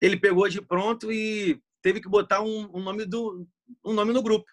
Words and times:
ele 0.00 0.18
pegou 0.18 0.48
de 0.48 0.60
pronto 0.60 1.12
e 1.12 1.60
teve 1.82 2.00
que 2.00 2.08
botar 2.08 2.42
um, 2.42 2.70
um 2.74 2.82
nome 2.82 3.04
do 3.04 3.46
um 3.84 3.92
nome 3.92 4.12
no 4.12 4.22
grupo. 4.22 4.50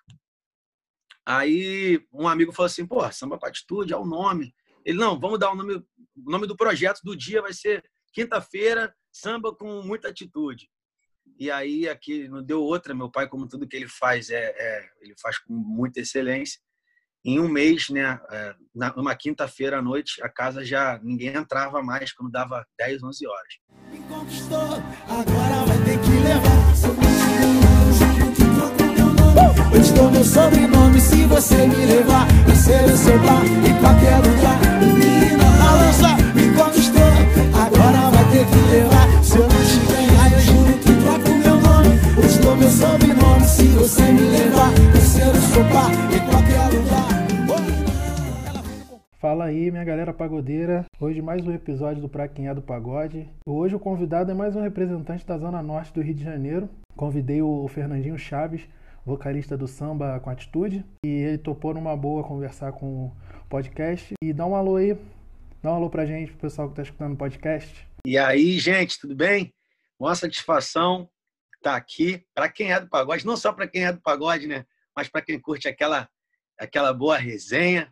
Aí 1.26 2.06
um 2.14 2.28
amigo 2.28 2.54
falou 2.54 2.68
assim, 2.68 2.86
pô, 2.86 3.10
samba 3.12 3.38
com 3.38 3.46
atitude 3.46 3.94
é 3.94 3.98
o 3.98 4.06
nome. 4.06 4.54
Ele, 4.86 4.98
não, 4.98 5.20
vamos 5.20 5.40
dar 5.40 5.52
o 5.52 5.56
nome, 5.56 5.76
o 5.76 6.32
nome 6.32 6.48
do 6.48 6.56
projeto 6.56 7.02
do 7.04 7.16
dia 7.16 7.42
vai 7.42 7.52
ser 7.54 7.84
quinta-feira, 8.14 8.96
samba 9.12 9.54
com 9.54 9.82
muita 9.82 10.08
atitude. 10.08 10.70
E 11.38 11.52
aí 11.52 11.88
aqui 11.88 12.28
não 12.30 12.42
deu 12.42 12.62
outra, 12.62 12.96
meu 12.96 13.12
pai, 13.12 13.28
como 13.28 13.48
tudo 13.48 13.68
que 13.68 13.76
ele 13.76 13.88
faz, 13.88 14.30
é, 14.30 14.56
é 14.58 14.90
ele 15.02 15.14
faz 15.22 15.38
com 15.38 15.54
muita 15.54 16.00
excelência. 16.00 16.62
Em 17.28 17.42
um 17.42 17.50
mês, 17.50 17.90
né, 17.90 18.18
é, 18.32 18.54
numa 18.96 19.14
quinta-feira 19.14 19.80
à 19.80 19.82
noite, 19.82 20.24
a 20.24 20.30
casa 20.30 20.64
já 20.64 20.98
ninguém 21.04 21.36
entrava 21.36 21.84
mais 21.84 22.14
quando 22.14 22.32
dava 22.32 22.66
10, 22.80 23.04
11 23.04 23.28
horas. 23.28 23.54
Me 23.92 24.00
conquistou, 24.08 24.82
agora 25.10 25.66
vai 25.66 25.78
ter 25.84 26.00
que 26.00 26.10
levar 26.24 26.74
seu 26.74 26.96
eu 29.98 30.10
meu 30.10 30.24
sobrenome 30.24 31.02
se 31.02 31.26
você 31.26 31.68
me 31.68 31.86
levar. 31.86 32.26
Eu 32.48 32.56
ser 32.56 33.20
qualquer 33.82 34.16
lugar. 34.26 34.60
Menina, 34.80 35.44
me 36.34 36.56
conquistou. 36.56 37.04
Agora 37.54 38.10
vai 38.10 38.32
ter 38.32 38.46
que 38.46 38.60
levar. 38.72 39.08
Eu 40.32 40.40
juro 40.40 40.78
que 40.80 40.94
troco 41.04 41.30
meu 41.40 41.60
nome. 41.60 42.00
Meu 42.58 42.72
sobrenome 42.72 43.46
se 43.46 43.68
você 43.68 44.04
me 44.14 44.22
levar. 44.22 44.72
Fala 49.20 49.46
aí, 49.46 49.72
minha 49.72 49.84
galera 49.84 50.14
pagodeira. 50.14 50.86
Hoje 51.00 51.24
mais 51.24 51.44
um 51.44 51.52
episódio 51.52 52.00
do 52.00 52.08
Pra 52.08 52.28
Quem 52.28 52.48
é 52.48 52.54
do 52.54 52.62
Pagode. 52.62 53.28
Hoje 53.48 53.76
o 53.76 53.80
convidado 53.80 54.30
é 54.30 54.34
mais 54.36 54.56
um 54.56 54.62
representante 54.62 55.26
da 55.26 55.40
Zona 55.40 55.64
Norte 55.64 55.92
do 55.92 56.02
Rio 56.02 56.14
de 56.14 56.24
Janeiro. 56.24 56.70
Convidei 56.96 57.42
o 57.42 57.68
Fernandinho 57.68 58.16
Chaves 58.16 58.68
vocalista 59.04 59.58
do 59.58 59.68
Samba 59.68 60.20
com 60.20 60.30
Atitude, 60.30 60.86
e 61.04 61.08
ele 61.08 61.38
topou 61.38 61.74
numa 61.74 61.96
boa 61.96 62.24
conversar 62.24 62.74
com 62.74 63.06
o 63.06 63.18
podcast. 63.50 64.14
E 64.22 64.34
dá 64.34 64.46
um 64.46 64.54
alô 64.54 64.76
aí, 64.76 64.94
dá 65.64 65.72
um 65.72 65.76
alô 65.76 65.90
pra 65.90 66.06
gente, 66.06 66.32
pro 66.34 66.42
pessoal 66.42 66.70
que 66.70 66.76
tá 66.76 66.84
escutando 66.84 67.14
o 67.14 67.18
podcast. 67.18 67.88
E 68.06 68.20
aí, 68.20 68.60
gente, 68.60 69.00
tudo 69.00 69.16
bem? 69.16 69.52
Uma 69.98 70.14
satisfação 70.14 71.10
estar 71.56 71.72
tá 71.72 71.76
aqui. 71.76 72.24
Para 72.36 72.50
quem 72.50 72.72
é 72.72 72.80
do 72.80 72.88
pagode, 72.88 73.26
não 73.26 73.36
só 73.36 73.52
para 73.52 73.68
quem 73.68 73.84
é 73.84 73.94
do 73.94 74.02
pagode, 74.02 74.46
né? 74.46 74.64
Mas 74.96 75.08
para 75.08 75.24
quem 75.24 75.40
curte 75.40 75.68
aquela, 75.68 76.08
aquela 76.60 76.94
boa 76.94 77.18
resenha. 77.18 77.92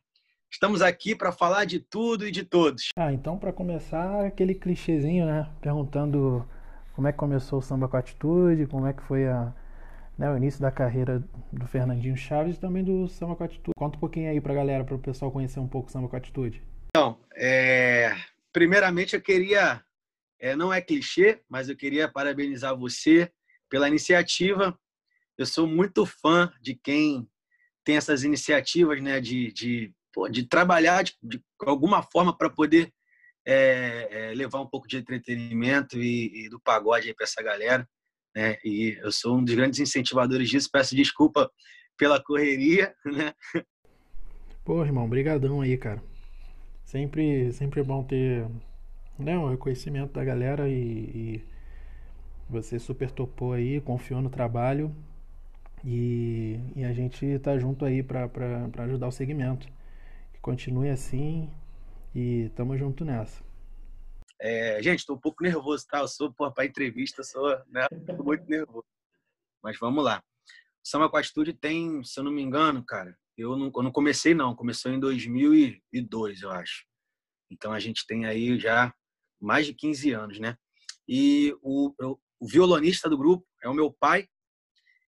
Estamos 0.55 0.81
aqui 0.81 1.13
para 1.13 1.33
falar 1.33 1.65
de 1.65 1.81
tudo 1.81 2.25
e 2.25 2.31
de 2.31 2.41
todos. 2.41 2.87
Ah, 2.95 3.11
então 3.11 3.37
para 3.37 3.51
começar, 3.51 4.25
aquele 4.25 4.55
clichêzinho, 4.55 5.25
né? 5.25 5.51
Perguntando 5.59 6.47
como 6.93 7.09
é 7.09 7.11
que 7.11 7.17
começou 7.17 7.59
o 7.59 7.61
samba 7.61 7.89
com 7.89 7.97
atitude, 7.97 8.65
como 8.65 8.87
é 8.87 8.93
que 8.93 9.03
foi 9.03 9.27
a, 9.27 9.53
né, 10.17 10.31
o 10.31 10.37
início 10.37 10.61
da 10.61 10.71
carreira 10.71 11.21
do 11.51 11.67
Fernandinho 11.67 12.15
Chaves 12.15 12.55
e 12.55 12.59
também 12.59 12.85
do 12.85 13.05
Samba 13.09 13.35
com 13.35 13.43
Atitude. 13.43 13.73
Conta 13.77 13.97
um 13.97 13.99
pouquinho 13.99 14.29
aí 14.31 14.39
pra 14.39 14.53
galera, 14.53 14.85
para 14.85 14.95
o 14.95 14.99
pessoal 14.99 15.29
conhecer 15.29 15.59
um 15.59 15.67
pouco 15.67 15.89
o 15.89 15.91
Samba 15.91 16.07
com 16.07 16.15
Atitude. 16.15 16.63
Então, 16.87 17.19
é... 17.35 18.15
primeiramente 18.53 19.13
eu 19.13 19.21
queria, 19.21 19.83
é, 20.39 20.55
não 20.55 20.73
é 20.73 20.79
clichê, 20.79 21.41
mas 21.49 21.67
eu 21.67 21.75
queria 21.75 22.07
parabenizar 22.07 22.77
você 22.77 23.29
pela 23.69 23.89
iniciativa. 23.89 24.73
Eu 25.37 25.45
sou 25.45 25.67
muito 25.67 26.05
fã 26.05 26.49
de 26.61 26.75
quem 26.75 27.27
tem 27.83 27.97
essas 27.97 28.23
iniciativas, 28.23 29.03
né, 29.03 29.19
de, 29.19 29.51
de, 29.51 29.93
de 30.31 30.47
trabalhar 30.47 31.03
de, 31.03 31.13
de 31.21 31.41
alguma 31.59 32.01
forma 32.03 32.35
para 32.35 32.49
poder 32.49 32.91
é, 33.45 34.07
é, 34.09 34.33
levar 34.33 34.61
um 34.61 34.67
pouco 34.67 34.87
de 34.87 34.97
entretenimento 34.97 35.99
e, 35.99 36.45
e 36.45 36.49
do 36.49 36.59
pagode 36.59 37.13
para 37.13 37.25
essa 37.25 37.43
galera 37.43 37.87
né? 38.35 38.57
E 38.63 38.97
eu 39.01 39.11
sou 39.11 39.37
um 39.37 39.43
dos 39.43 39.55
grandes 39.55 39.79
incentivadores 39.79 40.49
disso. 40.49 40.69
Peço 40.71 40.95
desculpa 40.95 41.49
pela 41.97 42.21
correria, 42.21 42.93
né? 43.05 43.33
Pô, 44.65 44.83
irmão, 44.83 45.07
brigadão 45.07 45.61
aí, 45.61 45.77
cara. 45.77 46.03
Sempre, 46.83 47.51
sempre 47.53 47.79
é 47.79 47.83
bom 47.83 48.03
ter 48.03 48.45
né, 49.17 49.37
o 49.37 49.49
reconhecimento 49.49 50.13
da 50.13 50.23
galera 50.23 50.67
e, 50.67 50.73
e 50.73 51.43
você 52.49 52.77
super 52.77 53.09
topou 53.09 53.53
aí, 53.53 53.79
confiou 53.81 54.21
no 54.21 54.29
trabalho 54.29 54.93
e, 55.83 56.59
e 56.75 56.83
a 56.83 56.93
gente 56.93 57.39
tá 57.39 57.57
junto 57.57 57.85
aí 57.85 58.03
para 58.03 58.29
ajudar 58.83 59.07
o 59.07 59.11
segmento. 59.11 59.67
Continue 60.45 60.91
assim 60.91 61.49
e 62.13 62.51
tamo 62.55 62.77
junto 62.77 63.03
nessa. 63.03 63.43
É, 64.39 64.79
gente, 64.79 64.99
estou 64.99 65.15
um 65.15 65.19
pouco 65.19 65.43
nervoso, 65.43 65.87
tá? 65.87 66.01
Eu 66.01 66.07
sou, 66.07 66.31
para 66.31 66.67
entrevista, 66.67 67.23
sou 67.23 67.49
né, 67.67 67.87
muito 68.23 68.47
nervoso. 68.47 68.85
Mas 69.63 69.75
vamos 69.79 70.05
lá. 70.05 70.23
O 70.83 70.87
Samba 70.87 71.09
com 71.09 71.17
Atitude 71.17 71.51
tem, 71.51 72.03
se 72.03 72.19
eu 72.19 72.23
não 72.23 72.31
me 72.31 72.43
engano, 72.43 72.85
cara, 72.85 73.17
eu 73.35 73.57
não, 73.57 73.71
eu 73.75 73.81
não 73.81 73.91
comecei, 73.91 74.35
não. 74.35 74.55
Começou 74.55 74.91
em 74.91 74.99
2002, 74.99 76.43
eu 76.43 76.51
acho. 76.51 76.85
Então 77.49 77.73
a 77.73 77.79
gente 77.79 78.05
tem 78.05 78.27
aí 78.27 78.59
já 78.59 78.93
mais 79.41 79.65
de 79.65 79.73
15 79.73 80.11
anos, 80.11 80.39
né? 80.39 80.55
E 81.07 81.57
o, 81.59 81.91
o 82.39 82.47
violonista 82.47 83.09
do 83.09 83.17
grupo 83.17 83.47
é 83.63 83.67
o 83.67 83.73
meu 83.73 83.91
pai, 83.91 84.27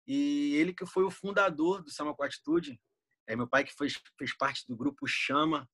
e 0.06 0.54
ele 0.54 0.72
que 0.72 0.86
foi 0.86 1.02
o 1.02 1.10
fundador 1.10 1.82
do 1.82 1.90
Samba 1.90 2.14
com 2.14 2.22
Atitude. 2.22 2.80
É 3.26 3.34
meu 3.34 3.48
pai 3.48 3.64
que 3.64 3.74
fez, 3.74 4.00
fez 4.18 4.36
parte 4.36 4.66
do 4.68 4.76
grupo 4.76 5.06
Chama, 5.06 5.68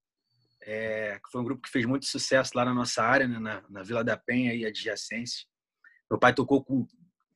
é, 0.62 1.18
que 1.18 1.30
foi 1.30 1.40
um 1.40 1.44
grupo 1.44 1.62
que 1.62 1.70
fez 1.70 1.84
muito 1.84 2.06
sucesso 2.06 2.52
lá 2.54 2.64
na 2.64 2.72
nossa 2.72 3.02
área, 3.02 3.26
né, 3.26 3.38
na, 3.38 3.64
na, 3.68 3.82
Vila 3.82 4.04
da 4.04 4.16
Penha 4.16 4.54
e 4.54 4.64
adjacência. 4.64 5.46
Meu 6.10 6.18
pai 6.18 6.34
tocou 6.34 6.64
com 6.64 6.86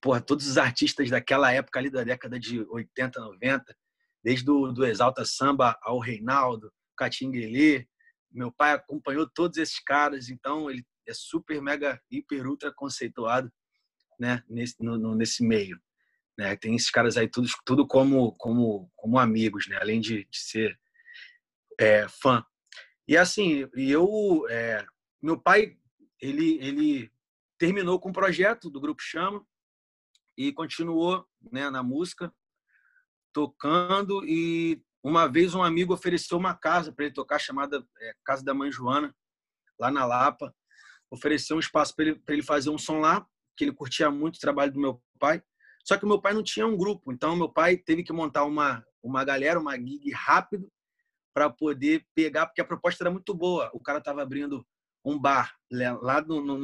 porra, 0.00 0.20
todos 0.20 0.46
os 0.46 0.58
artistas 0.58 1.10
daquela 1.10 1.52
época 1.52 1.78
ali 1.78 1.90
da 1.90 2.04
década 2.04 2.38
de 2.38 2.60
80, 2.68 3.20
90, 3.20 3.76
desde 4.22 4.50
o 4.50 4.72
do 4.72 4.86
Exalta 4.86 5.24
Samba 5.24 5.76
ao 5.82 5.98
Reinaldo, 5.98 6.72
Catinguelê. 6.96 7.86
Meu 8.30 8.52
pai 8.52 8.72
acompanhou 8.72 9.28
todos 9.28 9.58
esses 9.58 9.80
caras, 9.80 10.28
então 10.28 10.70
ele 10.70 10.84
é 11.06 11.14
super, 11.14 11.60
mega, 11.60 12.00
hiper, 12.10 12.46
ultra 12.46 12.72
conceituado 12.72 13.50
né, 14.18 14.42
nesse, 14.48 14.76
no, 14.82 14.98
no, 14.98 15.14
nesse 15.14 15.44
meio. 15.44 15.80
Né? 16.36 16.54
Tem 16.56 16.74
esses 16.74 16.90
caras 16.90 17.16
aí 17.16 17.28
tudo, 17.28 17.48
tudo 17.64 17.86
como, 17.86 18.32
como, 18.32 18.90
como 18.94 19.18
amigos, 19.18 19.66
né? 19.68 19.78
além 19.80 20.00
de, 20.00 20.24
de 20.24 20.38
ser 20.38 20.78
é, 21.78 22.06
fã. 22.08 22.44
E 23.08 23.16
assim, 23.16 23.68
eu, 23.74 24.46
é, 24.50 24.84
meu 25.22 25.40
pai, 25.40 25.76
ele, 26.20 26.58
ele 26.60 27.12
terminou 27.58 28.00
com 28.00 28.10
o 28.10 28.12
projeto 28.12 28.68
do 28.68 28.80
Grupo 28.80 29.02
Chama 29.02 29.46
e 30.36 30.52
continuou 30.52 31.26
né, 31.50 31.70
na 31.70 31.82
música, 31.82 32.32
tocando. 33.32 34.24
E 34.26 34.82
uma 35.02 35.26
vez 35.26 35.54
um 35.54 35.62
amigo 35.62 35.94
ofereceu 35.94 36.36
uma 36.36 36.54
casa 36.54 36.92
para 36.92 37.04
ele 37.04 37.14
tocar, 37.14 37.38
chamada 37.38 37.86
é, 37.98 38.12
Casa 38.24 38.44
da 38.44 38.52
Mãe 38.52 38.70
Joana, 38.70 39.14
lá 39.78 39.90
na 39.90 40.04
Lapa. 40.04 40.54
Ofereceu 41.10 41.56
um 41.56 41.60
espaço 41.60 41.94
para 41.94 42.06
ele, 42.06 42.22
ele 42.28 42.42
fazer 42.42 42.70
um 42.70 42.78
som 42.78 42.98
lá, 42.98 43.26
que 43.56 43.64
ele 43.64 43.72
curtia 43.72 44.10
muito 44.10 44.36
o 44.36 44.40
trabalho 44.40 44.72
do 44.72 44.80
meu 44.80 45.02
pai. 45.18 45.42
Só 45.86 45.96
que 45.96 46.04
meu 46.04 46.20
pai 46.20 46.34
não 46.34 46.42
tinha 46.42 46.66
um 46.66 46.76
grupo, 46.76 47.12
então 47.12 47.36
meu 47.36 47.48
pai 47.48 47.76
teve 47.76 48.02
que 48.02 48.12
montar 48.12 48.44
uma, 48.44 48.84
uma 49.00 49.24
galera, 49.24 49.60
uma 49.60 49.76
gig 49.76 50.10
rápido, 50.10 50.68
para 51.32 51.48
poder 51.50 52.04
pegar, 52.14 52.46
porque 52.46 52.62
a 52.62 52.64
proposta 52.64 53.04
era 53.04 53.10
muito 53.10 53.34
boa. 53.34 53.70
O 53.74 53.78
cara 53.78 53.98
estava 53.98 54.22
abrindo 54.22 54.66
um 55.04 55.18
bar 55.18 55.54
lá 55.70 56.20
no, 56.22 56.40
no, 56.42 56.58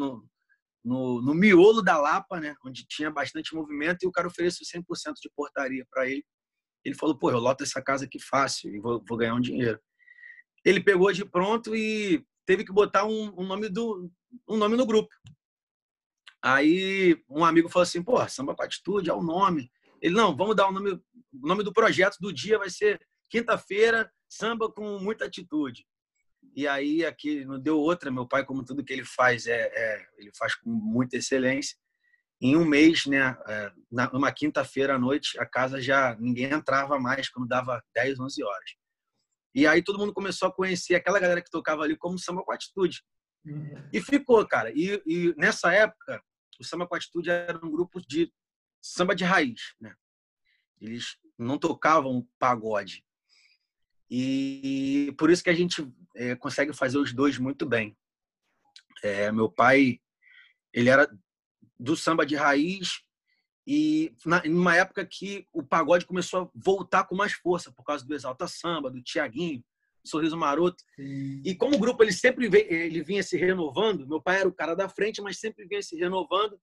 no, 0.83 1.23
no, 1.23 1.35
miolo 1.35 1.83
da 1.83 2.01
Lapa, 2.01 2.41
né, 2.41 2.57
onde 2.65 2.85
tinha 2.87 3.11
bastante 3.11 3.55
movimento, 3.55 4.03
e 4.03 4.07
o 4.07 4.11
cara 4.11 4.27
ofereceu 4.27 4.67
100% 4.67 5.13
de 5.21 5.31
portaria 5.37 5.87
para 5.91 6.09
ele. 6.09 6.25
Ele 6.85 6.97
falou: 6.97 7.17
pô, 7.17 7.31
eu 7.31 7.39
loto 7.39 7.63
essa 7.63 7.81
casa 7.81 8.07
aqui 8.07 8.19
fácil 8.19 8.75
e 8.75 8.81
vou, 8.81 9.05
vou, 9.07 9.19
ganhar 9.19 9.35
um 9.35 9.41
dinheiro. 9.41 9.79
Ele 10.65 10.83
pegou 10.83 11.13
de 11.13 11.25
pronto 11.25 11.77
e 11.77 12.25
teve 12.45 12.65
que 12.65 12.73
botar 12.73 13.05
um, 13.05 13.33
um 13.39 13.47
nome 13.47 13.69
do 13.69 14.11
um 14.49 14.57
nome 14.57 14.77
no 14.77 14.87
grupo. 14.87 15.15
Aí 16.43 17.17
um 17.29 17.45
amigo 17.45 17.69
falou 17.69 17.85
assim: 17.85 18.03
pô, 18.03 18.27
samba 18.29 18.55
com 18.55 18.63
atitude 18.63 19.09
é 19.09 19.15
o 19.15 19.23
nome. 19.23 19.71
Ele 20.01 20.15
não, 20.15 20.37
vamos 20.37 20.57
dar 20.57 20.69
o 20.69 20.73
nome, 20.73 20.93
o 20.93 21.47
nome 21.47 21.63
do 21.63 21.73
projeto 21.73 22.17
do 22.21 22.33
dia 22.33 22.59
vai 22.59 22.69
ser 22.69 23.01
quinta-feira 23.31 24.11
samba 24.29 24.71
com 24.71 24.99
muita 24.99 25.27
atitude. 25.27 25.87
E 26.57 26.67
aí 26.67 27.05
aqui 27.05 27.45
não 27.45 27.61
deu 27.61 27.79
outra, 27.79 28.11
meu 28.11 28.27
pai, 28.27 28.45
como 28.45 28.65
tudo 28.65 28.85
que 28.85 28.93
ele 28.93 29.05
faz, 29.05 29.47
é, 29.47 29.71
é 29.73 30.07
ele 30.19 30.31
faz 30.37 30.55
com 30.57 30.69
muita 30.69 31.17
excelência. 31.17 31.77
Em 32.41 32.57
um 32.57 32.65
mês, 32.65 33.07
né, 33.07 33.37
é, 33.47 33.73
numa 34.13 34.33
quinta-feira 34.33 34.97
à 34.97 34.99
noite, 34.99 35.39
a 35.39 35.47
casa 35.47 35.81
já 35.81 36.17
ninguém 36.19 36.53
entrava 36.53 36.99
mais 36.99 37.29
quando 37.29 37.47
dava 37.47 37.81
10, 37.95 38.19
11 38.19 38.43
horas. 38.43 38.71
E 39.55 39.67
aí 39.67 39.83
todo 39.83 39.99
mundo 39.99 40.13
começou 40.13 40.49
a 40.49 40.53
conhecer 40.53 40.97
aquela 40.97 41.21
galera 41.21 41.41
que 41.41 41.51
tocava 41.51 41.85
ali 41.85 41.97
como 41.97 42.19
samba 42.19 42.43
com 42.43 42.53
atitude. 42.53 43.03
E 43.93 44.01
ficou, 44.01 44.47
cara. 44.47 44.73
E, 44.75 45.01
e 45.07 45.35
nessa 45.37 45.73
época, 45.73 46.23
o 46.61 46.65
samba 46.65 46.87
com 46.87 46.95
atitude 46.95 47.31
era 47.31 47.59
um 47.65 47.71
grupo 47.71 48.01
de 48.01 48.33
samba 48.81 49.15
de 49.15 49.25
raiz, 49.25 49.75
né? 49.81 49.95
Eles 50.81 51.17
não 51.39 51.59
tocavam 51.59 52.27
pagode. 52.39 53.05
E 54.11 55.15
por 55.17 55.31
isso 55.31 55.43
que 55.43 55.51
a 55.51 55.55
gente 55.55 55.87
é, 56.15 56.35
consegue 56.37 56.73
fazer 56.73 56.99
os 56.99 57.13
dois 57.13 57.39
muito 57.39 57.65
bem. 57.65 57.97
É, 59.03 59.33
meu 59.33 59.51
pai, 59.51 60.01
ele 60.73 60.91
era 60.91 61.09
do 61.79 61.97
samba 61.97 62.27
de 62.27 62.37
raiz 62.37 63.03
e 63.67 64.15
na, 64.27 64.43
numa 64.45 64.77
época 64.77 65.07
que 65.07 65.47
o 65.53 65.63
pagode 65.63 66.05
começou 66.05 66.43
a 66.43 66.51
voltar 66.55 67.05
com 67.05 67.15
mais 67.15 67.33
força 67.33 67.73
por 67.73 67.85
causa 67.85 68.05
do 68.05 68.15
Exalta 68.15 68.47
Samba, 68.49 68.91
do 68.91 69.03
Tiaguinho, 69.03 69.65
Sorriso 70.05 70.37
Maroto. 70.37 70.83
Sim. 70.97 71.43
E 71.45 71.55
como 71.55 71.77
o 71.77 71.79
grupo 71.79 72.03
ele 72.03 72.13
sempre 72.13 72.49
veio, 72.49 72.67
ele 72.73 73.03
vinha 73.03 73.23
se 73.23 73.37
renovando, 73.37 74.07
meu 74.07 74.21
pai 74.21 74.41
era 74.41 74.49
o 74.49 74.55
cara 74.55 74.75
da 74.75 74.89
frente, 74.89 75.23
mas 75.23 75.39
sempre 75.39 75.67
vinha 75.67 75.83
se 75.83 75.97
renovando, 75.97 76.59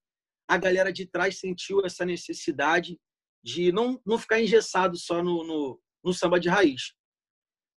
a 0.48 0.58
galera 0.58 0.92
de 0.92 1.06
trás 1.06 1.40
sentiu 1.40 1.86
essa 1.86 2.06
necessidade 2.06 3.00
de 3.44 3.72
não, 3.72 4.02
não 4.06 4.18
ficar 4.18 4.42
engessado 4.42 4.98
só 4.98 5.24
no, 5.24 5.44
no, 5.46 5.82
no 6.04 6.14
samba 6.14 6.40
de 6.40 6.50
raiz. 6.50 6.94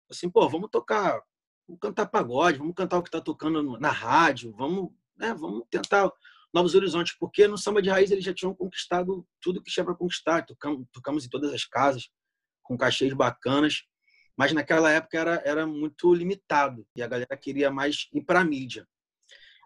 Assim, 0.10 0.30
pô, 0.30 0.48
vamos 0.50 0.70
tocar, 0.72 1.22
vamos 1.68 1.80
cantar 1.80 2.08
pagode, 2.08 2.58
vamos 2.58 2.74
cantar 2.76 2.98
o 2.98 3.04
que 3.04 3.10
está 3.10 3.22
tocando 3.22 3.80
na 3.80 3.92
rádio, 3.92 4.52
vamos, 4.54 4.92
né, 5.18 5.34
vamos 5.34 5.66
tentar 5.70 6.12
novos 6.54 6.76
horizontes, 6.76 7.16
porque 7.18 7.48
no 7.48 7.58
samba 7.58 7.82
de 7.82 7.90
raiz 7.90 8.12
eles 8.12 8.24
já 8.24 8.34
tinham 8.34 8.54
conquistado 8.54 9.26
tudo 9.42 9.62
que 9.62 9.72
tinha 9.72 9.86
para 9.86 9.96
conquistar. 9.96 10.46
Tocamos, 10.46 10.86
tocamos 10.92 11.26
em 11.26 11.30
todas 11.30 11.54
as 11.54 11.66
casas, 11.66 12.10
com 12.64 12.78
cachês 12.78 13.14
bacanas, 13.14 13.84
mas 14.38 14.54
naquela 14.54 14.92
época 14.92 15.18
era, 15.18 15.42
era 15.46 15.68
muito 15.68 16.14
limitado 16.14 16.86
e 16.96 17.02
a 17.02 17.08
galera 17.08 17.38
queria 17.38 17.70
mais 17.70 18.08
ir 18.14 18.22
para 18.22 18.44
mídia. 18.44 18.88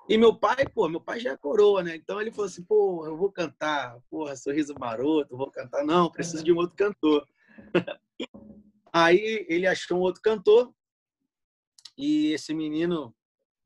E 0.07 0.17
meu 0.17 0.35
pai, 0.35 0.67
pô, 0.67 0.87
meu 0.87 1.01
pai 1.01 1.19
já 1.19 1.31
é 1.31 1.37
coroa, 1.37 1.81
né? 1.81 1.95
Então 1.95 2.21
ele 2.21 2.31
falou 2.31 2.45
assim, 2.45 2.63
pô, 2.63 3.05
eu 3.07 3.17
vou 3.17 3.31
cantar, 3.31 3.97
porra, 4.09 4.35
sorriso 4.35 4.75
maroto, 4.79 5.35
vou 5.35 5.49
cantar. 5.49 5.83
Não, 5.83 6.11
preciso 6.11 6.43
de 6.43 6.51
um 6.51 6.57
outro 6.57 6.75
cantor. 6.75 7.27
Aí 8.93 9.45
ele 9.49 9.65
achou 9.65 9.97
um 9.97 10.01
outro 10.01 10.21
cantor 10.21 10.73
e 11.97 12.31
esse 12.33 12.53
menino 12.53 13.15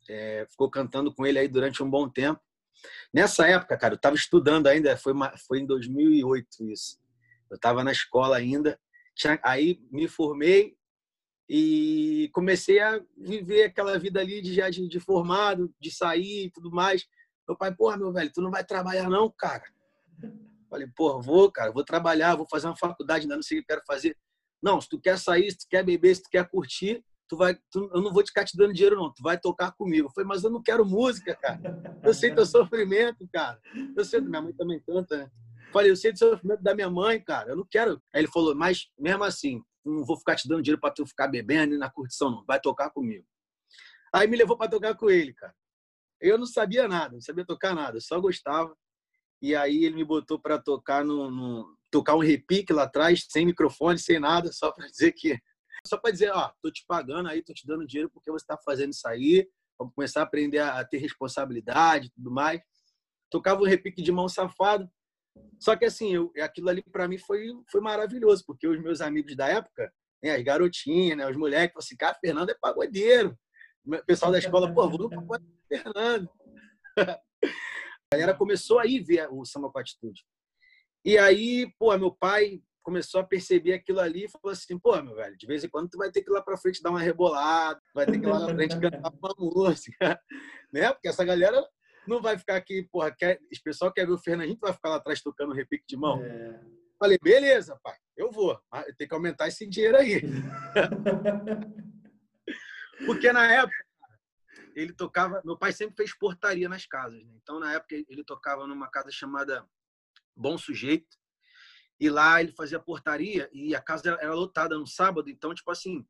é, 0.09 0.47
ficou 0.49 0.69
cantando 0.71 1.13
com 1.13 1.23
ele 1.23 1.37
aí 1.37 1.47
durante 1.47 1.83
um 1.83 1.89
bom 1.89 2.09
tempo. 2.09 2.41
Nessa 3.13 3.47
época, 3.47 3.77
cara, 3.77 3.93
eu 3.93 3.97
estava 3.97 4.15
estudando 4.15 4.65
ainda, 4.65 4.97
foi, 4.97 5.13
foi 5.47 5.59
em 5.59 5.67
2008 5.67 6.71
isso. 6.71 6.99
Eu 7.49 7.57
estava 7.57 7.83
na 7.83 7.91
escola 7.91 8.37
ainda, 8.37 8.79
tinha, 9.15 9.39
aí 9.43 9.79
me 9.91 10.07
formei 10.07 10.78
e 11.49 12.29
comecei 12.31 12.79
a 12.79 13.01
viver 13.17 13.63
aquela 13.63 13.97
vida 13.97 14.19
ali 14.19 14.39
de 14.39 14.53
já 14.53 14.69
de, 14.69 14.87
de 14.87 14.99
formado, 14.99 15.73
de 15.79 15.89
sair 15.89 16.45
e 16.45 16.51
tudo 16.51 16.69
mais. 16.69 17.07
Meu 17.47 17.57
pai, 17.57 17.73
porra, 17.73 17.97
meu 17.97 18.13
velho, 18.13 18.31
tu 18.31 18.39
não 18.39 18.51
vai 18.51 18.63
trabalhar 18.63 19.09
não, 19.09 19.33
cara? 19.35 19.63
Falei, 20.69 20.87
porra, 20.95 21.19
vou, 21.19 21.51
cara, 21.51 21.71
vou 21.71 21.83
trabalhar, 21.83 22.35
vou 22.35 22.47
fazer 22.47 22.67
uma 22.67 22.75
faculdade, 22.75 23.23
ainda 23.23 23.35
não 23.35 23.41
sei 23.41 23.57
o 23.57 23.61
que 23.61 23.71
eu 23.71 23.75
quero 23.75 23.85
fazer. 23.87 24.15
Não, 24.61 24.79
se 24.79 24.87
tu 24.87 24.99
quer 24.99 25.17
sair, 25.17 25.49
se 25.49 25.57
tu 25.57 25.65
quer 25.67 25.83
beber, 25.83 26.15
se 26.15 26.21
tu 26.21 26.29
quer 26.29 26.47
curtir, 26.47 27.03
tu 27.27 27.35
vai, 27.35 27.57
tu, 27.71 27.89
eu 27.95 28.01
não 28.01 28.13
vou 28.13 28.23
ficar 28.23 28.45
te 28.45 28.55
dando 28.55 28.73
dinheiro, 28.73 28.97
não. 28.97 29.11
Tu 29.11 29.23
vai 29.23 29.39
tocar 29.39 29.71
comigo. 29.71 30.11
Falei, 30.13 30.27
mas 30.27 30.43
eu 30.43 30.51
não 30.51 30.61
quero 30.61 30.85
música, 30.85 31.33
cara. 31.35 31.99
Eu 32.03 32.13
sei 32.13 32.31
teu 32.33 32.45
sofrimento, 32.45 33.27
cara. 33.33 33.59
Eu 33.97 34.05
sei, 34.05 34.21
minha 34.21 34.41
mãe 34.41 34.53
também 34.53 34.79
canta, 34.81 35.17
né? 35.17 35.31
Falei, 35.73 35.89
eu 35.89 35.95
sei 35.95 36.11
do 36.11 36.19
sofrimento 36.19 36.61
da 36.61 36.75
minha 36.75 36.89
mãe, 36.89 37.19
cara. 37.19 37.51
Eu 37.51 37.55
não 37.55 37.65
quero. 37.69 38.01
Aí 38.13 38.21
ele 38.21 38.27
falou, 38.27 38.53
mas 38.53 38.89
mesmo 38.99 39.23
assim, 39.23 39.63
não 39.89 40.05
vou 40.05 40.17
ficar 40.17 40.35
te 40.35 40.47
dando 40.47 40.61
dinheiro 40.61 40.79
para 40.79 40.93
tu 40.93 41.05
ficar 41.05 41.27
bebendo 41.27 41.75
e 41.75 41.77
na 41.77 41.89
curtição, 41.89 42.31
não. 42.31 42.45
Vai 42.45 42.59
tocar 42.59 42.89
comigo. 42.89 43.25
Aí 44.13 44.27
me 44.27 44.37
levou 44.37 44.57
para 44.57 44.69
tocar 44.69 44.95
com 44.95 45.09
ele, 45.09 45.33
cara. 45.33 45.55
Eu 46.19 46.37
não 46.37 46.45
sabia 46.45 46.87
nada, 46.87 47.13
não 47.13 47.21
sabia 47.21 47.45
tocar 47.45 47.73
nada, 47.73 47.99
só 48.01 48.19
gostava. 48.19 48.75
E 49.41 49.55
aí 49.55 49.85
ele 49.85 49.95
me 49.95 50.03
botou 50.03 50.39
para 50.39 50.59
tocar 50.59 51.03
no, 51.05 51.31
no, 51.31 51.77
tocar 51.89 52.15
um 52.15 52.19
repique 52.19 52.73
lá 52.73 52.83
atrás, 52.83 53.25
sem 53.29 53.45
microfone, 53.45 53.97
sem 53.97 54.19
nada, 54.19 54.51
só 54.51 54.71
para 54.71 54.87
dizer 54.87 55.13
que 55.13 55.37
só 55.87 55.97
para 55.97 56.11
dizer, 56.11 56.31
ó, 56.31 56.51
tô 56.61 56.69
te 56.69 56.83
pagando 56.85 57.29
aí, 57.29 57.41
tô 57.41 57.53
te 57.53 57.65
dando 57.65 57.87
dinheiro 57.87 58.09
porque 58.09 58.29
você 58.29 58.43
está 58.43 58.57
fazendo 58.57 58.91
isso 58.91 59.07
aí, 59.07 59.49
vamos 59.77 59.93
começar 59.93 60.19
a 60.19 60.23
aprender 60.23 60.59
a 60.59 60.83
ter 60.83 60.97
responsabilidade 60.97 62.07
e 62.07 62.09
tudo 62.11 62.29
mais. 62.31 62.61
Tocava 63.29 63.61
um 63.61 63.65
repique 63.65 64.01
de 64.01 64.11
mão 64.11 64.27
safado. 64.27 64.89
Só 65.59 65.75
que 65.75 65.85
assim, 65.85 66.13
eu, 66.13 66.31
aquilo 66.41 66.69
ali 66.69 66.81
para 66.81 67.07
mim 67.07 67.17
foi, 67.17 67.47
foi 67.69 67.81
maravilhoso, 67.81 68.43
porque 68.45 68.67
os 68.67 68.81
meus 68.81 69.01
amigos 69.01 69.35
da 69.35 69.47
época, 69.47 69.91
né, 70.23 70.35
as 70.35 70.43
garotinhas, 70.43 71.17
né, 71.17 71.29
os 71.29 71.35
moleques, 71.35 71.73
falaram 71.73 71.85
assim, 71.85 71.97
cara, 71.97 72.17
Fernando 72.19 72.49
é 72.49 72.55
pagodeiro. 72.59 73.37
O 73.85 74.05
pessoal 74.05 74.31
da 74.31 74.39
escola, 74.39 74.73
pô, 74.73 74.89
vou 74.89 74.99
no 74.99 75.09
pagode 75.09 75.45
Fernando. 75.67 76.29
A 78.11 78.15
galera 78.15 78.35
começou 78.35 78.79
a 78.79 78.87
ir 78.87 79.03
ver 79.03 79.27
o 79.31 79.45
samba 79.45 79.71
com 79.71 79.77
atitude. 79.77 80.25
E 81.05 81.17
aí, 81.17 81.71
pô, 81.77 81.95
meu 81.97 82.11
pai 82.11 82.59
começou 82.81 83.21
a 83.21 83.23
perceber 83.23 83.73
aquilo 83.73 83.99
ali 83.99 84.25
e 84.25 84.29
falou 84.29 84.51
assim, 84.51 84.79
pô, 84.79 84.99
meu 85.01 85.15
velho, 85.15 85.37
de 85.37 85.45
vez 85.45 85.63
em 85.63 85.69
quando 85.69 85.89
tu 85.89 85.97
vai 85.97 86.11
ter 86.11 86.23
que 86.23 86.31
ir 86.31 86.33
lá 86.33 86.41
pra 86.41 86.57
frente 86.57 86.81
dar 86.81 86.89
uma 86.89 86.99
rebolada, 86.99 87.79
vai 87.93 88.05
ter 88.05 88.19
que 88.19 88.25
ir 88.25 88.29
lá 88.29 88.39
na 88.39 88.49
frente 88.49 88.79
cantar 88.79 89.13
uma 89.13 89.35
música, 89.37 90.19
né? 90.73 90.91
Porque 90.91 91.07
essa 91.07 91.23
galera 91.23 91.63
não 92.07 92.21
vai 92.21 92.37
ficar 92.37 92.55
aqui, 92.55 92.87
porra, 92.91 93.11
quer, 93.11 93.39
o 93.39 93.63
pessoal 93.63 93.91
quer 93.91 94.05
ver 94.05 94.13
o 94.13 94.17
Fernandinho, 94.17 94.57
tu 94.57 94.61
vai 94.61 94.73
ficar 94.73 94.89
lá 94.89 94.95
atrás 94.97 95.21
tocando 95.21 95.53
repique 95.53 95.85
de 95.87 95.97
mão. 95.97 96.23
É. 96.23 96.59
Falei, 96.97 97.17
beleza, 97.21 97.79
pai, 97.81 97.95
eu 98.17 98.31
vou, 98.31 98.59
mas 98.71 98.85
tem 98.97 99.07
que 99.07 99.13
aumentar 99.13 99.47
esse 99.47 99.67
dinheiro 99.67 99.97
aí. 99.97 100.21
Porque 103.05 103.31
na 103.31 103.49
época, 103.51 103.85
ele 104.75 104.93
tocava, 104.93 105.41
meu 105.45 105.57
pai 105.57 105.71
sempre 105.71 105.95
fez 105.95 106.17
portaria 106.17 106.67
nas 106.67 106.85
casas, 106.85 107.23
né? 107.23 107.33
Então 107.41 107.59
na 107.59 107.73
época 107.73 107.95
ele 107.95 108.23
tocava 108.23 108.67
numa 108.67 108.89
casa 108.89 109.11
chamada 109.11 109.65
Bom 110.35 110.57
Sujeito, 110.57 111.17
e 111.99 112.09
lá 112.09 112.41
ele 112.41 112.53
fazia 112.53 112.79
portaria 112.79 113.49
e 113.51 113.75
a 113.75 113.81
casa 113.81 114.17
era 114.21 114.33
lotada 114.33 114.77
no 114.77 114.87
sábado, 114.87 115.29
então, 115.29 115.53
tipo 115.53 115.69
assim, 115.69 116.07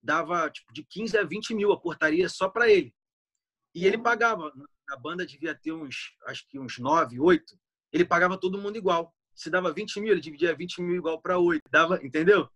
dava 0.00 0.48
tipo, 0.50 0.72
de 0.72 0.84
15 0.84 1.18
a 1.18 1.24
20 1.24 1.54
mil 1.54 1.72
a 1.72 1.80
portaria 1.80 2.28
só 2.28 2.48
para 2.48 2.70
ele. 2.70 2.94
E 3.74 3.86
ele 3.86 3.98
pagava. 3.98 4.52
A 4.92 4.96
banda 4.96 5.24
devia 5.24 5.54
ter 5.54 5.72
uns, 5.72 6.14
acho 6.26 6.46
que 6.48 6.58
uns 6.58 6.78
9, 6.78 7.18
8. 7.18 7.58
Ele 7.92 8.04
pagava 8.04 8.36
todo 8.36 8.58
mundo 8.58 8.76
igual. 8.76 9.14
Se 9.34 9.48
dava 9.48 9.72
20 9.72 10.00
mil, 10.00 10.12
ele 10.12 10.20
dividia 10.20 10.54
20 10.54 10.82
mil 10.82 10.96
igual 10.96 11.20
para 11.20 11.38
8. 11.38 11.62
Dava, 11.70 11.98
entendeu? 12.04 12.46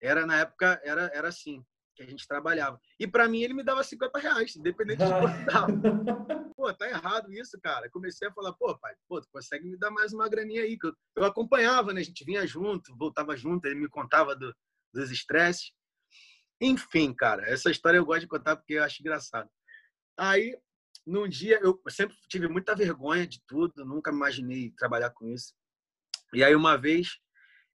Era, 0.00 0.24
na 0.24 0.38
época, 0.38 0.80
era, 0.84 1.10
era 1.12 1.28
assim 1.28 1.64
que 1.96 2.02
a 2.04 2.06
gente 2.06 2.28
trabalhava. 2.28 2.80
E 2.98 3.08
para 3.08 3.28
mim 3.28 3.42
ele 3.42 3.54
me 3.54 3.64
dava 3.64 3.82
50 3.82 4.18
reais, 4.20 4.54
independente 4.54 5.04
de 5.04 5.10
quanto 5.10 5.44
dava. 5.44 5.72
Pô, 6.56 6.72
tá 6.72 6.88
errado 6.88 7.32
isso, 7.32 7.58
cara. 7.60 7.90
Comecei 7.90 8.28
a 8.28 8.32
falar, 8.32 8.52
pô, 8.52 8.78
pai, 8.78 8.94
pô, 9.08 9.20
tu 9.20 9.28
consegue 9.32 9.66
me 9.66 9.78
dar 9.78 9.90
mais 9.90 10.12
uma 10.12 10.28
graninha 10.28 10.62
aí? 10.62 10.78
Eu, 10.82 10.94
eu 11.16 11.24
acompanhava, 11.24 11.92
né? 11.92 12.02
A 12.02 12.04
gente 12.04 12.22
vinha 12.22 12.46
junto, 12.46 12.94
voltava 12.96 13.34
junto, 13.34 13.64
ele 13.64 13.80
me 13.80 13.88
contava 13.88 14.36
do, 14.36 14.54
dos 14.92 15.10
estresses. 15.10 15.72
Enfim, 16.60 17.14
cara, 17.14 17.48
essa 17.48 17.70
história 17.70 17.96
eu 17.96 18.04
gosto 18.04 18.20
de 18.20 18.28
contar 18.28 18.56
porque 18.56 18.74
eu 18.74 18.84
acho 18.84 19.00
engraçado. 19.00 19.48
Aí, 20.18 20.54
num 21.06 21.28
dia, 21.28 21.58
eu 21.62 21.80
sempre 21.88 22.16
tive 22.28 22.48
muita 22.48 22.74
vergonha 22.74 23.26
de 23.26 23.42
tudo, 23.46 23.84
nunca 23.84 24.10
imaginei 24.10 24.70
trabalhar 24.76 25.10
com 25.10 25.26
isso. 25.28 25.54
E 26.32 26.44
aí, 26.44 26.54
uma 26.54 26.76
vez, 26.76 27.18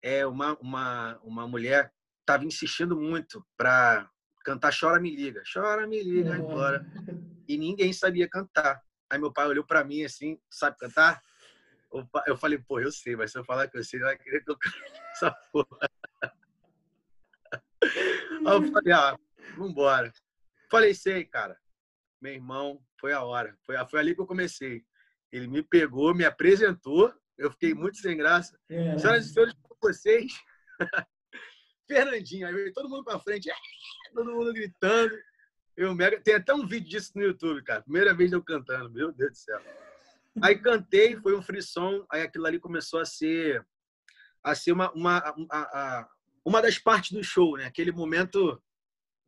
é, 0.03 0.27
uma, 0.27 0.57
uma, 0.59 1.19
uma 1.23 1.49
mulher 1.49 1.93
estava 2.21 2.45
insistindo 2.45 2.99
muito 2.99 3.45
para 3.57 4.09
cantar 4.45 4.75
Chora 4.79 5.01
Me 5.01 5.15
Liga, 5.15 5.43
Chora 5.51 5.87
Me 5.87 6.03
Liga, 6.03 6.37
embora. 6.37 6.85
E 7.49 7.57
ninguém 7.57 7.93
sabia 7.93 8.29
cantar. 8.29 8.83
Aí 9.11 9.19
meu 9.19 9.33
pai 9.33 9.47
olhou 9.47 9.65
para 9.65 9.85
mim 9.85 10.05
assim, 10.05 10.39
sabe 10.51 10.77
cantar? 10.79 11.23
Eu 12.27 12.37
falei, 12.37 12.59
pô, 12.59 12.81
eu 12.81 12.91
sei, 12.91 13.15
mas 13.15 13.31
se 13.31 13.39
eu 13.39 13.45
falar 13.45 13.69
que 13.69 13.79
eu 13.79 13.85
sei, 13.85 13.99
ele 13.99 14.07
vai 14.07 14.19
querer 14.19 14.43
que 14.43 14.51
eu 14.51 14.59
cante 14.59 14.93
essa 15.13 15.31
porra. 15.53 15.79
Aí 17.83 18.55
eu 18.55 18.73
falei, 18.73 18.93
ah, 18.93 19.17
vambora. 19.57 20.13
Falei, 20.71 20.95
sei, 20.95 21.25
cara. 21.25 21.57
Meu 22.21 22.33
irmão, 22.33 22.83
foi 23.05 23.13
a 23.13 23.23
hora. 23.23 23.55
Foi, 23.67 23.77
foi 23.87 24.01
ali 24.01 24.15
que 24.15 24.23
eu 24.23 24.27
comecei. 24.27 24.83
Ele 25.31 25.47
me 25.47 25.63
pegou, 25.63 26.15
me 26.15 26.25
apresentou. 26.25 27.13
Eu 27.37 27.51
fiquei 27.51 27.75
muito 27.75 27.99
sem 27.99 28.17
graça. 28.17 28.59
É. 28.67 28.97
Senhoras 28.97 29.27
e 29.27 29.29
senhores, 29.31 29.55
com 29.63 29.77
vocês, 29.79 30.33
Fernandinho. 31.87 32.47
Aí 32.47 32.55
veio 32.55 32.73
todo 32.73 32.89
mundo 32.89 33.05
pra 33.05 33.19
frente, 33.19 33.53
todo 34.15 34.33
mundo 34.33 34.55
gritando. 34.55 35.15
Eu 35.77 35.95
mega... 35.95 36.19
Tem 36.19 36.37
até 36.37 36.55
um 36.55 36.67
vídeo 36.67 36.89
disso 36.89 37.13
no 37.15 37.23
YouTube, 37.23 37.63
cara. 37.63 37.83
Primeira 37.83 38.15
vez 38.15 38.33
eu 38.33 38.43
cantando, 38.43 38.91
meu 38.91 39.13
Deus 39.13 39.33
do 39.33 39.37
céu. 39.37 39.61
Aí 40.41 40.57
cantei, 40.57 41.15
foi 41.17 41.37
um 41.37 41.43
frisson, 41.43 42.07
aí 42.11 42.23
aquilo 42.23 42.47
ali 42.47 42.59
começou 42.59 43.01
a 43.01 43.05
ser 43.05 43.67
a 44.43 44.55
ser 44.55 44.73
uma, 44.73 44.91
uma, 44.93 45.19
a, 45.51 45.59
a, 45.59 46.09
uma 46.43 46.63
das 46.63 46.79
partes 46.79 47.13
do 47.13 47.23
show, 47.23 47.59
né? 47.59 47.67
Aquele 47.67 47.93
momento, 47.93 48.63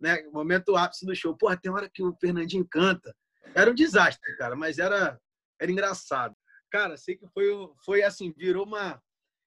né? 0.01 0.23
Momento 0.33 0.77
ápice 0.77 1.05
do 1.05 1.15
show. 1.15 1.37
Porra, 1.37 1.59
tem 1.59 1.71
hora 1.71 1.91
que 1.91 2.03
o 2.03 2.17
Fernandinho 2.19 2.67
canta. 2.67 3.15
Era 3.55 3.71
um 3.71 3.75
desastre, 3.75 4.37
cara, 4.37 4.55
mas 4.55 4.79
era, 4.79 5.19
era 5.61 5.71
engraçado. 5.71 6.37
Cara, 6.71 6.97
sei 6.97 7.17
que 7.17 7.27
foi, 7.29 7.47
foi 7.85 8.03
assim, 8.03 8.33
virou 8.37 8.67
uma, 8.67 9.01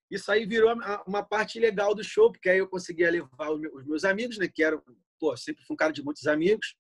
isso 0.10 0.32
aí 0.32 0.46
virou 0.46 0.74
uma 1.06 1.24
parte 1.24 1.60
legal 1.60 1.94
do 1.94 2.04
show, 2.04 2.32
porque 2.32 2.50
aí 2.50 2.58
eu 2.58 2.68
conseguia 2.68 3.12
levar 3.12 3.52
os 3.52 3.86
meus 3.86 4.04
amigos, 4.04 4.38
né? 4.38 4.48
Que 4.48 4.64
eram, 4.64 4.82
pô, 5.20 5.38
sempre 5.38 5.64
fui 5.64 5.76
um 5.76 5.78
cara 5.78 5.94
de 5.94 6.04
muitos 6.04 6.26
amigos. 6.26 6.76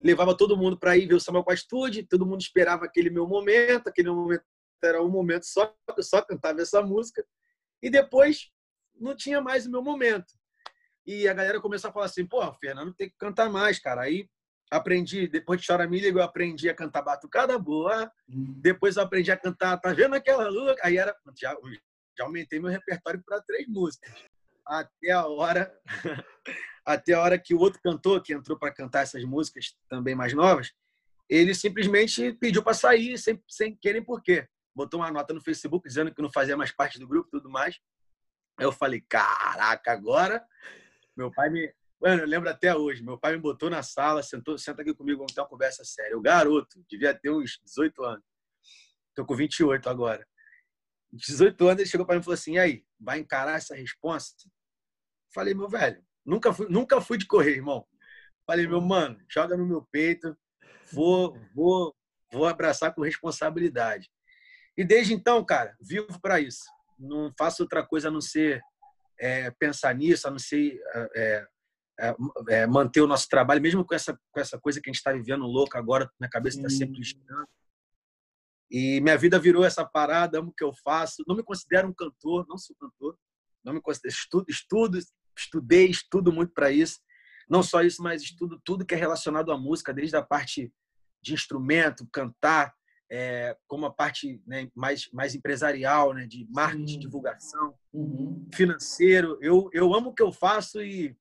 Levava 0.00 0.36
todo 0.36 0.56
mundo 0.56 0.78
para 0.78 0.96
ir 0.96 1.06
ver 1.06 1.14
o 1.14 1.50
a 1.50 1.54
Estúdio, 1.54 2.06
todo 2.06 2.26
mundo 2.26 2.40
esperava 2.40 2.84
aquele 2.84 3.10
meu 3.10 3.26
momento, 3.26 3.88
aquele 3.88 4.10
momento 4.10 4.44
era 4.84 5.02
um 5.02 5.08
momento 5.08 5.44
só, 5.44 5.72
eu 5.96 6.02
só 6.02 6.20
cantava 6.22 6.60
essa 6.60 6.82
música. 6.82 7.24
E 7.80 7.90
depois 7.90 8.50
não 8.94 9.16
tinha 9.16 9.40
mais 9.40 9.66
o 9.66 9.70
meu 9.70 9.82
momento. 9.82 10.32
E 11.06 11.26
a 11.26 11.34
galera 11.34 11.60
começou 11.60 11.90
a 11.90 11.92
falar 11.92 12.06
assim: 12.06 12.26
pô, 12.26 12.40
Fernando 12.54 12.94
tem 12.94 13.08
que 13.08 13.16
cantar 13.16 13.50
mais, 13.50 13.78
cara. 13.80 14.02
Aí 14.02 14.28
aprendi, 14.72 15.28
depois 15.28 15.60
de 15.60 15.66
Chora 15.66 15.86
Milha, 15.86 16.08
eu 16.08 16.22
aprendi 16.22 16.68
a 16.68 16.74
cantar 16.74 17.02
Batucada 17.02 17.58
Boa. 17.58 18.10
Depois 18.26 18.96
eu 18.96 19.02
aprendi 19.02 19.30
a 19.30 19.36
cantar 19.36 19.76
Tá 19.78 19.92
Vendo 19.92 20.14
Aquela 20.14 20.48
Lua? 20.48 20.74
Aí 20.82 20.96
era, 20.96 21.14
já, 21.38 21.54
já 22.16 22.24
aumentei 22.24 22.58
meu 22.58 22.70
repertório 22.70 23.22
para 23.24 23.42
três 23.42 23.68
músicas. 23.68 24.10
Até 24.66 25.10
a 25.10 25.26
hora 25.26 25.72
até 26.86 27.12
a 27.12 27.20
hora 27.20 27.38
que 27.38 27.54
o 27.54 27.58
outro 27.58 27.80
cantor 27.82 28.22
que 28.22 28.32
entrou 28.32 28.58
para 28.58 28.72
cantar 28.72 29.02
essas 29.02 29.22
músicas 29.24 29.76
também 29.88 30.14
mais 30.14 30.32
novas, 30.32 30.72
ele 31.28 31.54
simplesmente 31.54 32.32
pediu 32.34 32.62
para 32.62 32.74
sair 32.74 33.18
sem, 33.18 33.42
sem 33.48 33.76
querer 33.76 34.02
por 34.02 34.22
quê. 34.22 34.48
Botou 34.74 35.00
uma 35.00 35.10
nota 35.10 35.34
no 35.34 35.40
Facebook 35.40 35.86
dizendo 35.86 36.14
que 36.14 36.22
não 36.22 36.32
fazia 36.32 36.56
mais 36.56 36.72
parte 36.72 36.98
do 36.98 37.06
grupo 37.06 37.28
e 37.28 37.38
tudo 37.38 37.50
mais. 37.50 37.78
Aí 38.58 38.64
eu 38.64 38.72
falei, 38.72 39.04
caraca, 39.06 39.92
agora 39.92 40.44
meu 41.16 41.30
pai 41.30 41.50
me, 41.50 41.72
Mano, 42.02 42.22
eu 42.22 42.26
lembro 42.26 42.50
até 42.50 42.74
hoje. 42.74 43.00
Meu 43.00 43.16
pai 43.16 43.36
me 43.36 43.38
botou 43.38 43.70
na 43.70 43.80
sala, 43.80 44.24
sentou, 44.24 44.58
senta 44.58 44.82
aqui 44.82 44.92
comigo, 44.92 45.18
vamos 45.18 45.32
ter 45.32 45.40
uma 45.40 45.46
conversa 45.46 45.84
séria. 45.84 46.18
O 46.18 46.20
garoto, 46.20 46.84
devia 46.90 47.14
ter 47.14 47.30
uns 47.30 47.60
18 47.64 48.02
anos. 48.02 48.24
Tô 49.14 49.24
com 49.24 49.36
28 49.36 49.88
agora. 49.88 50.26
18 51.12 51.68
anos, 51.68 51.80
ele 51.80 51.88
chegou 51.88 52.04
para 52.04 52.16
mim 52.16 52.20
e 52.20 52.24
falou 52.24 52.34
assim: 52.34 52.54
e 52.54 52.58
aí, 52.58 52.84
vai 52.98 53.20
encarar 53.20 53.56
essa 53.56 53.76
resposta? 53.76 54.50
Falei, 55.32 55.54
meu 55.54 55.68
velho, 55.68 56.04
nunca 56.26 56.52
fui, 56.52 56.66
nunca 56.68 57.00
fui 57.00 57.16
de 57.16 57.26
correr, 57.26 57.52
irmão. 57.52 57.86
Falei, 58.44 58.66
meu 58.66 58.80
mano, 58.80 59.24
joga 59.30 59.56
no 59.56 59.64
meu 59.64 59.86
peito, 59.92 60.36
vou, 60.92 61.38
vou, 61.54 61.94
vou 62.32 62.46
abraçar 62.46 62.92
com 62.92 63.02
responsabilidade. 63.02 64.10
E 64.76 64.82
desde 64.82 65.14
então, 65.14 65.44
cara, 65.44 65.76
vivo 65.80 66.20
para 66.20 66.40
isso. 66.40 66.64
Não 66.98 67.32
faço 67.38 67.62
outra 67.62 67.86
coisa 67.86 68.08
a 68.08 68.10
não 68.10 68.20
ser 68.20 68.60
é, 69.20 69.52
pensar 69.52 69.94
nisso, 69.94 70.26
a 70.26 70.32
não 70.32 70.38
ser 70.38 70.80
é, 71.14 71.46
é, 71.98 72.14
é, 72.48 72.66
manter 72.66 73.00
o 73.00 73.06
nosso 73.06 73.28
trabalho, 73.28 73.60
mesmo 73.60 73.84
com 73.84 73.94
essa, 73.94 74.18
com 74.30 74.40
essa 74.40 74.58
coisa 74.58 74.80
que 74.80 74.88
a 74.88 74.92
gente 74.92 74.98
está 74.98 75.12
vivendo 75.12 75.44
louca 75.44 75.78
agora, 75.78 76.10
minha 76.18 76.30
cabeça 76.30 76.58
está 76.58 76.68
sempre 76.68 77.02
girando. 77.02 77.48
E 78.70 79.00
minha 79.02 79.18
vida 79.18 79.38
virou 79.38 79.64
essa 79.64 79.84
parada, 79.84 80.38
amo 80.38 80.48
o 80.48 80.54
que 80.54 80.64
eu 80.64 80.72
faço. 80.82 81.22
Não 81.28 81.36
me 81.36 81.42
considero 81.42 81.88
um 81.88 81.92
cantor, 81.92 82.46
não 82.48 82.56
sou 82.56 82.74
cantor. 82.76 83.18
Não 83.62 83.74
me 83.74 83.80
considero 83.80 84.14
estudo, 84.14 84.46
estudo 84.48 84.98
estudei, 85.36 85.86
estudo 85.86 86.32
muito 86.32 86.52
para 86.52 86.70
isso. 86.70 87.00
Não 87.48 87.62
só 87.62 87.82
isso, 87.82 88.02
mas 88.02 88.22
estudo 88.22 88.60
tudo 88.64 88.84
que 88.86 88.94
é 88.94 88.98
relacionado 88.98 89.52
à 89.52 89.58
música, 89.58 89.92
desde 89.92 90.16
a 90.16 90.22
parte 90.22 90.72
de 91.20 91.34
instrumento, 91.34 92.08
cantar, 92.12 92.74
é, 93.10 93.56
como 93.66 93.86
a 93.86 93.92
parte 93.92 94.42
né, 94.46 94.70
mais, 94.74 95.08
mais 95.12 95.34
empresarial, 95.34 96.14
né, 96.14 96.26
de 96.26 96.46
marketing, 96.50 96.98
divulgação, 96.98 97.74
uhum. 97.92 98.48
financeiro. 98.54 99.38
Eu, 99.40 99.68
eu 99.72 99.94
amo 99.94 100.10
o 100.10 100.14
que 100.14 100.22
eu 100.22 100.32
faço 100.32 100.82
e 100.82 101.16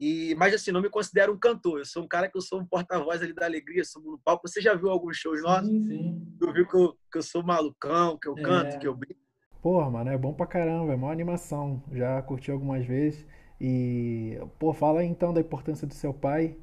e, 0.00 0.34
mas 0.36 0.54
assim, 0.54 0.72
não 0.72 0.82
me 0.82 0.90
considero 0.90 1.32
um 1.32 1.38
cantor. 1.38 1.78
Eu 1.78 1.84
sou 1.84 2.02
um 2.02 2.08
cara 2.08 2.28
que 2.28 2.36
eu 2.36 2.42
sou 2.42 2.60
um 2.60 2.66
porta-voz 2.66 3.22
ali 3.22 3.32
da 3.32 3.46
alegria, 3.46 3.84
sou 3.84 4.02
no 4.02 4.18
palco. 4.18 4.48
Você 4.48 4.60
já 4.60 4.74
viu 4.74 4.90
alguns 4.90 5.16
shows 5.16 5.42
nossos? 5.42 5.68
Sim, 5.68 5.86
sim. 5.86 6.36
Tu 6.38 6.52
viu 6.52 6.66
que 6.66 6.76
eu, 6.76 6.96
que 7.12 7.18
eu 7.18 7.22
sou 7.22 7.42
malucão, 7.42 8.18
que 8.18 8.28
eu 8.28 8.34
canto, 8.34 8.76
é. 8.76 8.78
que 8.78 8.86
eu 8.86 8.94
brinco. 8.94 9.20
Porra, 9.62 9.90
mano, 9.90 10.10
é 10.10 10.18
bom 10.18 10.34
pra 10.34 10.46
caramba, 10.46 10.92
é 10.92 10.96
uma 10.96 11.10
animação. 11.10 11.82
Já 11.92 12.20
curti 12.22 12.50
algumas 12.50 12.84
vezes. 12.84 13.24
E, 13.60 14.38
pô, 14.58 14.74
fala 14.74 15.00
aí 15.00 15.06
então 15.06 15.32
da 15.32 15.40
importância 15.40 15.86
do 15.86 15.94
seu 15.94 16.12
pai, 16.12 16.56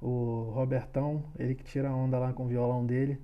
o 0.00 0.50
Robertão, 0.54 1.24
ele 1.38 1.54
que 1.54 1.64
tira 1.64 1.90
onda 1.90 2.18
lá 2.18 2.32
com 2.32 2.44
o 2.44 2.48
violão 2.48 2.84
dele. 2.84 3.18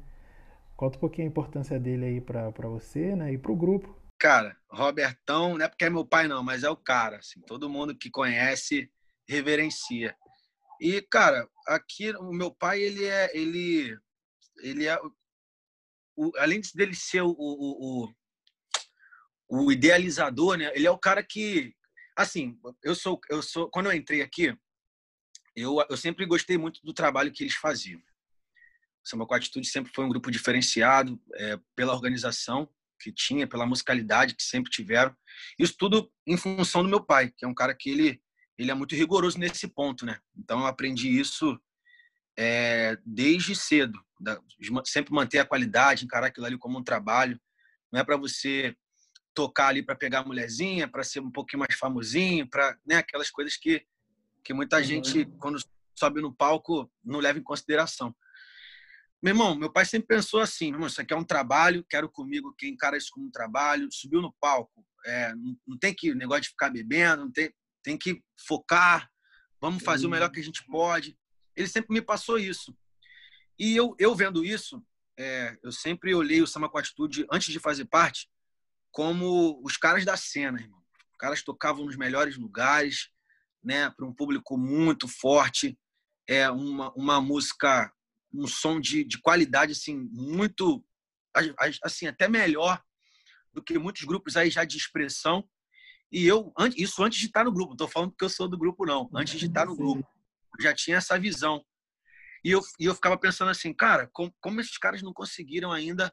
Conta 0.76 0.96
um 0.96 1.00
pouquinho 1.00 1.26
a 1.26 1.30
importância 1.30 1.78
dele 1.78 2.04
aí 2.06 2.20
pra, 2.20 2.52
pra 2.52 2.68
você, 2.68 3.14
né, 3.16 3.32
e 3.32 3.36
pro 3.36 3.56
grupo. 3.56 3.94
Cara, 4.18 4.56
Robertão, 4.70 5.58
não 5.58 5.64
é 5.64 5.68
porque 5.68 5.84
é 5.84 5.90
meu 5.90 6.04
pai 6.04 6.28
não, 6.28 6.42
mas 6.42 6.62
é 6.62 6.70
o 6.70 6.76
cara, 6.76 7.18
assim, 7.18 7.40
todo 7.40 7.68
mundo 7.68 7.94
que 7.94 8.10
conhece 8.10 8.90
reverencia. 9.28 10.16
E, 10.80 11.02
cara, 11.02 11.49
aqui 11.66 12.11
o 12.16 12.32
meu 12.32 12.54
pai, 12.54 12.80
ele 12.80 13.04
é. 13.04 13.37
Ele, 13.37 13.99
ele 14.58 14.87
é. 14.87 14.99
O, 16.16 16.32
além 16.38 16.61
dele 16.75 16.94
ser 16.94 17.23
o, 17.23 17.30
o, 17.30 18.06
o, 18.06 19.64
o 19.64 19.73
idealizador, 19.73 20.56
né? 20.56 20.73
Ele 20.75 20.87
é 20.87 20.90
o 20.90 20.99
cara 20.99 21.23
que. 21.23 21.75
Assim, 22.16 22.58
eu 22.82 22.94
sou. 22.94 23.20
Eu 23.28 23.42
sou 23.42 23.68
quando 23.70 23.87
eu 23.87 23.92
entrei 23.92 24.23
aqui, 24.23 24.56
eu, 25.54 25.85
eu 25.88 25.97
sempre 25.97 26.25
gostei 26.26 26.56
muito 26.56 26.80
do 26.82 26.94
trabalho 26.94 27.32
que 27.32 27.42
eles 27.42 27.54
faziam. 27.54 28.00
Samba 29.04 29.26
com 29.26 29.35
Atitude 29.35 29.66
sempre 29.66 29.92
foi 29.94 30.04
um 30.04 30.08
grupo 30.08 30.30
diferenciado 30.30 31.20
é, 31.35 31.58
pela 31.75 31.94
organização 31.94 32.68
que 33.00 33.12
tinha, 33.12 33.47
pela 33.47 33.66
musicalidade 33.66 34.35
que 34.35 34.42
sempre 34.42 34.70
tiveram. 34.70 35.16
Isso 35.58 35.75
tudo 35.78 36.12
em 36.26 36.37
função 36.37 36.82
do 36.82 36.88
meu 36.88 37.02
pai, 37.02 37.32
que 37.37 37.44
é 37.44 37.49
um 37.49 37.54
cara 37.54 37.75
que 37.75 37.90
ele 37.90 38.20
ele 38.58 38.70
é 38.70 38.74
muito 38.74 38.94
rigoroso 38.94 39.38
nesse 39.38 39.68
ponto, 39.68 40.04
né? 40.04 40.18
Então 40.36 40.60
eu 40.60 40.66
aprendi 40.66 41.08
isso 41.08 41.58
é, 42.36 42.98
desde 43.04 43.54
cedo, 43.54 43.98
da, 44.20 44.40
sempre 44.84 45.14
manter 45.14 45.38
a 45.38 45.46
qualidade, 45.46 46.04
encarar 46.04 46.26
aquilo 46.26 46.46
ali 46.46 46.58
como 46.58 46.78
um 46.78 46.84
trabalho. 46.84 47.40
Não 47.92 48.00
é 48.00 48.04
para 48.04 48.16
você 48.16 48.76
tocar 49.34 49.68
ali 49.68 49.82
para 49.82 49.94
pegar 49.94 50.20
a 50.20 50.24
mulherzinha, 50.24 50.88
para 50.88 51.04
ser 51.04 51.20
um 51.20 51.30
pouquinho 51.30 51.60
mais 51.60 51.78
famosinho, 51.78 52.48
para 52.48 52.76
né, 52.84 52.96
aquelas 52.96 53.30
coisas 53.30 53.56
que 53.56 53.86
que 54.44 54.54
muita 54.54 54.78
uhum. 54.78 54.82
gente 54.82 55.26
quando 55.38 55.58
sobe 55.94 56.22
no 56.22 56.34
palco 56.34 56.90
não 57.04 57.18
leva 57.18 57.38
em 57.38 57.42
consideração. 57.42 58.14
Meu 59.20 59.32
irmão, 59.32 59.54
meu 59.54 59.70
pai 59.70 59.84
sempre 59.84 60.06
pensou 60.06 60.40
assim, 60.40 60.66
meu 60.66 60.76
irmão, 60.76 60.86
isso 60.86 61.00
aqui 61.00 61.12
é 61.12 61.16
um 61.16 61.24
trabalho, 61.24 61.84
quero 61.90 62.08
comigo 62.08 62.54
quem 62.56 62.70
encara 62.70 62.96
isso 62.96 63.10
como 63.12 63.26
um 63.26 63.30
trabalho, 63.30 63.88
subiu 63.90 64.22
no 64.22 64.32
palco, 64.40 64.86
é, 65.04 65.34
não, 65.34 65.56
não, 65.66 65.78
tem 65.78 65.92
que 65.92 66.14
negócio 66.14 66.42
de 66.42 66.48
ficar 66.50 66.70
bebendo, 66.70 67.24
não 67.24 67.32
tem, 67.32 67.52
tem 67.82 67.97
que 67.97 68.23
focar, 68.47 69.11
vamos 69.61 69.82
fazer 69.82 70.06
o 70.06 70.11
melhor 70.11 70.30
que 70.30 70.40
a 70.40 70.44
gente 70.44 70.64
pode. 70.66 71.18
Ele 71.56 71.68
sempre 71.68 71.92
me 71.92 72.02
passou 72.02 72.38
isso. 72.38 72.76
E 73.58 73.76
eu, 73.76 73.94
eu 73.99 74.14
vendo 74.14 74.44
isso, 74.44 74.85
é, 75.18 75.58
eu 75.62 75.73
sempre 75.73 76.14
olhei 76.14 76.40
o 76.40 76.47
Samba 76.47 76.68
com 76.68 76.78
Atitude, 76.78 77.26
antes 77.30 77.52
de 77.52 77.58
fazer 77.58 77.87
parte, 77.87 78.30
como 78.92 79.61
os 79.64 79.76
caras 79.76 80.04
da 80.04 80.16
cena, 80.16 80.61
irmão. 80.61 80.82
Os 81.12 81.16
caras 81.18 81.42
tocavam 81.42 81.85
nos 81.85 81.97
melhores 81.97 82.37
lugares, 82.37 83.11
né, 83.62 83.90
para 83.90 84.06
um 84.06 84.14
público 84.14 84.56
muito 84.56 85.08
forte, 85.08 85.76
é 86.28 86.49
uma, 86.50 86.92
uma 86.92 87.20
música, 87.20 87.92
um 88.32 88.47
som 88.47 88.78
de, 88.80 89.02
de 89.02 89.20
qualidade 89.20 89.73
assim 89.73 90.08
muito 90.12 90.85
assim 91.82 92.06
até 92.06 92.28
melhor 92.28 92.82
do 93.52 93.62
que 93.62 93.78
muitos 93.78 94.02
grupos 94.02 94.37
aí 94.37 94.50
já 94.50 94.64
de 94.64 94.76
expressão 94.76 95.49
e 96.10 96.26
eu, 96.26 96.52
isso 96.76 97.02
antes 97.02 97.18
de 97.18 97.26
estar 97.26 97.44
no 97.44 97.52
grupo, 97.52 97.68
não 97.68 97.74
estou 97.74 97.88
falando 97.88 98.10
porque 98.10 98.24
eu 98.24 98.30
sou 98.30 98.48
do 98.48 98.58
grupo, 98.58 98.86
não. 98.86 99.08
Antes 99.14 99.38
de 99.38 99.46
estar 99.46 99.66
no 99.66 99.76
grupo, 99.76 100.06
já 100.60 100.74
tinha 100.74 100.96
essa 100.96 101.18
visão. 101.18 101.64
E 102.44 102.50
eu, 102.50 102.62
e 102.78 102.86
eu 102.86 102.94
ficava 102.94 103.18
pensando 103.18 103.50
assim, 103.50 103.74
cara, 103.74 104.08
como, 104.12 104.34
como 104.40 104.60
esses 104.60 104.78
caras 104.78 105.02
não 105.02 105.12
conseguiram 105.12 105.70
ainda 105.70 106.12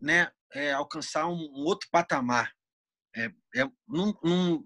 né, 0.00 0.30
é, 0.52 0.72
alcançar 0.72 1.26
um, 1.26 1.34
um, 1.34 1.64
outro 1.64 1.88
patamar? 1.90 2.52
É, 3.14 3.26
é, 3.56 3.64
num, 3.86 4.14
num... 4.22 4.64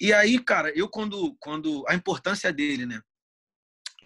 E 0.00 0.12
aí, 0.12 0.42
cara, 0.42 0.70
eu 0.76 0.88
quando, 0.88 1.36
quando. 1.40 1.84
A 1.88 1.94
importância 1.94 2.52
dele, 2.52 2.86
né? 2.86 3.00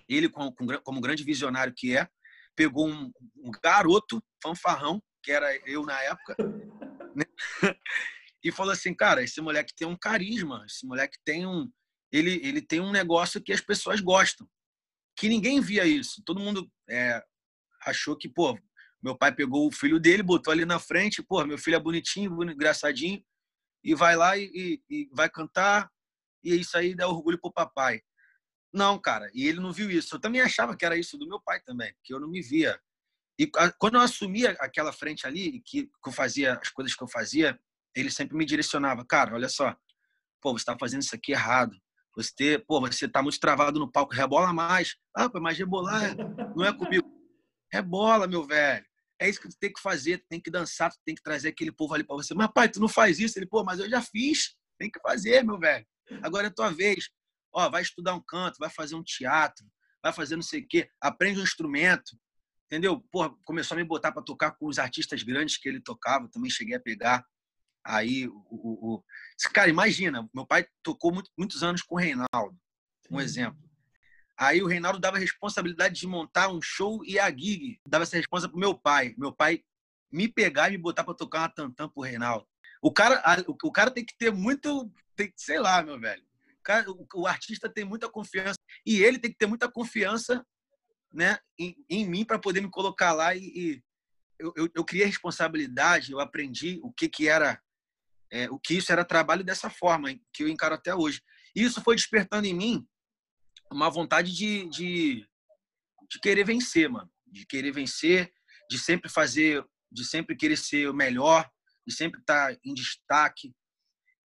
Ele, 0.08 0.28
como, 0.28 0.54
como 0.82 1.00
grande 1.00 1.22
visionário 1.22 1.72
que 1.76 1.96
é, 1.96 2.08
pegou 2.56 2.88
um, 2.88 3.12
um 3.36 3.50
garoto 3.62 4.22
fanfarrão, 4.42 5.00
que 5.22 5.30
era 5.30 5.54
eu 5.68 5.84
na 5.84 6.00
época, 6.02 6.36
né? 7.14 7.24
E 8.42 8.50
falou 8.50 8.72
assim, 8.72 8.94
cara, 8.94 9.22
esse 9.22 9.40
moleque 9.40 9.74
tem 9.74 9.86
um 9.86 9.96
carisma, 9.96 10.64
esse 10.66 10.86
moleque 10.86 11.18
tem 11.24 11.46
um, 11.46 11.70
ele, 12.12 12.40
ele 12.42 12.62
tem 12.62 12.80
um 12.80 12.90
negócio 12.90 13.42
que 13.42 13.52
as 13.52 13.60
pessoas 13.60 14.00
gostam, 14.00 14.48
que 15.16 15.28
ninguém 15.28 15.60
via 15.60 15.86
isso. 15.86 16.22
Todo 16.24 16.40
mundo 16.40 16.70
é, 16.88 17.22
achou 17.84 18.16
que, 18.16 18.28
pô, 18.28 18.58
meu 19.02 19.16
pai 19.16 19.34
pegou 19.34 19.66
o 19.66 19.72
filho 19.72 20.00
dele, 20.00 20.22
botou 20.22 20.52
ali 20.52 20.64
na 20.64 20.78
frente, 20.78 21.22
pô, 21.22 21.44
meu 21.44 21.58
filho 21.58 21.76
é 21.76 21.80
bonitinho, 21.80 22.30
bonito, 22.30 22.54
engraçadinho, 22.54 23.22
e 23.82 23.94
vai 23.94 24.16
lá 24.16 24.36
e, 24.36 24.50
e, 24.54 24.82
e 24.90 25.10
vai 25.12 25.28
cantar, 25.28 25.90
e 26.42 26.54
isso 26.54 26.76
aí 26.76 26.94
dá 26.94 27.08
orgulho 27.08 27.40
pro 27.40 27.52
papai. 27.52 28.02
Não, 28.72 28.98
cara, 28.98 29.30
e 29.34 29.46
ele 29.46 29.58
não 29.58 29.72
viu 29.72 29.90
isso. 29.90 30.14
Eu 30.14 30.20
também 30.20 30.40
achava 30.40 30.76
que 30.76 30.84
era 30.84 30.96
isso 30.96 31.18
do 31.18 31.26
meu 31.26 31.40
pai 31.40 31.60
também, 31.60 31.92
que 32.04 32.14
eu 32.14 32.20
não 32.20 32.28
me 32.28 32.40
via. 32.40 32.80
E 33.38 33.50
quando 33.78 33.94
eu 33.94 34.00
assumia 34.00 34.50
aquela 34.60 34.92
frente 34.92 35.26
ali, 35.26 35.60
que, 35.62 35.86
que 35.86 36.08
eu 36.08 36.12
fazia 36.12 36.54
as 36.54 36.68
coisas 36.68 36.94
que 36.94 37.02
eu 37.02 37.08
fazia, 37.08 37.58
ele 37.94 38.10
sempre 38.10 38.36
me 38.36 38.44
direcionava, 38.44 39.04
cara, 39.04 39.34
olha 39.34 39.48
só, 39.48 39.74
pô, 40.40 40.52
você 40.52 40.62
está 40.62 40.76
fazendo 40.78 41.02
isso 41.02 41.14
aqui 41.14 41.32
errado. 41.32 41.76
Você, 42.16 42.58
pô, 42.58 42.80
você 42.80 43.08
tá 43.08 43.22
muito 43.22 43.38
travado 43.38 43.78
no 43.78 43.90
palco, 43.90 44.14
rebola 44.14 44.52
mais. 44.52 44.96
Ah, 45.16 45.30
mas 45.40 45.58
rebolar 45.58 46.14
não 46.56 46.64
é 46.64 46.72
comigo. 46.72 47.08
Rebola, 47.72 48.26
meu 48.26 48.44
velho. 48.44 48.84
É 49.20 49.28
isso 49.28 49.40
que 49.40 49.48
tu 49.48 49.56
tem 49.60 49.72
que 49.72 49.80
fazer, 49.80 50.18
tu 50.18 50.26
tem 50.28 50.40
que 50.40 50.50
dançar, 50.50 50.90
tu 50.90 50.98
tem 51.04 51.14
que 51.14 51.22
trazer 51.22 51.48
aquele 51.48 51.70
povo 51.70 51.94
ali 51.94 52.02
para 52.02 52.16
você. 52.16 52.34
Mas, 52.34 52.50
pai, 52.52 52.68
tu 52.68 52.80
não 52.80 52.88
faz 52.88 53.18
isso? 53.18 53.38
Ele, 53.38 53.46
pô, 53.46 53.62
mas 53.62 53.78
eu 53.78 53.88
já 53.88 54.02
fiz. 54.02 54.56
Tem 54.78 54.90
que 54.90 54.98
fazer, 55.00 55.44
meu 55.44 55.58
velho. 55.58 55.86
Agora 56.22 56.46
é 56.46 56.50
tua 56.50 56.70
vez. 56.70 57.10
Ó, 57.52 57.68
vai 57.68 57.82
estudar 57.82 58.14
um 58.14 58.20
canto, 58.20 58.56
vai 58.58 58.70
fazer 58.70 58.94
um 58.94 59.02
teatro, 59.02 59.66
vai 60.02 60.12
fazer 60.12 60.36
não 60.36 60.42
sei 60.42 60.60
o 60.60 60.66
quê, 60.68 60.88
aprende 61.00 61.38
um 61.38 61.42
instrumento. 61.42 62.16
Entendeu? 62.66 63.00
Pô, 63.10 63.30
começou 63.44 63.74
a 63.74 63.78
me 63.78 63.84
botar 63.84 64.12
para 64.12 64.22
tocar 64.22 64.52
com 64.52 64.66
os 64.66 64.78
artistas 64.78 65.22
grandes 65.22 65.56
que 65.56 65.68
ele 65.68 65.80
tocava, 65.80 66.30
também 66.30 66.50
cheguei 66.50 66.76
a 66.76 66.80
pegar. 66.80 67.24
Aí, 67.84 68.28
o, 68.28 68.44
o, 68.50 68.94
o, 68.94 69.04
cara, 69.52 69.70
imagina, 69.70 70.28
meu 70.34 70.46
pai 70.46 70.66
tocou 70.82 71.12
muito, 71.12 71.30
muitos 71.36 71.62
anos 71.62 71.82
com 71.82 71.94
o 71.94 71.98
Reinaldo, 71.98 72.58
um 73.10 73.20
exemplo. 73.20 73.58
Aí 74.38 74.62
o 74.62 74.66
Reinaldo 74.66 74.98
dava 74.98 75.18
a 75.18 75.20
responsabilidade 75.20 76.00
de 76.00 76.06
montar 76.06 76.48
um 76.48 76.62
show 76.62 77.04
e 77.04 77.18
a 77.18 77.28
gig. 77.30 77.78
Dava 77.86 78.04
essa 78.04 78.16
resposta 78.16 78.48
pro 78.48 78.58
meu 78.58 78.74
pai. 78.74 79.14
Meu 79.18 79.32
pai 79.32 79.62
me 80.10 80.28
pegar 80.28 80.68
e 80.68 80.72
me 80.72 80.78
botar 80.78 81.04
para 81.04 81.12
tocar 81.14 81.40
uma 81.40 81.48
tantã 81.50 81.88
pro 81.88 82.02
Reinaldo. 82.02 82.46
O 82.82 82.90
cara, 82.90 83.22
o 83.46 83.70
cara 83.72 83.90
tem 83.90 84.04
que 84.04 84.16
ter 84.16 84.32
muito, 84.32 84.90
tem, 85.14 85.30
sei 85.36 85.60
lá, 85.60 85.82
meu 85.82 86.00
velho. 86.00 86.22
O, 86.58 86.62
cara, 86.62 86.90
o, 86.90 87.06
o, 87.14 87.26
artista 87.26 87.68
tem 87.68 87.84
muita 87.84 88.08
confiança 88.08 88.58
e 88.86 89.02
ele 89.02 89.18
tem 89.18 89.30
que 89.30 89.36
ter 89.36 89.46
muita 89.46 89.70
confiança, 89.70 90.44
né, 91.12 91.38
em, 91.58 91.76
em 91.88 92.08
mim 92.08 92.24
para 92.24 92.38
poder 92.38 92.60
me 92.60 92.70
colocar 92.70 93.12
lá 93.12 93.34
e, 93.34 93.40
e 93.40 93.82
eu, 94.38 94.52
eu, 94.56 94.68
eu, 94.74 94.84
criei 94.84 95.04
responsabilidade, 95.04 96.12
eu 96.12 96.20
aprendi 96.20 96.80
o 96.82 96.92
que 96.92 97.08
que 97.08 97.28
era, 97.28 97.60
é, 98.30 98.48
o 98.50 98.58
que 98.58 98.74
isso 98.74 98.92
era 98.92 99.04
trabalho 99.04 99.44
dessa 99.44 99.68
forma 99.68 100.14
que 100.32 100.42
eu 100.42 100.48
encaro 100.48 100.74
até 100.74 100.94
hoje. 100.94 101.22
Isso 101.54 101.82
foi 101.82 101.96
despertando 101.96 102.46
em 102.46 102.54
mim 102.54 102.86
uma 103.70 103.90
vontade 103.90 104.34
de, 104.34 104.68
de, 104.68 105.26
de 106.08 106.20
querer 106.20 106.44
vencer, 106.44 106.88
mano, 106.88 107.10
de 107.26 107.46
querer 107.46 107.72
vencer, 107.72 108.32
de 108.68 108.78
sempre 108.78 109.10
fazer, 109.10 109.64
de 109.90 110.04
sempre 110.04 110.36
querer 110.36 110.56
ser 110.56 110.88
o 110.88 110.94
melhor, 110.94 111.48
de 111.86 111.94
sempre 111.94 112.20
estar 112.20 112.56
em 112.64 112.74
destaque, 112.74 113.52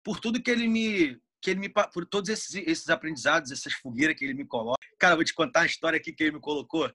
por 0.02 0.20
tudo 0.20 0.42
que 0.42 0.50
ele 0.50 0.68
me 0.68 1.20
que 1.40 1.50
ele 1.50 1.58
me 1.58 1.68
por 1.68 2.06
todos 2.06 2.30
esses, 2.30 2.54
esses 2.54 2.88
aprendizados, 2.88 3.50
essas 3.50 3.72
fogueiras 3.72 4.16
que 4.16 4.24
ele 4.24 4.34
me 4.34 4.46
coloca. 4.46 4.78
Cara, 4.96 5.16
vou 5.16 5.24
te 5.24 5.34
contar 5.34 5.62
a 5.62 5.66
história 5.66 5.96
aqui 5.96 6.12
que 6.12 6.22
ele 6.22 6.36
me 6.36 6.40
colocou, 6.40 6.88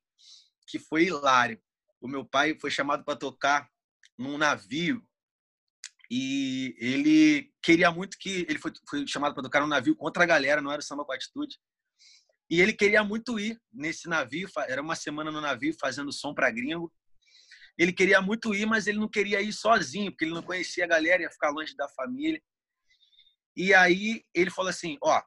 que 0.68 0.80
foi 0.80 1.04
hilário. 1.04 1.62
O 2.00 2.08
meu 2.08 2.24
pai 2.24 2.58
foi 2.58 2.72
chamado 2.72 3.04
para 3.04 3.18
tocar 3.18 3.70
num 4.18 4.38
navio 4.38 5.06
e 6.10 6.76
ele 6.80 7.52
queria 7.62 7.92
muito 7.92 8.18
que 8.18 8.46
ele 8.48 8.60
foi, 8.60 8.72
foi 8.90 9.06
chamado 9.08 9.34
para 9.34 9.44
tocar 9.44 9.60
num 9.60 9.68
navio 9.68 9.96
contra 9.96 10.24
a 10.24 10.28
galera, 10.28 10.62
não 10.62 10.72
era 10.72 10.80
o 10.80 10.84
samba 10.84 11.04
com 11.04 11.12
atitude. 11.12 11.58
E 12.50 12.62
ele 12.62 12.72
queria 12.72 13.04
muito 13.04 13.38
ir 13.40 13.60
nesse 13.74 14.08
navio, 14.08 14.50
era 14.68 14.82
uma 14.82 14.96
semana 14.96 15.30
no 15.30 15.42
navio 15.42 15.76
fazendo 15.80 16.14
som 16.14 16.34
para 16.34 16.50
gringo. 16.50 16.92
Ele 17.78 17.92
queria 17.92 18.22
muito 18.22 18.56
ir, 18.56 18.66
mas 18.66 18.88
ele 18.88 19.00
não 19.00 19.10
queria 19.10 19.42
ir 19.42 19.52
sozinho, 19.52 20.12
porque 20.12 20.24
ele 20.24 20.34
não 20.34 20.42
conhecia 20.42 20.86
a 20.86 20.88
galera, 20.88 21.24
ia 21.24 21.30
ficar 21.30 21.50
longe 21.50 21.76
da 21.76 21.90
família. 21.90 22.42
E 23.56 23.74
aí 23.74 24.24
ele 24.34 24.50
falou 24.50 24.70
assim: 24.70 24.98
Ó, 25.04 25.22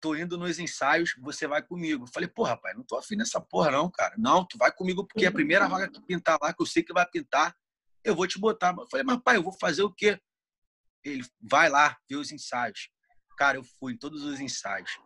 tô 0.00 0.14
indo 0.14 0.36
nos 0.36 0.58
ensaios, 0.58 1.14
você 1.20 1.46
vai 1.46 1.62
comigo. 1.62 2.04
Eu 2.04 2.12
falei: 2.12 2.28
Pô, 2.28 2.42
rapaz, 2.42 2.76
não 2.76 2.84
tô 2.84 2.96
afim 2.98 3.16
dessa 3.16 3.40
porra, 3.40 3.70
não, 3.70 3.90
cara. 3.90 4.14
Não, 4.18 4.44
tu 4.44 4.58
vai 4.58 4.70
comigo 4.70 5.06
porque 5.06 5.24
a 5.24 5.32
primeira 5.32 5.66
vaga 5.66 5.90
que 5.90 6.00
pintar 6.02 6.38
lá, 6.40 6.52
que 6.52 6.62
eu 6.62 6.66
sei 6.66 6.82
que 6.82 6.92
vai 6.92 7.08
pintar, 7.08 7.56
eu 8.04 8.14
vou 8.14 8.26
te 8.26 8.38
botar. 8.38 8.74
Eu 8.76 8.86
falei: 8.90 9.04
Mas, 9.04 9.20
pai, 9.22 9.36
eu 9.36 9.42
vou 9.42 9.52
fazer 9.52 9.82
o 9.82 9.92
quê? 9.92 10.20
Ele 11.04 11.24
vai 11.40 11.68
lá 11.68 11.96
ver 12.08 12.16
os 12.16 12.30
ensaios. 12.30 12.90
Cara, 13.36 13.56
eu 13.56 13.64
fui 13.78 13.94
em 13.94 13.98
todos 13.98 14.22
os 14.22 14.38
ensaios. 14.40 14.98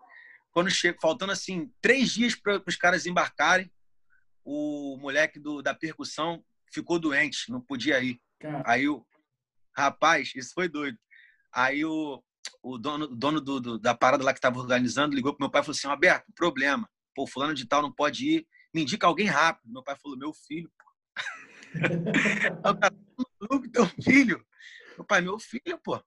Quando 0.53 0.71
chego, 0.71 0.99
faltando 1.01 1.33
assim, 1.33 1.73
três 1.81 2.13
dias 2.13 2.35
para 2.35 2.63
os 2.67 2.77
caras 2.77 3.07
embarcarem, 3.07 3.71
o 4.45 4.97
moleque 5.01 5.39
do, 5.39 5.63
da 5.63 5.75
percussão 5.75 6.45
ficou 6.73 6.99
doente, 6.99 7.51
não 7.51 7.61
podia 7.61 8.01
ir. 8.01 8.21
Aí 8.65 8.89
o 8.89 9.05
rapaz, 9.77 10.33
isso 10.35 10.53
foi 10.55 10.69
doido. 10.69 10.99
Aí 11.53 11.85
o, 11.85 12.23
o 12.63 12.79
dono, 12.79 13.07
dono 13.09 13.41
do, 13.41 13.61
do, 13.61 13.79
da 13.79 13.95
parada 13.95 14.25
lá 14.25 14.33
que 14.33 14.39
estava 14.39 14.59
organizando 14.59 15.15
ligou 15.15 15.33
pro 15.33 15.45
meu 15.45 15.51
pai 15.51 15.61
e 15.61 15.65
falou 15.65 15.77
assim: 15.77 15.89
Alberto, 15.89 16.33
problema. 16.35 16.89
Pô, 17.15 17.27
fulano 17.27 17.55
de 17.55 17.67
tal 17.67 17.83
não 17.83 17.93
pode 17.93 18.29
ir. 18.29 18.47
Me 18.75 18.83
indica 18.83 19.07
alguém 19.07 19.27
rápido. 19.27 19.73
Meu 19.73 19.83
pai 19.83 19.97
falou: 20.01 20.19
Meu 20.19 20.33
filho, 20.33 20.71
pô. 22.63 22.71
o 22.71 22.77
cara, 22.77 22.95
teu 23.73 23.87
filho. 24.03 24.45
Meu 24.97 25.05
pai, 25.05 25.21
meu 25.21 25.39
filho, 25.39 25.79
pô. 25.83 26.03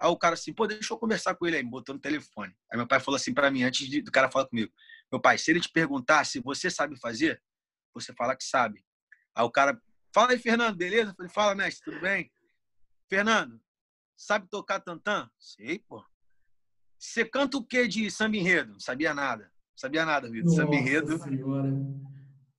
Aí 0.00 0.08
o 0.08 0.16
cara 0.16 0.34
assim, 0.34 0.52
pô, 0.52 0.66
deixa 0.66 0.92
eu 0.92 0.98
conversar 0.98 1.34
com 1.34 1.46
ele 1.46 1.56
aí, 1.56 1.62
me 1.62 1.70
botou 1.70 1.94
no 1.94 2.00
telefone. 2.00 2.54
Aí 2.70 2.76
meu 2.76 2.86
pai 2.86 3.00
falou 3.00 3.16
assim 3.16 3.34
para 3.34 3.50
mim, 3.50 3.62
antes 3.64 3.88
de, 3.88 4.00
do 4.00 4.12
cara 4.12 4.30
falar 4.30 4.46
comigo: 4.46 4.72
Meu 5.10 5.20
pai, 5.20 5.38
se 5.38 5.50
ele 5.50 5.60
te 5.60 5.68
perguntar 5.68 6.24
se 6.24 6.40
você 6.40 6.70
sabe 6.70 6.98
fazer, 6.98 7.42
você 7.92 8.12
fala 8.12 8.36
que 8.36 8.44
sabe. 8.44 8.84
Aí 9.34 9.44
o 9.44 9.50
cara 9.50 9.80
Fala 10.12 10.32
aí, 10.32 10.38
Fernando, 10.38 10.76
beleza? 10.76 11.10
Eu 11.10 11.14
falei, 11.14 11.30
fala, 11.30 11.54
mestre, 11.54 11.84
tudo 11.84 12.00
bem? 12.00 12.32
Fernando, 13.08 13.60
sabe 14.16 14.48
tocar 14.48 14.80
tantã? 14.80 15.30
Sei, 15.38 15.78
pô. 15.78 16.04
Você 16.98 17.24
canta 17.24 17.56
o 17.56 17.64
que 17.64 17.86
de 17.86 18.10
samba 18.10 18.36
enredo? 18.36 18.72
Não 18.72 18.80
sabia 18.80 19.14
nada. 19.14 19.44
Não 19.44 19.76
sabia 19.76 20.04
nada, 20.04 20.28
Vitor. 20.30 20.50
Samba 20.50 20.74
enredo. 20.74 21.18
Senhora. 21.18 21.68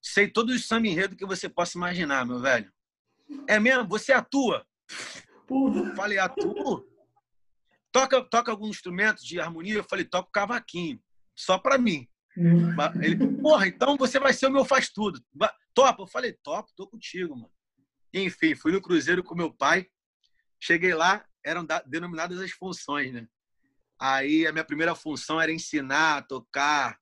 Sei 0.01 0.27
todos 0.27 0.55
os 0.55 0.65
samba 0.65 0.87
enredo 0.87 1.15
que 1.15 1.25
você 1.25 1.49
possa 1.49 1.77
imaginar, 1.77 2.25
meu 2.25 2.39
velho. 2.39 2.71
É 3.47 3.59
mesmo? 3.59 3.87
Você 3.87 4.11
atua? 4.11 4.65
Porra. 5.47 5.95
Falei, 5.95 6.17
atuo? 6.17 6.87
Toca, 7.91 8.23
toca 8.23 8.51
algum 8.51 8.67
instrumento 8.67 9.23
de 9.23 9.39
harmonia? 9.39 9.75
Eu 9.75 9.83
falei, 9.83 10.05
toco 10.05 10.31
cavaquinho. 10.31 11.01
Só 11.35 11.57
pra 11.57 11.77
mim. 11.77 12.07
Hum. 12.37 12.75
Ele, 13.01 13.41
porra, 13.41 13.67
então 13.67 13.97
você 13.97 14.19
vai 14.19 14.33
ser 14.33 14.47
o 14.47 14.51
meu 14.51 14.63
faz 14.63 14.89
tudo. 14.89 15.21
Topa? 15.73 16.03
Eu 16.03 16.07
falei, 16.07 16.33
top, 16.33 16.71
tô 16.75 16.87
contigo, 16.87 17.35
mano. 17.35 17.51
Enfim, 18.13 18.55
fui 18.55 18.71
no 18.71 18.81
Cruzeiro 18.81 19.23
com 19.23 19.35
meu 19.35 19.53
pai. 19.53 19.87
Cheguei 20.59 20.93
lá, 20.93 21.25
eram 21.43 21.65
denominadas 21.85 22.39
as 22.39 22.51
funções, 22.51 23.13
né? 23.13 23.27
Aí 23.99 24.47
a 24.47 24.51
minha 24.51 24.63
primeira 24.63 24.95
função 24.95 25.41
era 25.41 25.51
ensinar 25.51 26.17
a 26.17 26.21
tocar 26.21 26.99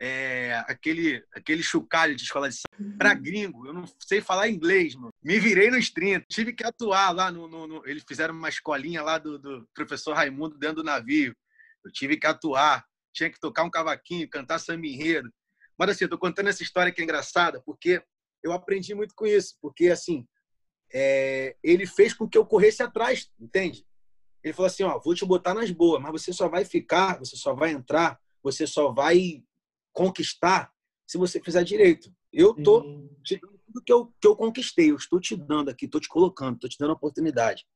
é, 0.00 0.64
aquele, 0.66 1.22
aquele 1.34 1.62
chocalho 1.62 2.16
de 2.16 2.22
escola 2.22 2.48
de 2.48 2.56
samba 2.56 2.96
para 2.96 3.14
gringo. 3.14 3.66
Eu 3.66 3.74
não 3.74 3.84
sei 3.98 4.20
falar 4.20 4.48
inglês, 4.48 4.94
mano. 4.94 5.12
Me 5.22 5.38
virei 5.38 5.70
nos 5.70 5.90
30. 5.90 6.24
Tive 6.28 6.54
que 6.54 6.64
atuar 6.64 7.10
lá 7.10 7.30
no. 7.30 7.46
no, 7.46 7.66
no 7.66 7.86
eles 7.86 8.02
fizeram 8.08 8.34
uma 8.34 8.48
escolinha 8.48 9.02
lá 9.02 9.18
do, 9.18 9.38
do 9.38 9.68
professor 9.74 10.14
Raimundo 10.14 10.56
dentro 10.56 10.76
do 10.76 10.84
navio. 10.84 11.36
Eu 11.84 11.92
tive 11.92 12.16
que 12.16 12.26
atuar 12.26 12.84
tinha 13.12 13.30
que 13.30 13.40
tocar 13.40 13.64
um 13.64 13.70
cavaquinho, 13.70 14.28
cantar 14.28 14.58
samba 14.58 14.86
enredo. 14.86 15.30
Mas 15.78 15.90
assim, 15.90 16.04
eu 16.04 16.10
tô 16.10 16.18
contando 16.18 16.48
essa 16.48 16.62
história 16.62 16.92
que 16.92 17.00
é 17.00 17.04
engraçada, 17.04 17.60
porque 17.64 18.02
eu 18.42 18.52
aprendi 18.52 18.94
muito 18.94 19.14
com 19.14 19.26
isso, 19.26 19.56
porque 19.60 19.88
assim, 19.88 20.26
é, 20.92 21.56
ele 21.62 21.86
fez 21.86 22.14
com 22.14 22.28
que 22.28 22.38
eu 22.38 22.46
corresse 22.46 22.82
atrás, 22.82 23.30
entende? 23.38 23.84
Ele 24.42 24.54
falou 24.54 24.66
assim, 24.66 24.82
ó, 24.82 24.98
vou 24.98 25.14
te 25.14 25.24
botar 25.24 25.54
nas 25.54 25.70
boas, 25.70 26.00
mas 26.00 26.12
você 26.12 26.32
só 26.32 26.48
vai 26.48 26.64
ficar, 26.64 27.18
você 27.18 27.36
só 27.36 27.54
vai 27.54 27.70
entrar, 27.70 28.18
você 28.42 28.66
só 28.66 28.92
vai 28.92 29.42
conquistar 29.92 30.72
se 31.06 31.18
você 31.18 31.40
fizer 31.40 31.64
direito. 31.64 32.12
Eu 32.32 32.54
tô 32.54 32.82
te 33.24 33.38
dando 33.40 33.58
tudo 33.66 33.82
que 33.84 33.92
eu, 33.92 34.14
que 34.20 34.26
eu 34.26 34.36
conquistei, 34.36 34.90
eu 34.90 34.96
estou 34.96 35.20
te 35.20 35.36
dando 35.36 35.70
aqui, 35.70 35.86
estou 35.86 36.00
te 36.00 36.08
colocando, 36.08 36.54
estou 36.54 36.70
te 36.70 36.78
dando 36.78 36.90
a 36.90 36.94
oportunidade. 36.94 37.66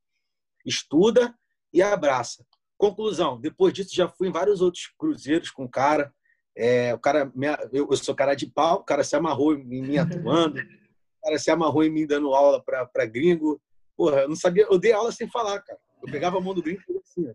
Estuda 0.64 1.36
e 1.72 1.82
abraça. 1.82 2.44
Conclusão, 2.76 3.40
depois 3.40 3.72
disso 3.72 3.94
já 3.94 4.08
fui 4.08 4.28
em 4.28 4.32
vários 4.32 4.60
outros 4.60 4.92
cruzeiros 4.98 5.50
com 5.50 5.64
o 5.64 5.70
cara. 5.70 6.12
É, 6.56 6.94
o 6.94 6.98
cara 6.98 7.32
eu, 7.72 7.88
eu, 7.90 7.96
sou 7.96 8.14
cara 8.14 8.34
de 8.34 8.46
pau, 8.46 8.80
o 8.80 8.84
cara 8.84 9.02
se 9.02 9.16
amarrou 9.16 9.54
em 9.54 9.64
mim 9.64 9.96
atuando, 9.98 10.60
o 10.60 11.24
cara 11.24 11.38
se 11.38 11.50
amarrou 11.50 11.82
em 11.82 11.90
mim 11.90 12.06
dando 12.06 12.34
aula 12.34 12.62
para 12.62 13.06
gringo. 13.06 13.60
Porra, 13.96 14.22
eu 14.22 14.28
não 14.28 14.36
sabia, 14.36 14.66
eu 14.70 14.78
dei 14.78 14.92
aula 14.92 15.12
sem 15.12 15.28
falar, 15.28 15.60
cara. 15.60 15.78
Eu 16.02 16.10
pegava 16.10 16.38
a 16.38 16.40
mão 16.40 16.54
do 16.54 16.62
gringo 16.62 16.82
e 16.88 16.98
assim, 16.98 17.32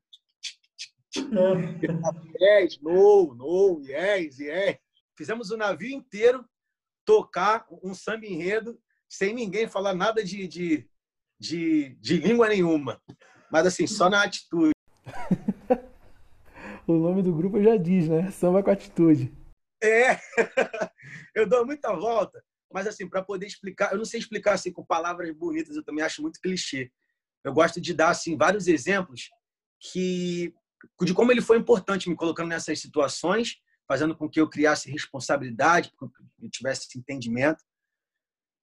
yes, 1.15 2.79
no, 2.81 3.33
no, 3.35 3.81
yes, 3.81 4.39
yes. 4.39 4.77
Fizemos 5.17 5.51
o 5.51 5.57
navio 5.57 5.89
inteiro 5.89 6.45
tocar 7.05 7.65
um 7.83 7.93
samba 7.93 8.25
enredo 8.25 8.79
sem 9.09 9.33
ninguém 9.33 9.67
falar 9.67 9.93
nada 9.93 10.23
de, 10.23 10.47
de, 10.47 10.87
de, 11.39 11.95
de 11.99 12.17
língua 12.17 12.47
nenhuma. 12.47 13.01
Mas 13.51 13.65
assim, 13.65 13.87
só 13.87 14.09
na 14.09 14.23
atitude. 14.23 14.71
o 16.87 16.93
nome 16.93 17.23
do 17.23 17.33
grupo 17.33 17.61
já 17.61 17.75
diz, 17.75 18.07
né? 18.07 18.29
Samba 18.29 18.61
com 18.61 18.69
atitude. 18.69 19.33
É, 19.81 20.19
eu 21.33 21.47
dou 21.47 21.65
muita 21.65 21.93
volta, 21.93 22.43
mas 22.71 22.85
assim, 22.85 23.09
para 23.09 23.23
poder 23.23 23.47
explicar, 23.47 23.91
eu 23.91 23.97
não 23.97 24.05
sei 24.05 24.19
explicar 24.19 24.53
assim 24.53 24.71
com 24.71 24.85
palavras 24.85 25.31
bonitas, 25.31 25.75
eu 25.75 25.83
também 25.83 26.03
acho 26.03 26.21
muito 26.21 26.39
clichê. 26.39 26.91
Eu 27.43 27.53
gosto 27.53 27.79
de 27.79 27.93
dar 27.93 28.09
assim 28.09 28.37
vários 28.37 28.67
exemplos 28.67 29.29
que 29.79 30.53
de 31.01 31.13
como 31.13 31.31
ele 31.31 31.41
foi 31.41 31.57
importante 31.57 32.09
me 32.09 32.15
colocando 32.15 32.49
nessas 32.49 32.79
situações, 32.79 33.57
fazendo 33.87 34.15
com 34.15 34.29
que 34.29 34.39
eu 34.39 34.49
criasse 34.49 34.91
responsabilidade, 34.91 35.91
que 35.97 36.05
eu 36.05 36.49
tivesse 36.49 36.87
entendimento 36.97 37.63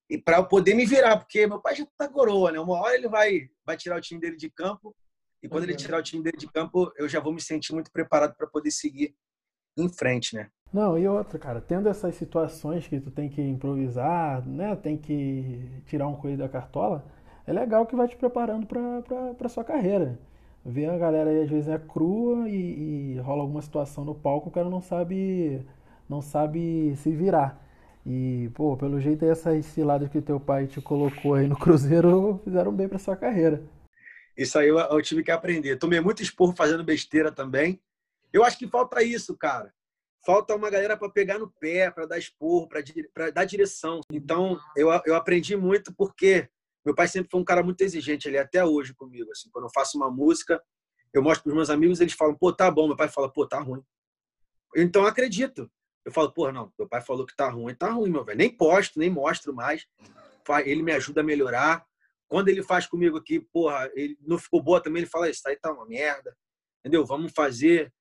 e 0.08 0.16
para 0.16 0.38
eu 0.38 0.46
poder 0.46 0.74
me 0.74 0.86
virar, 0.86 1.16
porque 1.16 1.46
meu 1.46 1.60
pai 1.60 1.74
já 1.74 1.86
tá 1.98 2.08
coroa, 2.08 2.52
né? 2.52 2.60
Uma 2.60 2.80
hora 2.80 2.94
ele 2.94 3.08
vai 3.08 3.48
vai 3.64 3.76
tirar 3.76 3.98
o 3.98 4.00
time 4.00 4.20
dele 4.20 4.36
de 4.36 4.48
campo 4.48 4.94
e 5.42 5.48
quando 5.48 5.64
uhum. 5.64 5.70
ele 5.70 5.76
tirar 5.76 5.98
o 5.98 6.02
time 6.02 6.22
dele 6.22 6.36
de 6.36 6.46
campo, 6.46 6.92
eu 6.96 7.08
já 7.08 7.20
vou 7.20 7.32
me 7.32 7.40
sentir 7.40 7.72
muito 7.72 7.90
preparado 7.90 8.34
para 8.36 8.46
poder 8.46 8.70
seguir 8.70 9.14
em 9.76 9.88
frente, 9.88 10.34
né? 10.34 10.50
Não, 10.72 10.98
e 10.98 11.06
outra, 11.06 11.38
cara, 11.38 11.60
tendo 11.60 11.88
essas 11.88 12.14
situações 12.16 12.86
que 12.86 13.00
tu 13.00 13.10
tem 13.10 13.28
que 13.28 13.40
improvisar, 13.40 14.46
né, 14.46 14.74
tem 14.76 14.96
que 14.96 15.82
tirar 15.86 16.08
um 16.08 16.16
coelho 16.16 16.38
da 16.38 16.48
cartola, 16.48 17.04
é 17.46 17.52
legal 17.52 17.86
que 17.86 17.94
vai 17.94 18.08
te 18.08 18.16
preparando 18.16 18.66
para 18.66 19.48
sua 19.48 19.64
carreira. 19.64 20.18
Ver 20.68 20.90
a 20.90 20.98
galera 20.98 21.30
aí 21.30 21.42
às 21.42 21.48
vezes 21.48 21.68
é 21.68 21.78
crua 21.78 22.48
e, 22.48 23.14
e, 23.14 23.20
rola 23.20 23.42
alguma 23.42 23.62
situação 23.62 24.04
no 24.04 24.16
palco, 24.16 24.48
o 24.48 24.52
cara 24.52 24.68
não 24.68 24.82
sabe 24.82 25.64
não 26.08 26.20
sabe 26.20 26.96
se 26.96 27.12
virar. 27.12 27.64
E, 28.04 28.50
pô, 28.52 28.76
pelo 28.76 29.00
jeito 29.00 29.24
essas 29.24 29.64
ciladas 29.66 30.08
que 30.08 30.20
teu 30.20 30.40
pai 30.40 30.66
te 30.66 30.80
colocou 30.80 31.34
aí 31.34 31.46
no 31.46 31.54
Cruzeiro 31.56 32.40
fizeram 32.42 32.72
bem 32.72 32.88
para 32.88 32.98
sua 32.98 33.16
carreira. 33.16 33.62
Isso 34.36 34.58
aí 34.58 34.66
eu, 34.68 34.76
eu 34.78 35.02
tive 35.02 35.22
que 35.22 35.30
aprender. 35.30 35.76
Tomei 35.76 36.00
muito 36.00 36.20
esporro 36.20 36.52
fazendo 36.56 36.82
besteira 36.82 37.30
também. 37.30 37.80
Eu 38.32 38.42
acho 38.42 38.58
que 38.58 38.66
falta 38.66 39.04
isso, 39.04 39.36
cara. 39.36 39.72
falta 40.24 40.54
uma 40.56 40.68
galera 40.68 40.96
para 40.96 41.08
pegar 41.08 41.38
no 41.38 41.48
pé, 41.48 41.92
para 41.92 42.06
dar 42.06 42.18
esporro, 42.18 42.68
para 42.68 43.30
dar 43.30 43.44
direção. 43.44 44.00
Então, 44.10 44.58
eu, 44.76 44.88
eu 45.06 45.14
aprendi 45.14 45.56
muito 45.56 45.94
porque 45.94 46.48
meu 46.86 46.94
pai 46.94 47.08
sempre 47.08 47.28
foi 47.28 47.40
um 47.40 47.44
cara 47.44 47.64
muito 47.64 47.80
exigente, 47.80 48.28
ele 48.28 48.36
é 48.36 48.40
até 48.40 48.64
hoje 48.64 48.94
comigo. 48.94 49.28
Assim, 49.32 49.50
quando 49.50 49.64
eu 49.64 49.70
faço 49.74 49.98
uma 49.98 50.08
música, 50.08 50.62
eu 51.12 51.20
mostro 51.20 51.42
para 51.42 51.50
os 51.50 51.56
meus 51.56 51.68
amigos, 51.68 52.00
eles 52.00 52.12
falam, 52.12 52.36
pô, 52.36 52.52
tá 52.52 52.70
bom. 52.70 52.86
Meu 52.86 52.96
pai 52.96 53.08
fala, 53.08 53.28
pô, 53.28 53.44
tá 53.44 53.58
ruim. 53.58 53.82
Então, 54.76 55.02
eu 55.02 55.08
acredito. 55.08 55.68
Eu 56.04 56.12
falo, 56.12 56.30
pô, 56.32 56.52
não, 56.52 56.72
meu 56.78 56.88
pai 56.88 57.00
falou 57.00 57.26
que 57.26 57.34
tá 57.34 57.50
ruim, 57.50 57.74
tá 57.74 57.90
ruim, 57.90 58.08
meu 58.08 58.24
velho. 58.24 58.38
Nem 58.38 58.56
posto, 58.56 59.00
nem 59.00 59.10
mostro 59.10 59.52
mais. 59.52 59.84
Ele 60.64 60.80
me 60.80 60.92
ajuda 60.92 61.22
a 61.22 61.24
melhorar. 61.24 61.84
Quando 62.28 62.48
ele 62.50 62.62
faz 62.62 62.86
comigo 62.86 63.16
aqui, 63.16 63.40
porra, 63.40 63.90
ele 63.94 64.16
não 64.20 64.38
ficou 64.38 64.62
boa 64.62 64.80
também, 64.80 65.02
ele 65.02 65.10
fala, 65.10 65.28
isso 65.28 65.42
aí 65.48 65.56
tá 65.56 65.72
uma 65.72 65.86
merda. 65.86 66.36
Entendeu? 66.78 67.04
Vamos 67.04 67.32
fazer, 67.32 67.92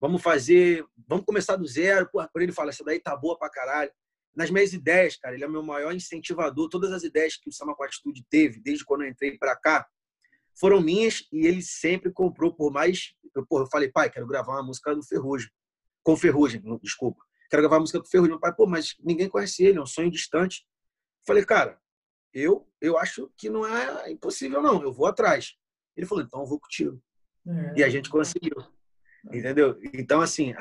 vamos 0.00 0.22
fazer, 0.22 0.86
vamos 1.08 1.24
começar 1.24 1.56
do 1.56 1.66
zero. 1.66 2.08
Porra, 2.08 2.30
por 2.32 2.40
ele 2.40 2.52
fala, 2.52 2.70
essa 2.70 2.84
daí 2.84 3.00
tá 3.00 3.16
boa 3.16 3.36
pra 3.36 3.50
caralho. 3.50 3.90
Nas 4.38 4.52
minhas 4.52 4.72
ideias, 4.72 5.16
cara, 5.16 5.34
ele 5.34 5.42
é 5.42 5.48
o 5.48 5.50
meu 5.50 5.64
maior 5.64 5.92
incentivador. 5.92 6.68
Todas 6.68 6.92
as 6.92 7.02
ideias 7.02 7.36
que 7.36 7.48
o 7.48 7.52
Sama 7.52 7.74
com 7.74 7.82
Atitude 7.82 8.24
teve, 8.30 8.60
desde 8.60 8.84
quando 8.84 9.02
eu 9.02 9.08
entrei 9.08 9.36
para 9.36 9.56
cá, 9.56 9.84
foram 10.54 10.80
minhas 10.80 11.26
e 11.32 11.44
ele 11.44 11.60
sempre 11.60 12.12
comprou 12.12 12.54
por 12.54 12.72
mais. 12.72 13.14
Eu, 13.34 13.44
porra, 13.44 13.64
eu 13.64 13.68
falei, 13.68 13.90
pai, 13.90 14.08
quero 14.08 14.28
gravar 14.28 14.52
uma 14.52 14.62
música 14.62 14.94
do 14.94 15.02
Ferrugem. 15.02 15.50
Com 16.04 16.16
Ferrugem, 16.16 16.62
desculpa. 16.80 17.20
Quero 17.50 17.62
gravar 17.62 17.78
uma 17.78 17.80
música 17.80 17.98
com 17.98 18.06
Ferrugem. 18.06 18.30
Meu 18.30 18.38
pai, 18.38 18.54
pô, 18.54 18.64
mas 18.64 18.94
ninguém 19.00 19.28
conhece 19.28 19.64
ele, 19.64 19.78
é 19.78 19.82
um 19.82 19.86
sonho 19.86 20.08
distante. 20.08 20.64
Eu 20.64 21.26
falei, 21.26 21.44
cara, 21.44 21.76
eu, 22.32 22.64
eu 22.80 22.96
acho 22.96 23.28
que 23.36 23.50
não 23.50 23.66
é 23.66 24.08
impossível, 24.08 24.62
não. 24.62 24.80
Eu 24.80 24.92
vou 24.92 25.06
atrás. 25.06 25.56
Ele 25.96 26.06
falou, 26.06 26.22
então 26.22 26.42
eu 26.42 26.46
vou 26.46 26.60
contigo. 26.60 27.02
É. 27.44 27.80
E 27.80 27.82
a 27.82 27.88
gente 27.88 28.08
conseguiu. 28.08 28.54
Entendeu? 29.32 29.76
Então, 29.92 30.20
assim, 30.20 30.54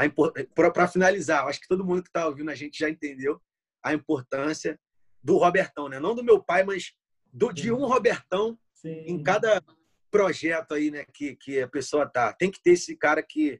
para 0.74 0.88
finalizar, 0.88 1.46
acho 1.46 1.62
que 1.62 1.68
todo 1.68 1.86
mundo 1.86 2.02
que 2.02 2.10
está 2.10 2.26
ouvindo 2.26 2.50
a 2.50 2.56
gente 2.56 2.80
já 2.80 2.90
entendeu 2.90 3.40
a 3.88 3.94
importância 3.94 4.80
do 5.24 5.38
Robertão, 5.38 5.90
né? 5.90 6.00
Não 6.00 6.16
do 6.16 6.24
meu 6.24 6.42
pai, 6.42 6.64
mas 6.64 6.94
do, 7.32 7.52
de 7.52 7.72
um 7.72 7.86
Robertão 7.86 8.58
Sim. 8.74 9.04
em 9.06 9.22
cada 9.22 9.62
projeto 10.10 10.74
aí, 10.74 10.90
né, 10.90 11.06
que, 11.14 11.36
que 11.36 11.62
a 11.62 11.68
pessoa 11.68 12.08
tá. 12.08 12.34
Tem 12.34 12.50
que 12.50 12.62
ter 12.62 12.72
esse 12.72 12.96
cara 12.96 13.22
que, 13.22 13.60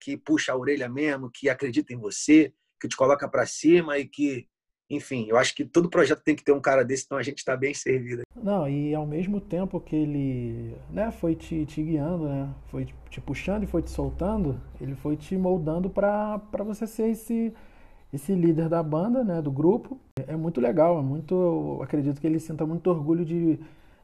que 0.00 0.16
puxa 0.16 0.52
a 0.52 0.56
orelha 0.56 0.88
mesmo, 0.88 1.30
que 1.30 1.48
acredita 1.48 1.92
em 1.92 1.98
você, 1.98 2.52
que 2.80 2.88
te 2.88 2.96
coloca 2.96 3.28
para 3.28 3.46
cima 3.46 3.98
e 3.98 4.06
que, 4.06 4.46
enfim, 4.88 5.26
eu 5.28 5.36
acho 5.36 5.54
que 5.54 5.64
todo 5.64 5.90
projeto 5.90 6.22
tem 6.22 6.36
que 6.36 6.44
ter 6.44 6.52
um 6.52 6.60
cara 6.60 6.84
desse, 6.84 7.04
então 7.04 7.18
a 7.18 7.22
gente 7.22 7.38
está 7.38 7.56
bem 7.56 7.74
servido. 7.74 8.22
Não, 8.36 8.68
e 8.68 8.94
ao 8.94 9.06
mesmo 9.06 9.40
tempo 9.40 9.80
que 9.80 9.96
ele 9.96 10.76
né, 10.90 11.10
foi 11.10 11.34
te, 11.34 11.66
te 11.66 11.82
guiando, 11.82 12.28
né, 12.28 12.54
foi 12.70 12.86
te 13.10 13.20
puxando 13.20 13.64
e 13.64 13.66
foi 13.66 13.82
te 13.82 13.90
soltando, 13.90 14.60
ele 14.80 14.94
foi 14.94 15.16
te 15.16 15.36
moldando 15.36 15.90
para 15.90 16.38
você 16.64 16.86
ser 16.86 17.10
esse 17.10 17.52
esse 18.14 18.32
líder 18.32 18.68
da 18.68 18.82
banda, 18.82 19.24
né, 19.24 19.42
do 19.42 19.50
grupo. 19.50 19.98
É 20.28 20.36
muito 20.36 20.60
legal, 20.60 20.98
é 20.98 21.02
muito, 21.02 21.80
acredito 21.82 22.20
que 22.20 22.26
ele 22.26 22.38
sinta 22.38 22.64
muito 22.64 22.88
orgulho 22.88 23.24
de, 23.24 23.58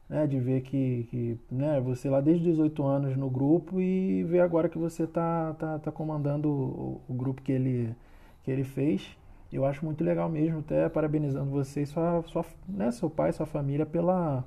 né, 0.09 0.27
de 0.27 0.41
ver 0.41 0.63
que, 0.63 1.07
que 1.11 1.39
né, 1.51 1.81
você 1.81 2.11
lá 2.11 2.21
desde 2.21 2.45
18 2.51 2.83
anos 2.83 3.17
no 3.17 3.31
grupo 3.31 3.81
e 3.81 4.25
ver 4.25 4.41
agora 4.41 4.69
que 4.69 4.77
você 4.77 5.07
tá, 5.07 5.55
tá, 5.55 5.79
tá 5.79 5.93
comandando 5.93 6.49
o, 6.49 7.01
o, 7.09 7.15
grupo 7.15 7.41
que 7.41 7.53
ele, 7.53 7.95
que 8.43 8.51
ele 8.51 8.65
fez. 8.65 9.17
Eu 9.53 9.65
acho 9.65 9.85
muito 9.85 10.03
legal 10.03 10.29
mesmo, 10.29 10.59
até 10.59 10.89
parabenizando 10.89 11.51
você 11.51 11.83
e 11.83 11.87
sua, 11.87 12.23
sua, 12.27 12.45
né, 12.69 12.91
seu 12.91 13.09
pai, 13.09 13.33
sua 13.33 13.47
família 13.47 13.87
pela, 13.87 14.45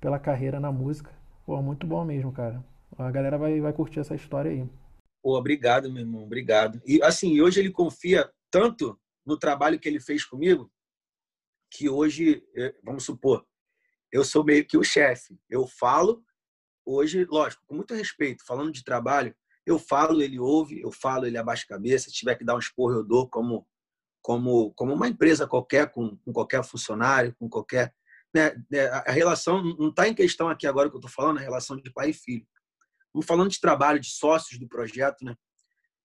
pela 0.00 0.18
carreira 0.18 0.58
na 0.58 0.72
música. 0.72 1.10
Pô, 1.46 1.60
muito 1.62 1.86
bom 1.86 2.04
mesmo, 2.04 2.32
cara. 2.32 2.62
A 2.98 3.10
galera 3.10 3.38
vai, 3.38 3.60
vai 3.60 3.72
curtir 3.72 4.00
essa 4.00 4.16
história 4.16 4.50
aí. 4.50 4.66
Pô, 5.22 5.36
obrigado, 5.38 5.90
meu 5.92 6.02
irmão, 6.02 6.24
obrigado. 6.24 6.80
E 6.84 7.00
assim, 7.02 7.40
hoje 7.40 7.60
ele 7.60 7.70
confia 7.70 8.28
tanto 8.50 9.00
no 9.24 9.38
trabalho 9.38 9.78
que 9.78 9.88
ele 9.88 10.00
fez 10.00 10.24
comigo, 10.24 10.70
que 11.70 11.88
hoje, 11.88 12.42
é, 12.56 12.74
vamos 12.82 13.04
supor, 13.04 13.46
eu 14.12 14.24
sou 14.24 14.44
meio 14.44 14.66
que 14.66 14.76
o 14.76 14.82
chefe. 14.82 15.38
Eu 15.48 15.66
falo, 15.66 16.24
hoje, 16.84 17.24
lógico, 17.24 17.62
com 17.66 17.76
muito 17.76 17.94
respeito, 17.94 18.44
falando 18.44 18.72
de 18.72 18.82
trabalho, 18.82 19.34
eu 19.64 19.78
falo, 19.78 20.20
ele 20.20 20.38
ouve, 20.38 20.80
eu 20.80 20.90
falo, 20.90 21.26
ele 21.26 21.38
abaixa 21.38 21.64
a 21.64 21.68
cabeça. 21.68 22.06
Se 22.06 22.16
tiver 22.16 22.34
que 22.34 22.44
dar 22.44 22.56
um 22.56 22.58
esporro, 22.58 22.94
eu 22.94 23.04
dou 23.04 23.28
como, 23.28 23.66
como, 24.22 24.72
como 24.74 24.92
uma 24.92 25.06
empresa 25.06 25.46
qualquer, 25.46 25.90
com, 25.92 26.16
com 26.16 26.32
qualquer 26.32 26.64
funcionário, 26.64 27.34
com 27.38 27.48
qualquer. 27.48 27.94
Né? 28.34 28.56
É, 28.72 28.86
a 28.88 29.12
relação 29.12 29.62
não 29.62 29.90
está 29.90 30.08
em 30.08 30.14
questão 30.14 30.48
aqui 30.48 30.66
agora 30.66 30.88
que 30.88 30.96
eu 30.96 31.00
estou 31.00 31.10
falando, 31.10 31.38
a 31.38 31.42
relação 31.42 31.76
de 31.76 31.92
pai 31.92 32.10
e 32.10 32.14
filho. 32.14 32.46
Estamos 33.06 33.26
falando 33.26 33.50
de 33.50 33.60
trabalho, 33.60 34.00
de 34.00 34.10
sócios 34.10 34.58
do 34.58 34.68
projeto, 34.68 35.24
né? 35.24 35.36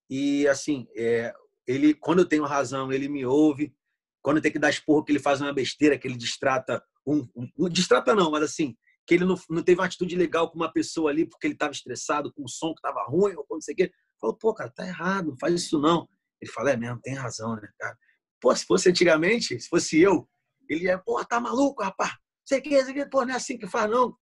E, 0.10 0.48
assim, 0.48 0.88
é, 0.96 1.34
ele, 1.68 1.94
quando 1.94 2.20
eu 2.20 2.26
tenho 2.26 2.44
razão, 2.44 2.92
ele 2.92 3.08
me 3.08 3.26
ouve. 3.26 3.74
Quando 4.22 4.42
tem 4.42 4.52
que 4.52 4.60
dar 4.60 4.70
esporro, 4.70 5.04
que 5.04 5.12
ele 5.12 5.20
faz 5.20 5.40
uma 5.40 5.54
besteira, 5.54 5.98
que 5.98 6.08
ele 6.08 6.18
distrata 6.18 6.84
um, 7.06 7.28
um 7.36 7.48
não 7.58 7.70
distrata 7.70 8.16
não, 8.16 8.32
mas 8.32 8.44
assim, 8.44 8.76
que 9.06 9.14
ele 9.14 9.26
não, 9.26 9.36
não 9.50 9.62
teve 9.62 9.80
uma 9.80 9.86
atitude 9.86 10.16
legal 10.16 10.50
com 10.50 10.56
uma 10.56 10.72
pessoa 10.72 11.12
ali 11.12 11.26
porque 11.26 11.46
ele 11.46 11.54
estava 11.54 11.72
estressado 11.72 12.34
com 12.34 12.44
o 12.44 12.50
som 12.50 12.74
que 12.74 12.80
estava 12.80 13.06
ruim 13.06 13.36
ou 13.36 13.46
não 13.50 13.62
sei 13.62 13.74
o 13.74 13.78
quê. 13.78 13.92
Falou, 14.20 14.36
pô, 14.36 14.54
cara, 14.54 14.72
tá 14.72 14.86
errado, 14.86 15.30
não 15.30 15.38
faz 15.38 15.54
isso 15.54 15.80
não. 15.80 16.08
Ele 16.42 16.52
fala, 16.52 16.72
é 16.72 16.78
mesmo, 16.78 17.00
tem 17.02 17.14
razão, 17.14 17.56
né, 17.56 17.70
cara? 17.80 17.96
Pô, 18.42 18.56
se 18.56 18.66
fosse 18.66 18.90
antigamente, 18.90 19.60
se 19.60 19.70
fosse 19.70 20.00
eu, 20.00 20.28
ele 20.68 20.86
ia, 20.86 20.98
pô, 20.98 21.24
tá 21.24 21.40
maluco, 21.40 21.84
rapaz? 21.84 22.12
Sei 22.44 22.62
que, 22.62 22.84
sei 22.84 22.94
que, 22.94 23.06
pô, 23.06 23.24
não 23.24 23.34
é 23.34 23.38
assim 23.38 23.58
que 23.58 23.68
faz, 23.68 23.90
não. 23.90 24.16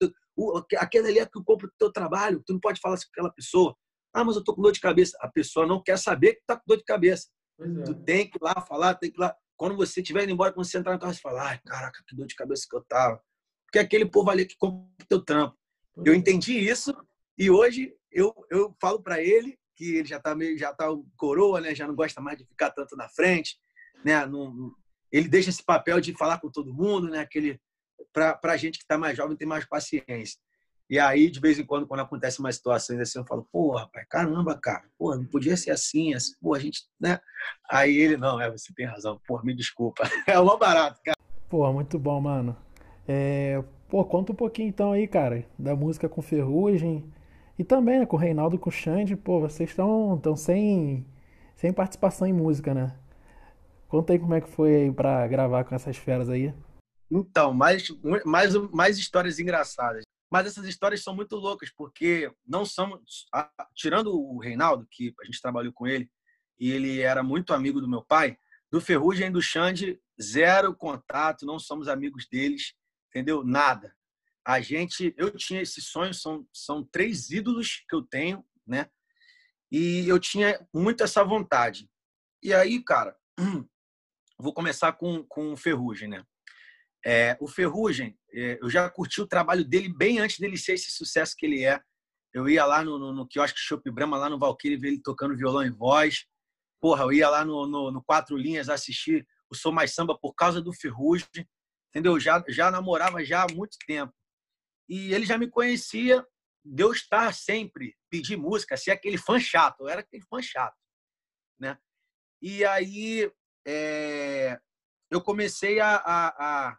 Aquele 0.77 1.07
ali 1.07 1.19
é 1.19 1.25
que 1.25 1.43
compra 1.43 1.67
o 1.67 1.71
teu 1.77 1.91
trabalho, 1.91 2.43
tu 2.45 2.53
não 2.53 2.59
pode 2.59 2.79
falar 2.79 2.95
assim 2.95 3.05
com 3.05 3.11
aquela 3.11 3.33
pessoa. 3.33 3.75
Ah, 4.13 4.23
mas 4.23 4.35
eu 4.35 4.43
tô 4.43 4.53
com 4.53 4.61
dor 4.61 4.71
de 4.71 4.79
cabeça. 4.79 5.17
A 5.19 5.27
pessoa 5.27 5.65
não 5.65 5.81
quer 5.81 5.97
saber 5.97 6.35
que 6.35 6.43
tá 6.45 6.55
com 6.55 6.63
dor 6.67 6.77
de 6.77 6.83
cabeça. 6.83 7.27
É. 7.59 7.83
Tu 7.83 7.95
tem 8.03 8.29
que 8.29 8.37
ir 8.37 8.41
lá 8.41 8.61
falar, 8.61 8.95
tem 8.95 9.11
que 9.11 9.17
ir 9.17 9.21
lá. 9.21 9.35
Quando 9.57 9.75
você 9.75 10.01
estiver 10.01 10.23
indo 10.23 10.33
embora, 10.33 10.53
quando 10.53 10.65
você 10.65 10.77
entrar 10.77 10.93
no 10.93 10.99
carro, 10.99 11.13
você 11.13 11.21
fala, 11.21 11.49
ai, 11.49 11.59
caraca, 11.65 12.03
que 12.07 12.15
dor 12.15 12.27
de 12.27 12.35
cabeça 12.35 12.67
que 12.69 12.75
eu 12.75 12.83
tava. 12.83 13.21
Porque 13.65 13.79
aquele 13.79 14.05
povo 14.05 14.29
ali 14.29 14.45
que 14.45 14.55
compra 14.57 14.85
o 15.01 15.07
teu 15.07 15.23
trampo. 15.23 15.57
Eu 16.05 16.13
é. 16.13 16.15
entendi 16.15 16.57
isso 16.57 16.95
e 17.37 17.49
hoje 17.49 17.95
eu, 18.11 18.33
eu 18.49 18.75
falo 18.79 19.01
para 19.01 19.21
ele 19.21 19.57
que 19.75 19.95
ele 19.95 20.07
já 20.07 20.19
tá 20.19 20.35
meio, 20.35 20.57
já 20.57 20.73
tá 20.73 20.87
coroa, 21.17 21.59
né? 21.59 21.73
Já 21.73 21.87
não 21.87 21.95
gosta 21.95 22.21
mais 22.21 22.37
de 22.37 22.45
ficar 22.45 22.71
tanto 22.71 22.95
na 22.95 23.09
frente, 23.09 23.57
né? 24.05 24.25
Não, 24.25 24.71
ele 25.11 25.27
deixa 25.27 25.49
esse 25.49 25.63
papel 25.63 25.99
de 25.99 26.15
falar 26.17 26.39
com 26.39 26.49
todo 26.49 26.73
mundo, 26.73 27.09
né? 27.09 27.19
Aquele 27.19 27.59
para 28.11 28.39
a 28.43 28.57
gente 28.57 28.77
que 28.77 28.83
está 28.83 28.97
mais 28.97 29.17
jovem 29.17 29.37
tem 29.37 29.47
mais 29.47 29.65
paciência. 29.65 30.39
E 30.93 30.99
aí, 30.99 31.27
de 31.27 31.39
vez 31.39 31.57
em 31.57 31.65
quando, 31.65 31.87
quando 31.87 32.01
acontece 32.01 32.39
uma 32.39 32.51
situação 32.51 33.01
assim, 33.01 33.17
eu 33.17 33.25
falo, 33.25 33.47
pô, 33.51 33.71
rapaz, 33.75 34.05
caramba, 34.07 34.55
cara, 34.61 34.83
pô, 34.95 35.15
não 35.15 35.25
podia 35.25 35.57
ser 35.57 35.71
assim, 35.71 36.13
assim, 36.13 36.35
pô, 36.39 36.53
a 36.53 36.59
gente, 36.59 36.83
né? 37.01 37.19
Aí 37.67 37.97
ele, 37.97 38.15
não, 38.15 38.39
é, 38.39 38.51
você 38.51 38.71
tem 38.75 38.85
razão, 38.85 39.19
pô, 39.25 39.41
me 39.41 39.55
desculpa. 39.55 40.03
É 40.27 40.37
uma 40.37 40.55
barato, 40.55 41.01
cara. 41.03 41.17
Pô, 41.49 41.73
muito 41.73 41.97
bom, 41.97 42.21
mano. 42.21 42.55
É, 43.07 43.63
pô, 43.89 44.05
conta 44.05 44.33
um 44.33 44.35
pouquinho 44.35 44.69
então 44.69 44.91
aí, 44.91 45.07
cara, 45.07 45.43
da 45.57 45.75
música 45.75 46.07
com 46.07 46.21
Ferrugem 46.21 47.11
e 47.57 47.63
também 47.63 48.01
né, 48.01 48.05
com 48.05 48.15
o 48.15 48.19
Reinaldo 48.19 48.59
com 48.59 48.69
o 48.69 48.71
Xande, 48.71 49.15
pô, 49.15 49.39
vocês 49.39 49.71
estão 49.71 50.19
tão 50.21 50.35
sem, 50.35 51.03
sem 51.55 51.73
participação 51.73 52.27
em 52.27 52.33
música, 52.33 52.71
né? 52.71 52.95
Conta 53.87 54.13
aí 54.13 54.19
como 54.19 54.35
é 54.35 54.41
que 54.41 54.47
foi 54.47 54.75
aí 54.75 54.91
pra 54.91 55.27
gravar 55.27 55.63
com 55.63 55.73
essas 55.73 55.97
feras 55.97 56.29
aí. 56.29 56.53
Então, 57.09 57.51
mais, 57.51 57.87
mais, 58.23 58.53
mais 58.71 58.99
histórias 58.99 59.39
engraçadas. 59.39 60.03
Mas 60.33 60.47
essas 60.47 60.65
histórias 60.65 61.03
são 61.03 61.15
muito 61.15 61.35
loucas, 61.35 61.69
porque 61.69 62.33
não 62.43 62.65
são. 62.65 62.99
Tirando 63.75 64.19
o 64.19 64.39
Reinaldo, 64.39 64.87
que 64.89 65.13
a 65.21 65.25
gente 65.25 65.39
trabalhou 65.39 65.71
com 65.71 65.85
ele, 65.85 66.09
e 66.59 66.71
ele 66.71 67.01
era 67.01 67.21
muito 67.21 67.53
amigo 67.53 67.79
do 67.79 67.87
meu 67.87 68.01
pai, 68.01 68.35
do 68.71 68.81
Ferrugem 68.81 69.27
e 69.27 69.29
do 69.29 69.43
Xande, 69.43 70.01
zero 70.19 70.75
contato, 70.75 71.45
não 71.45 71.59
somos 71.59 71.87
amigos 71.87 72.27
deles, 72.27 72.73
entendeu? 73.09 73.43
Nada. 73.43 73.95
A 74.43 74.59
gente. 74.59 75.13
Eu 75.17 75.29
tinha 75.29 75.61
esse 75.61 75.79
sonho, 75.79 76.15
são, 76.15 76.47
são 76.51 76.83
três 76.83 77.29
ídolos 77.29 77.83
que 77.87 77.95
eu 77.95 78.01
tenho, 78.01 78.43
né? 78.65 78.89
E 79.71 80.09
eu 80.09 80.19
tinha 80.19 80.67
muito 80.73 81.03
essa 81.03 81.23
vontade. 81.23 81.87
E 82.41 82.51
aí, 82.51 82.83
cara, 82.83 83.15
vou 84.39 84.51
começar 84.51 84.93
com, 84.93 85.23
com 85.25 85.53
o 85.53 85.57
Ferrugem, 85.57 86.09
né? 86.09 86.25
É, 87.05 87.37
o 87.41 87.47
Ferrugem, 87.47 88.17
é, 88.31 88.57
eu 88.61 88.69
já 88.69 88.89
curti 88.89 89.21
o 89.21 89.27
trabalho 89.27 89.65
dele 89.65 89.93
bem 89.93 90.19
antes 90.19 90.39
dele 90.39 90.57
ser 90.57 90.73
esse 90.73 90.91
sucesso 90.91 91.35
que 91.37 91.45
ele 91.45 91.63
é. 91.63 91.81
Eu 92.33 92.47
ia 92.47 92.65
lá 92.65 92.83
no, 92.83 92.97
no, 92.97 93.13
no 93.13 93.27
quiosque 93.27 93.59
Chopp 93.59 93.89
Brahma, 93.91 94.17
lá 94.17 94.29
no 94.29 94.39
Valkyrie, 94.39 94.77
ver 94.77 94.87
ele 94.89 95.01
tocando 95.01 95.35
violão 95.35 95.63
e 95.63 95.69
voz. 95.69 96.25
Porra, 96.81 97.03
eu 97.03 97.13
ia 97.13 97.29
lá 97.29 97.45
no, 97.45 97.67
no, 97.67 97.91
no, 97.91 98.03
Quatro 98.03 98.35
Linhas 98.35 98.69
assistir 98.69 99.27
o 99.49 99.55
Sou 99.55 99.71
Mais 99.71 99.93
Samba 99.93 100.17
por 100.17 100.33
causa 100.33 100.61
do 100.61 100.73
Ferrugem. 100.73 101.27
Entendeu? 101.89 102.19
Já, 102.19 102.43
já 102.49 102.71
namorava 102.71 103.23
já 103.23 103.43
há 103.43 103.53
muito 103.53 103.77
tempo. 103.85 104.13
E 104.89 105.13
ele 105.13 105.25
já 105.25 105.37
me 105.37 105.49
conhecia 105.49 106.25
de 106.65 106.83
eu 106.83 106.91
estar 106.91 107.33
sempre 107.33 107.95
pedir 108.09 108.37
música, 108.37 108.77
ser 108.77 108.91
aquele 108.91 109.17
fã 109.17 109.39
chato. 109.39 109.81
Eu 109.81 109.89
era 109.89 110.01
aquele 110.01 110.23
fã 110.23 110.41
chato. 110.41 110.75
Né? 111.59 111.77
E 112.41 112.65
aí 112.65 113.31
é, 113.65 114.59
eu 115.11 115.21
comecei 115.21 115.79
a, 115.79 115.95
a, 115.95 116.27
a 116.27 116.77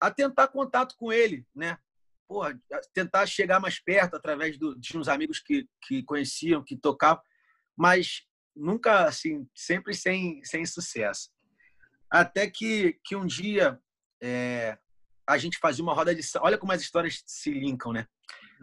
a 0.00 0.10
tentar 0.10 0.48
contato 0.48 0.96
com 0.96 1.12
ele, 1.12 1.46
né? 1.54 1.78
Porra, 2.26 2.58
tentar 2.94 3.26
chegar 3.26 3.60
mais 3.60 3.80
perto 3.80 4.14
através 4.14 4.56
do, 4.56 4.78
de 4.78 4.96
uns 4.96 5.08
amigos 5.08 5.40
que, 5.40 5.68
que 5.82 6.02
conheciam, 6.04 6.64
que 6.64 6.76
tocavam. 6.76 7.22
Mas 7.76 8.22
nunca, 8.54 9.04
assim, 9.04 9.48
sempre 9.54 9.92
sem, 9.94 10.42
sem 10.44 10.64
sucesso. 10.64 11.30
Até 12.08 12.48
que, 12.48 12.98
que 13.04 13.16
um 13.16 13.26
dia 13.26 13.78
é, 14.22 14.78
a 15.28 15.38
gente 15.38 15.58
fazia 15.58 15.82
uma 15.82 15.94
roda 15.94 16.14
de 16.14 16.22
samba. 16.22 16.46
Olha 16.46 16.58
como 16.58 16.72
as 16.72 16.80
histórias 16.80 17.22
se 17.26 17.50
linkam, 17.50 17.92
né? 17.92 18.06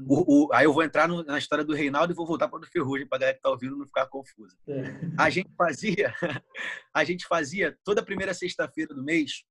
O, 0.08 0.46
o, 0.46 0.54
aí 0.54 0.66
eu 0.66 0.74
vou 0.74 0.84
entrar 0.84 1.08
no, 1.08 1.24
na 1.24 1.38
história 1.38 1.64
do 1.64 1.74
Reinaldo 1.74 2.14
e 2.14 2.16
vou 2.16 2.26
voltar 2.26 2.48
para 2.48 2.58
o 2.58 2.60
do 2.60 2.68
Ferrugem, 2.68 3.08
para 3.08 3.18
a 3.18 3.20
galera 3.20 3.34
que 3.36 3.40
está 3.40 3.50
ouvindo 3.50 3.76
não 3.76 3.86
ficar 3.86 4.06
confusa. 4.08 4.56
É. 4.68 4.84
A 5.18 5.30
gente 5.30 5.50
fazia, 5.58 6.14
a 6.94 7.04
gente 7.04 7.26
fazia 7.26 7.78
toda 7.84 8.06
primeira 8.06 8.34
sexta-feira 8.34 8.94
do 8.94 9.04
mês 9.04 9.44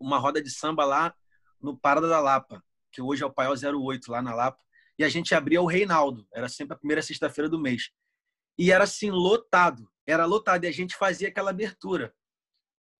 uma 0.00 0.18
roda 0.18 0.42
de 0.42 0.50
samba 0.50 0.84
lá 0.84 1.14
no 1.60 1.76
Parada 1.76 2.08
da 2.08 2.18
Lapa, 2.18 2.62
que 2.90 3.02
hoje 3.02 3.22
é 3.22 3.26
o 3.26 3.32
Paiol 3.32 3.54
08 3.54 4.10
lá 4.10 4.22
na 4.22 4.34
Lapa, 4.34 4.58
e 4.98 5.04
a 5.04 5.08
gente 5.08 5.34
abria 5.34 5.62
o 5.62 5.66
Reinaldo, 5.66 6.26
era 6.32 6.48
sempre 6.48 6.74
a 6.74 6.78
primeira 6.78 7.02
sexta-feira 7.02 7.48
do 7.48 7.58
mês. 7.58 7.90
E 8.58 8.72
era 8.72 8.84
assim 8.84 9.10
lotado, 9.10 9.90
era 10.06 10.24
lotado 10.26 10.64
e 10.64 10.66
a 10.66 10.72
gente 10.72 10.96
fazia 10.96 11.28
aquela 11.28 11.50
abertura. 11.50 12.14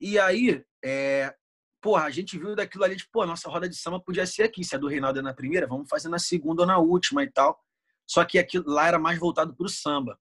E 0.00 0.18
aí, 0.18 0.64
é, 0.82 1.34
porra, 1.80 2.04
a 2.04 2.10
gente 2.10 2.38
viu 2.38 2.54
daquilo 2.54 2.84
ali, 2.84 2.96
tipo, 2.96 3.10
pô, 3.12 3.26
nossa 3.26 3.48
roda 3.50 3.68
de 3.68 3.76
samba 3.76 4.00
podia 4.00 4.26
ser 4.26 4.44
aqui. 4.44 4.64
Se 4.64 4.74
a 4.74 4.78
do 4.78 4.88
Reinaldo 4.88 5.18
é 5.18 5.22
na 5.22 5.34
primeira, 5.34 5.66
vamos 5.66 5.88
fazer 5.88 6.08
na 6.08 6.18
segunda 6.18 6.62
ou 6.62 6.66
na 6.66 6.78
última 6.78 7.22
e 7.22 7.30
tal. 7.30 7.62
Só 8.06 8.24
que 8.24 8.38
aquilo 8.38 8.70
lá 8.70 8.86
era 8.86 8.98
mais 8.98 9.18
voltado 9.18 9.54
para 9.54 9.66
o 9.66 9.68
samba. 9.68 10.18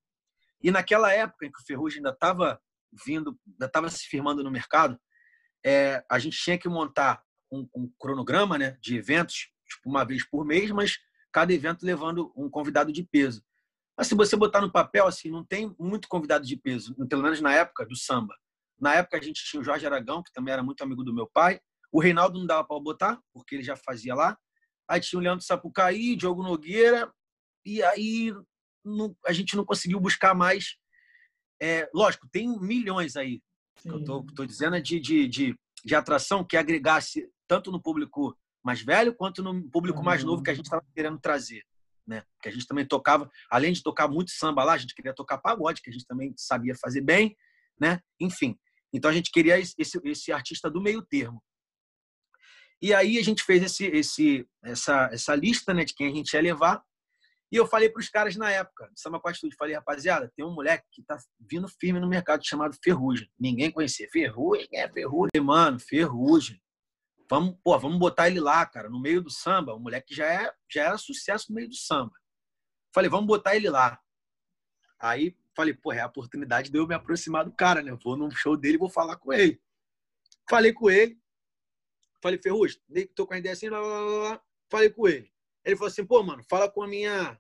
E 0.62 0.72
naquela 0.72 1.14
época 1.14 1.46
em 1.46 1.52
que 1.52 1.60
o 1.60 1.66
Ferrugem 1.66 2.00
ainda 2.00 2.10
estava 2.10 2.62
vindo, 3.06 3.40
ainda 3.48 3.66
estava 3.66 3.90
se 3.90 4.06
firmando 4.06 4.44
no 4.44 4.52
mercado, 4.52 5.00
é, 5.66 6.04
a 6.10 6.20
gente 6.20 6.38
tinha 6.38 6.58
que 6.58 6.70
montar 6.70 7.24
um, 7.52 7.68
um, 7.76 7.92
cronograma 8.00 8.58
né, 8.58 8.78
de 8.82 8.96
eventos, 8.98 9.50
tipo, 9.68 9.90
uma 9.90 10.06
vez 10.06 10.24
por 10.28 10.46
mês, 10.46 10.72
mas 10.72 10.98
cada 11.32 11.54
evento 11.54 11.86
levando 11.86 12.32
um 12.36 12.50
convidado 12.50 12.92
de 12.92 13.04
peso. 13.04 13.44
Mas 13.98 14.08
se 14.08 14.16
você 14.16 14.36
botar 14.36 14.62
no 14.62 14.72
papel, 14.72 15.08
assim, 15.08 15.30
não 15.30 15.44
tem 15.44 15.76
muito 15.78 16.08
convidado 16.08 16.46
de 16.46 16.56
peso, 16.56 16.96
pelo 17.08 17.22
menos 17.22 17.42
na 17.42 17.54
época 17.54 17.86
do 17.86 17.96
samba. 17.96 18.34
Na 18.80 18.96
época 18.96 19.18
a 19.18 19.22
gente 19.22 19.44
tinha 19.44 19.60
o 19.60 19.64
Jorge 19.64 19.86
Aragão, 19.86 20.24
que 20.24 20.32
também 20.32 20.54
era 20.54 20.64
muito 20.64 20.82
amigo 20.82 21.04
do 21.04 21.14
meu 21.14 21.28
pai. 21.28 21.60
O 21.92 22.00
Reinaldo 22.00 22.40
não 22.40 22.46
dava 22.46 22.64
para 22.66 22.80
botar, 22.80 23.20
porque 23.34 23.56
ele 23.56 23.64
já 23.64 23.76
fazia 23.76 24.16
lá. 24.16 24.38
Aí 24.88 25.02
tinha 25.02 25.20
o 25.20 25.22
Leandro 25.22 25.46
Sapucaí, 25.46 26.16
Diogo 26.16 26.42
Nogueira. 26.42 27.12
E 27.66 27.84
aí 27.84 28.34
não, 28.86 29.16
a 29.28 29.34
gente 29.34 29.56
não 29.56 29.66
conseguiu 29.66 30.00
buscar 30.00 30.34
mais. 30.34 30.78
É, 31.62 31.90
lógico, 31.94 32.28
tem 32.32 32.58
milhões 32.60 33.16
aí. 33.18 33.42
Que 33.82 33.90
eu 33.90 34.00
estou 34.00 34.46
dizendo 34.46 34.76
é 34.76 34.82
de, 34.82 35.00
de, 35.00 35.28
de, 35.28 35.56
de, 35.84 35.96
atração 35.96 36.44
que 36.44 36.58
agregasse 36.58 37.30
tanto 37.48 37.72
no 37.72 37.82
público 37.82 38.38
mais 38.64 38.82
velho 38.82 39.16
quanto 39.16 39.42
no 39.42 39.70
público 39.70 40.04
mais 40.04 40.24
novo 40.24 40.44
que 40.44 40.50
a 40.50 40.54
gente 40.54 40.66
estava 40.66 40.86
querendo 40.94 41.20
trazer. 41.20 41.64
Né? 42.06 42.24
Que 42.42 42.50
a 42.50 42.52
gente 42.52 42.68
também 42.68 42.86
tocava, 42.86 43.30
além 43.50 43.72
de 43.72 43.84
tocar 43.84 44.08
muito 44.08 44.32
samba 44.32 44.64
lá, 44.64 44.74
a 44.74 44.78
gente 44.78 44.96
queria 44.96 45.14
tocar 45.14 45.38
pagode, 45.38 45.82
que 45.82 45.90
a 45.90 45.94
gente 45.94 46.06
também 46.06 46.34
sabia 46.36 46.76
fazer 46.76 47.02
bem, 47.02 47.36
né? 47.80 48.00
Enfim. 48.20 48.58
Então 48.92 49.10
a 49.10 49.14
gente 49.14 49.32
queria 49.32 49.60
esse, 49.60 49.76
esse 49.78 50.32
artista 50.32 50.70
do 50.70 50.82
meio 50.82 51.02
termo. 51.04 51.42
E 52.82 52.94
aí 52.94 53.18
a 53.18 53.24
gente 53.24 53.44
fez 53.44 53.62
esse, 53.62 53.86
esse, 53.88 54.48
essa, 54.64 55.10
essa 55.12 55.36
lista 55.36 55.74
né, 55.74 55.84
de 55.84 55.94
quem 55.94 56.08
a 56.08 56.16
gente 56.16 56.34
ia 56.34 56.42
levar. 56.42 56.82
E 57.52 57.56
eu 57.56 57.66
falei 57.66 57.90
para 57.90 58.00
os 58.00 58.10
caras 58.10 58.36
na 58.36 58.52
época, 58.52 58.92
Samba 58.96 59.20
com 59.20 59.28
Atitude, 59.28 59.56
falei, 59.56 59.76
rapaziada, 59.76 60.32
tem 60.36 60.46
um 60.46 60.54
moleque 60.54 60.86
que 60.92 61.02
tá 61.04 61.18
vindo 61.40 61.68
firme 61.68 62.00
no 62.00 62.08
mercado 62.08 62.46
chamado 62.46 62.78
Ferrugem. 62.84 63.28
Ninguém 63.40 63.72
conhecia. 63.72 64.08
Ferrugem? 64.12 64.68
É 64.72 64.88
Ferrugem. 64.88 65.42
Mano, 65.42 65.80
Ferrugem. 65.80 66.62
Vamos, 67.28 67.58
pô, 67.64 67.78
vamos 67.80 67.98
botar 67.98 68.28
ele 68.28 68.40
lá, 68.40 68.66
cara, 68.66 68.90
no 68.90 69.00
meio 69.00 69.22
do 69.22 69.32
samba. 69.32 69.74
O 69.74 69.80
moleque 69.80 70.14
já, 70.14 70.26
é, 70.26 70.54
já 70.72 70.86
era 70.86 70.98
sucesso 70.98 71.48
no 71.50 71.56
meio 71.56 71.70
do 71.70 71.76
samba. 71.76 72.12
Falei, 72.94 73.10
vamos 73.10 73.28
botar 73.28 73.56
ele 73.56 73.70
lá. 73.70 74.00
Aí 75.00 75.36
falei, 75.56 75.74
pô, 75.74 75.92
é 75.92 76.02
a 76.02 76.08
oportunidade 76.08 76.72
de 76.72 76.78
eu 76.78 76.88
me 76.88 76.96
aproximar 76.96 77.46
do 77.46 77.52
cara, 77.52 77.82
né? 77.82 77.98
Vou 78.04 78.16
num 78.16 78.32
show 78.32 78.56
dele 78.56 78.78
vou 78.78 78.90
falar 78.90 79.18
com 79.18 79.34
ele. 79.34 79.62
Falei 80.50 80.74
com 80.74 80.90
ele. 80.90 81.20
Falei, 82.22 82.40
Ferrugem, 82.42 82.80
tô 83.16 83.26
com 83.26 83.34
a 83.34 83.38
ideia 83.38 83.54
assim, 83.54 83.70
lá, 83.70 83.80
lá, 83.80 84.00
lá, 84.00 84.42
falei 84.70 84.90
com 84.90 85.08
ele. 85.08 85.32
Ele 85.70 85.78
falou 85.78 85.90
assim, 85.90 86.06
pô, 86.06 86.24
mano, 86.24 86.44
fala 86.50 86.70
com 86.70 86.84
a 86.84 86.88
minha 86.88 87.38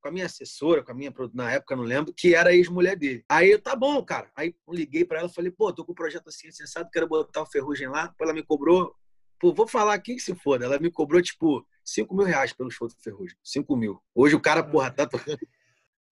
com 0.00 0.08
a 0.08 0.10
minha 0.10 0.24
assessora, 0.26 0.82
com 0.82 0.92
a 0.92 0.94
minha, 0.94 1.12
na 1.34 1.52
época, 1.52 1.76
não 1.76 1.84
lembro, 1.84 2.14
que 2.14 2.34
era 2.34 2.54
ex-mulher 2.54 2.96
dele. 2.96 3.22
Aí 3.28 3.50
eu, 3.50 3.60
tá 3.60 3.76
bom, 3.76 4.02
cara. 4.02 4.30
Aí 4.34 4.54
liguei 4.68 5.04
para 5.04 5.20
ela 5.20 5.28
falei, 5.28 5.50
pô, 5.50 5.70
tô 5.72 5.84
com 5.84 5.92
um 5.92 5.94
projeto 5.94 6.28
assim, 6.28 6.50
sensado, 6.50 6.88
quero 6.90 7.06
botar 7.06 7.42
o 7.42 7.46
Ferrugem 7.46 7.86
lá. 7.86 8.14
Ela 8.18 8.32
me 8.32 8.42
cobrou, 8.42 8.94
pô, 9.38 9.52
vou 9.52 9.68
falar 9.68 9.92
aqui 9.92 10.14
que 10.14 10.22
se 10.22 10.34
foda. 10.34 10.64
Ela 10.64 10.78
me 10.78 10.90
cobrou, 10.90 11.20
tipo, 11.20 11.66
5 11.84 12.14
mil 12.14 12.24
reais 12.24 12.52
pelo 12.52 12.70
show 12.70 12.88
do 12.88 12.94
Ferrugem. 13.02 13.36
5 13.44 13.76
mil. 13.76 14.02
Hoje 14.14 14.34
o 14.34 14.40
cara, 14.40 14.62
porra, 14.62 14.90
tá 14.90 15.06
tocando 15.06 15.38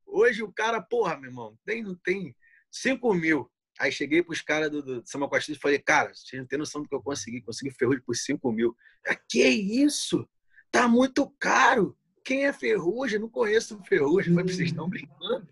Hoje 0.07 0.43
o 0.43 0.53
cara, 0.53 0.81
porra, 0.81 1.17
meu 1.19 1.31
irmão, 1.31 1.59
tem, 1.65 1.85
tem 2.05 2.37
5 2.71 3.15
mil. 3.15 3.51
Aí 3.79 3.93
cheguei 3.93 4.23
para 4.23 4.33
os 4.33 4.43
caras 4.43 4.71
do, 4.71 4.83
do 4.83 5.03
Samba 5.07 5.29
Costa 5.29 5.53
e 5.53 5.55
falei, 5.55 5.79
cara, 5.79 6.13
vocês 6.13 6.41
não 6.41 6.49
tem 6.49 6.59
noção 6.59 6.83
do 6.83 6.89
que 6.89 6.95
eu 6.95 7.03
consegui. 7.03 7.41
Consegui 7.41 7.71
ferrugem 7.71 8.03
por 8.03 8.17
5 8.17 8.53
mil. 8.53 8.77
Ah, 9.07 9.15
que 9.15 9.47
isso? 9.47 10.29
Tá 10.71 10.87
muito 10.87 11.29
caro. 11.39 11.97
Quem 12.25 12.47
é 12.47 12.53
ferrugem? 12.53 13.19
Não 13.19 13.29
conheço 13.29 13.81
ferrugem. 13.85 14.35
Falei, 14.35 14.55
vocês 14.55 14.69
estão 14.69 14.89
brincando. 14.89 15.49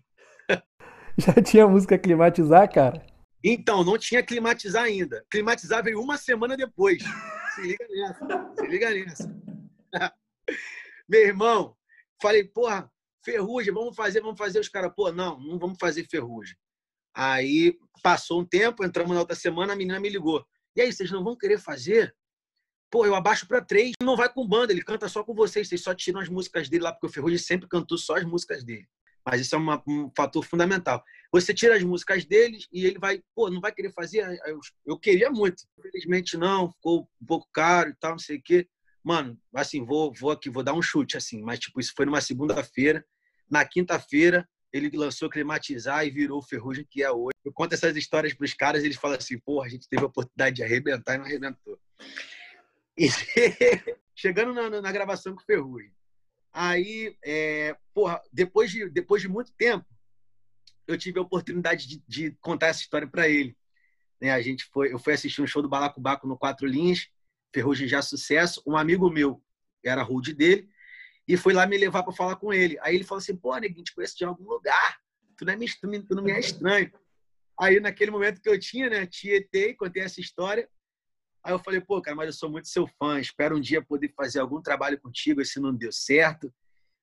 Já 1.17 1.33
tinha 1.41 1.67
música 1.67 1.97
climatizar, 1.97 2.71
cara? 2.71 3.05
Então, 3.43 3.83
não 3.83 3.97
tinha 3.97 4.23
climatizar 4.23 4.83
ainda. 4.83 5.25
Climatizar 5.29 5.83
veio 5.83 6.01
uma 6.01 6.17
semana 6.17 6.55
depois. 6.55 7.03
Se 7.55 7.61
liga 7.61 7.87
nessa. 7.89 8.53
Se 8.55 8.67
liga 8.67 8.89
nessa. 8.91 9.41
Meu 11.09 11.21
irmão, 11.21 11.75
falei, 12.21 12.43
porra, 12.43 12.91
ferrugem, 13.23 13.73
vamos 13.73 13.95
fazer, 13.95 14.21
vamos 14.21 14.37
fazer. 14.37 14.59
Os 14.59 14.69
caras, 14.69 14.91
pô, 14.95 15.11
não, 15.11 15.39
não 15.39 15.57
vamos 15.57 15.77
fazer 15.79 16.07
ferrugem. 16.09 16.55
Aí 17.15 17.77
passou 18.03 18.41
um 18.41 18.45
tempo, 18.45 18.85
entramos 18.85 19.13
na 19.13 19.21
outra 19.21 19.35
semana, 19.35 19.73
a 19.73 19.75
menina 19.75 19.99
me 19.99 20.09
ligou. 20.09 20.45
E 20.75 20.81
aí, 20.81 20.93
vocês 20.93 21.09
não 21.09 21.23
vão 21.23 21.35
querer 21.35 21.57
fazer? 21.57 22.15
Pô, 22.89 23.05
eu 23.05 23.15
abaixo 23.15 23.45
para 23.47 23.61
três, 23.61 23.91
não 24.01 24.15
vai 24.15 24.31
com 24.31 24.47
banda, 24.47 24.71
ele 24.71 24.81
canta 24.81 25.09
só 25.09 25.23
com 25.23 25.33
vocês, 25.33 25.67
vocês 25.67 25.81
só 25.81 25.93
tiram 25.93 26.21
as 26.21 26.29
músicas 26.29 26.69
dele 26.69 26.83
lá, 26.83 26.93
porque 26.93 27.07
o 27.07 27.09
Ferrugem 27.09 27.37
sempre 27.37 27.67
cantou 27.67 27.97
só 27.97 28.15
as 28.15 28.23
músicas 28.23 28.63
dele. 28.63 28.87
Mas 29.25 29.41
isso 29.41 29.55
é 29.55 29.57
uma, 29.57 29.83
um 29.85 30.09
fator 30.15 30.41
fundamental. 30.41 31.03
Você 31.33 31.53
tira 31.53 31.75
as 31.75 31.83
músicas 31.83 32.23
deles 32.23 32.65
e 32.71 32.85
ele 32.85 32.97
vai, 32.97 33.21
pô, 33.35 33.49
não 33.49 33.59
vai 33.59 33.73
querer 33.73 33.91
fazer? 33.91 34.25
Eu, 34.45 34.59
eu 34.85 34.97
queria 34.97 35.29
muito. 35.29 35.63
Infelizmente 35.77 36.37
não, 36.37 36.71
ficou 36.71 37.09
um 37.21 37.25
pouco 37.25 37.45
caro 37.51 37.89
e 37.89 37.95
tal, 37.95 38.11
não 38.11 38.19
sei 38.19 38.37
o 38.37 38.41
quê. 38.41 38.65
Mano, 39.03 39.37
assim, 39.53 39.83
vou, 39.83 40.13
vou 40.13 40.31
aqui, 40.31 40.49
vou 40.49 40.63
dar 40.63 40.73
um 40.73 40.81
chute, 40.81 41.17
assim, 41.17 41.41
mas 41.41 41.59
tipo, 41.59 41.77
isso 41.81 41.91
foi 41.93 42.05
numa 42.05 42.21
segunda-feira. 42.21 43.05
Na 43.49 43.65
quinta-feira, 43.65 44.47
ele 44.71 44.89
lançou 44.95 45.29
Climatizar 45.29 46.05
e 46.05 46.09
virou 46.09 46.39
o 46.39 46.43
Ferrugem 46.43 46.87
que 46.89 47.03
é 47.03 47.11
hoje. 47.11 47.35
Eu 47.43 47.51
conto 47.51 47.73
essas 47.73 47.97
histórias 47.97 48.33
para 48.33 48.45
os 48.45 48.53
caras 48.53 48.83
eles 48.85 48.95
falam 48.95 49.17
assim, 49.17 49.37
porra, 49.39 49.65
a 49.65 49.69
gente 49.69 49.89
teve 49.89 50.03
a 50.03 50.07
oportunidade 50.07 50.55
de 50.55 50.63
arrebentar 50.63 51.15
e 51.15 51.17
não 51.17 51.25
arrebentou. 51.25 51.77
Chegando 54.15 54.53
na, 54.53 54.81
na, 54.81 54.91
gravação 54.91 55.35
com 55.35 55.41
o 55.41 55.45
Ferrugem. 55.45 55.93
Aí, 56.51 57.15
é, 57.23 57.77
porra, 57.93 58.21
depois 58.33 58.71
de, 58.71 58.89
depois 58.89 59.21
de 59.21 59.27
muito 59.27 59.53
tempo, 59.53 59.85
eu 60.87 60.97
tive 60.97 61.19
a 61.19 61.21
oportunidade 61.21 61.87
de, 61.87 62.03
de 62.07 62.31
contar 62.41 62.67
essa 62.67 62.81
história 62.81 63.07
para 63.07 63.29
ele. 63.29 63.55
Né, 64.19 64.31
a 64.31 64.41
gente 64.41 64.65
foi, 64.65 64.91
eu 64.91 64.97
fui 64.97 65.13
assistir 65.13 65.41
um 65.41 65.47
show 65.47 65.61
do 65.61 65.69
Balacobaco 65.69 66.27
no 66.27 66.37
Quatro 66.37 66.65
Linhas, 66.65 67.07
Ferrugem 67.53 67.87
já 67.87 68.01
sucesso. 68.01 68.61
Um 68.65 68.75
amigo 68.75 69.09
meu, 69.09 69.43
era 69.83 70.01
rude 70.01 70.33
dele, 70.33 70.67
e 71.27 71.37
foi 71.37 71.53
lá 71.53 71.67
me 71.67 71.77
levar 71.77 72.03
para 72.03 72.13
falar 72.13 72.35
com 72.37 72.53
ele. 72.53 72.77
Aí 72.81 72.95
ele 72.95 73.03
falou 73.03 73.19
assim: 73.19 73.35
pô, 73.35 73.55
neguinho, 73.57 73.83
te 73.83 73.93
conheço 73.93 74.17
de 74.17 74.25
algum 74.25 74.45
lugar. 74.45 74.97
Tu 75.37 75.45
não, 75.45 75.53
é 75.53 75.55
me, 75.55 75.67
tu 75.67 76.15
não 76.15 76.23
me 76.23 76.31
é 76.31 76.39
estranho. 76.39 76.91
Aí, 77.59 77.79
naquele 77.79 78.11
momento 78.11 78.41
que 78.41 78.49
eu 78.49 78.59
tinha, 78.59 78.89
né, 78.89 79.05
tietei, 79.05 79.73
contei 79.73 80.03
essa 80.03 80.19
história. 80.19 80.67
Aí 81.47 81.53
eu 81.53 81.59
falei, 81.59 81.79
pô, 81.79 82.01
cara, 82.01 82.13
mas 82.13 82.27
eu 82.27 82.33
sou 82.33 82.49
muito 82.49 82.67
seu 82.67 82.85
fã. 82.99 83.21
Espero 83.21 83.55
um 83.55 83.61
dia 83.61 83.81
poder 83.81 84.11
fazer 84.13 84.41
algum 84.41 84.61
trabalho 84.61 84.99
contigo, 84.99 85.45
se 85.45 85.61
não 85.61 85.73
deu 85.73 85.93
certo. 85.93 86.53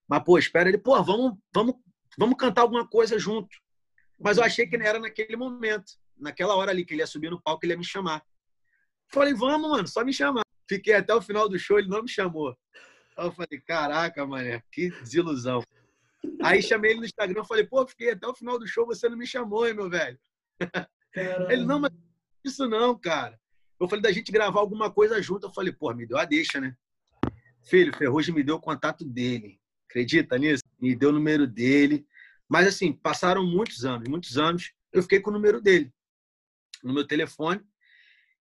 Mas, 0.07 0.23
pô, 0.23 0.37
espera 0.37 0.69
ele, 0.69 0.77
pô, 0.77 1.01
vamos, 1.01 1.35
vamos, 1.51 1.73
vamos 2.15 2.37
cantar 2.37 2.61
alguma 2.61 2.87
coisa 2.87 3.17
junto. 3.17 3.49
Mas 4.19 4.37
eu 4.37 4.43
achei 4.43 4.67
que 4.67 4.75
era 4.75 4.99
naquele 4.99 5.35
momento, 5.35 5.93
naquela 6.15 6.55
hora 6.55 6.69
ali, 6.69 6.85
que 6.85 6.93
ele 6.93 7.01
ia 7.01 7.07
subir 7.07 7.31
no 7.31 7.41
palco, 7.41 7.65
ele 7.65 7.73
ia 7.73 7.77
me 7.79 7.83
chamar. 7.83 8.23
Falei, 9.11 9.33
vamos, 9.33 9.67
mano, 9.67 9.87
só 9.87 10.05
me 10.05 10.13
chamar. 10.13 10.43
Fiquei 10.69 10.93
até 10.93 11.15
o 11.15 11.23
final 11.23 11.49
do 11.49 11.57
show, 11.57 11.79
ele 11.79 11.89
não 11.89 12.03
me 12.03 12.07
chamou. 12.09 12.55
Aí 13.17 13.25
eu 13.25 13.31
falei, 13.31 13.59
caraca, 13.65 14.27
mané, 14.27 14.61
que 14.71 14.91
desilusão. 15.01 15.63
Aí 16.43 16.61
chamei 16.61 16.91
ele 16.91 16.99
no 16.99 17.05
Instagram, 17.07 17.43
falei, 17.45 17.65
pô, 17.65 17.83
fiquei 17.87 18.11
até 18.11 18.27
o 18.27 18.35
final 18.35 18.59
do 18.59 18.67
show, 18.67 18.85
você 18.85 19.09
não 19.09 19.17
me 19.17 19.25
chamou, 19.25 19.67
hein, 19.67 19.73
meu 19.73 19.89
velho? 19.89 20.19
Caramba. 21.11 21.51
Ele, 21.51 21.65
não, 21.65 21.79
mas 21.79 21.91
isso 22.43 22.67
não, 22.67 22.95
cara. 22.95 23.39
Eu 23.79 23.87
falei 23.87 24.01
da 24.01 24.11
gente 24.11 24.31
gravar 24.31 24.59
alguma 24.59 24.91
coisa 24.91 25.21
junto. 25.21 25.47
Eu 25.47 25.53
falei, 25.53 25.73
pô, 25.73 25.93
me 25.93 26.05
deu 26.05 26.17
a 26.17 26.25
deixa, 26.25 26.59
né? 26.59 26.75
Filho, 27.63 27.95
Ferrugem 27.95 28.33
me 28.33 28.43
deu 28.43 28.55
o 28.55 28.61
contato 28.61 29.03
dele. 29.03 29.59
Acredita 29.89 30.37
nisso? 30.37 30.63
Me 30.79 30.95
deu 30.95 31.09
o 31.09 31.13
número 31.13 31.47
dele. 31.47 32.05
Mas, 32.47 32.67
assim, 32.67 32.93
passaram 32.93 33.45
muitos 33.45 33.85
anos, 33.85 34.07
muitos 34.07 34.37
anos. 34.37 34.71
Eu 34.93 35.01
fiquei 35.01 35.19
com 35.19 35.29
o 35.29 35.33
número 35.33 35.61
dele 35.61 35.91
no 36.83 36.93
meu 36.93 37.05
telefone. 37.05 37.61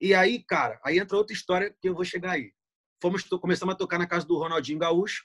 E 0.01 0.15
aí, 0.15 0.43
cara, 0.43 0.81
aí 0.85 0.99
entra 0.99 1.17
outra 1.17 1.35
história 1.35 1.75
que 1.81 1.89
eu 1.89 1.95
vou 1.95 2.05
chegar 2.05 2.33
aí 2.33 2.53
fomos 3.01 3.23
começamos 3.23 3.75
a 3.75 3.79
tocar 3.79 3.99
na 3.99 4.07
casa 4.07 4.27
do 4.27 4.37
Ronaldinho 4.37 4.79
Gaúcho. 4.79 5.25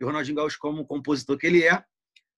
E 0.00 0.04
o 0.04 0.06
Ronaldinho 0.06 0.36
Gaúcho, 0.36 0.58
como 0.58 0.86
compositor 0.86 1.38
que 1.38 1.46
ele 1.46 1.64
é, 1.64 1.84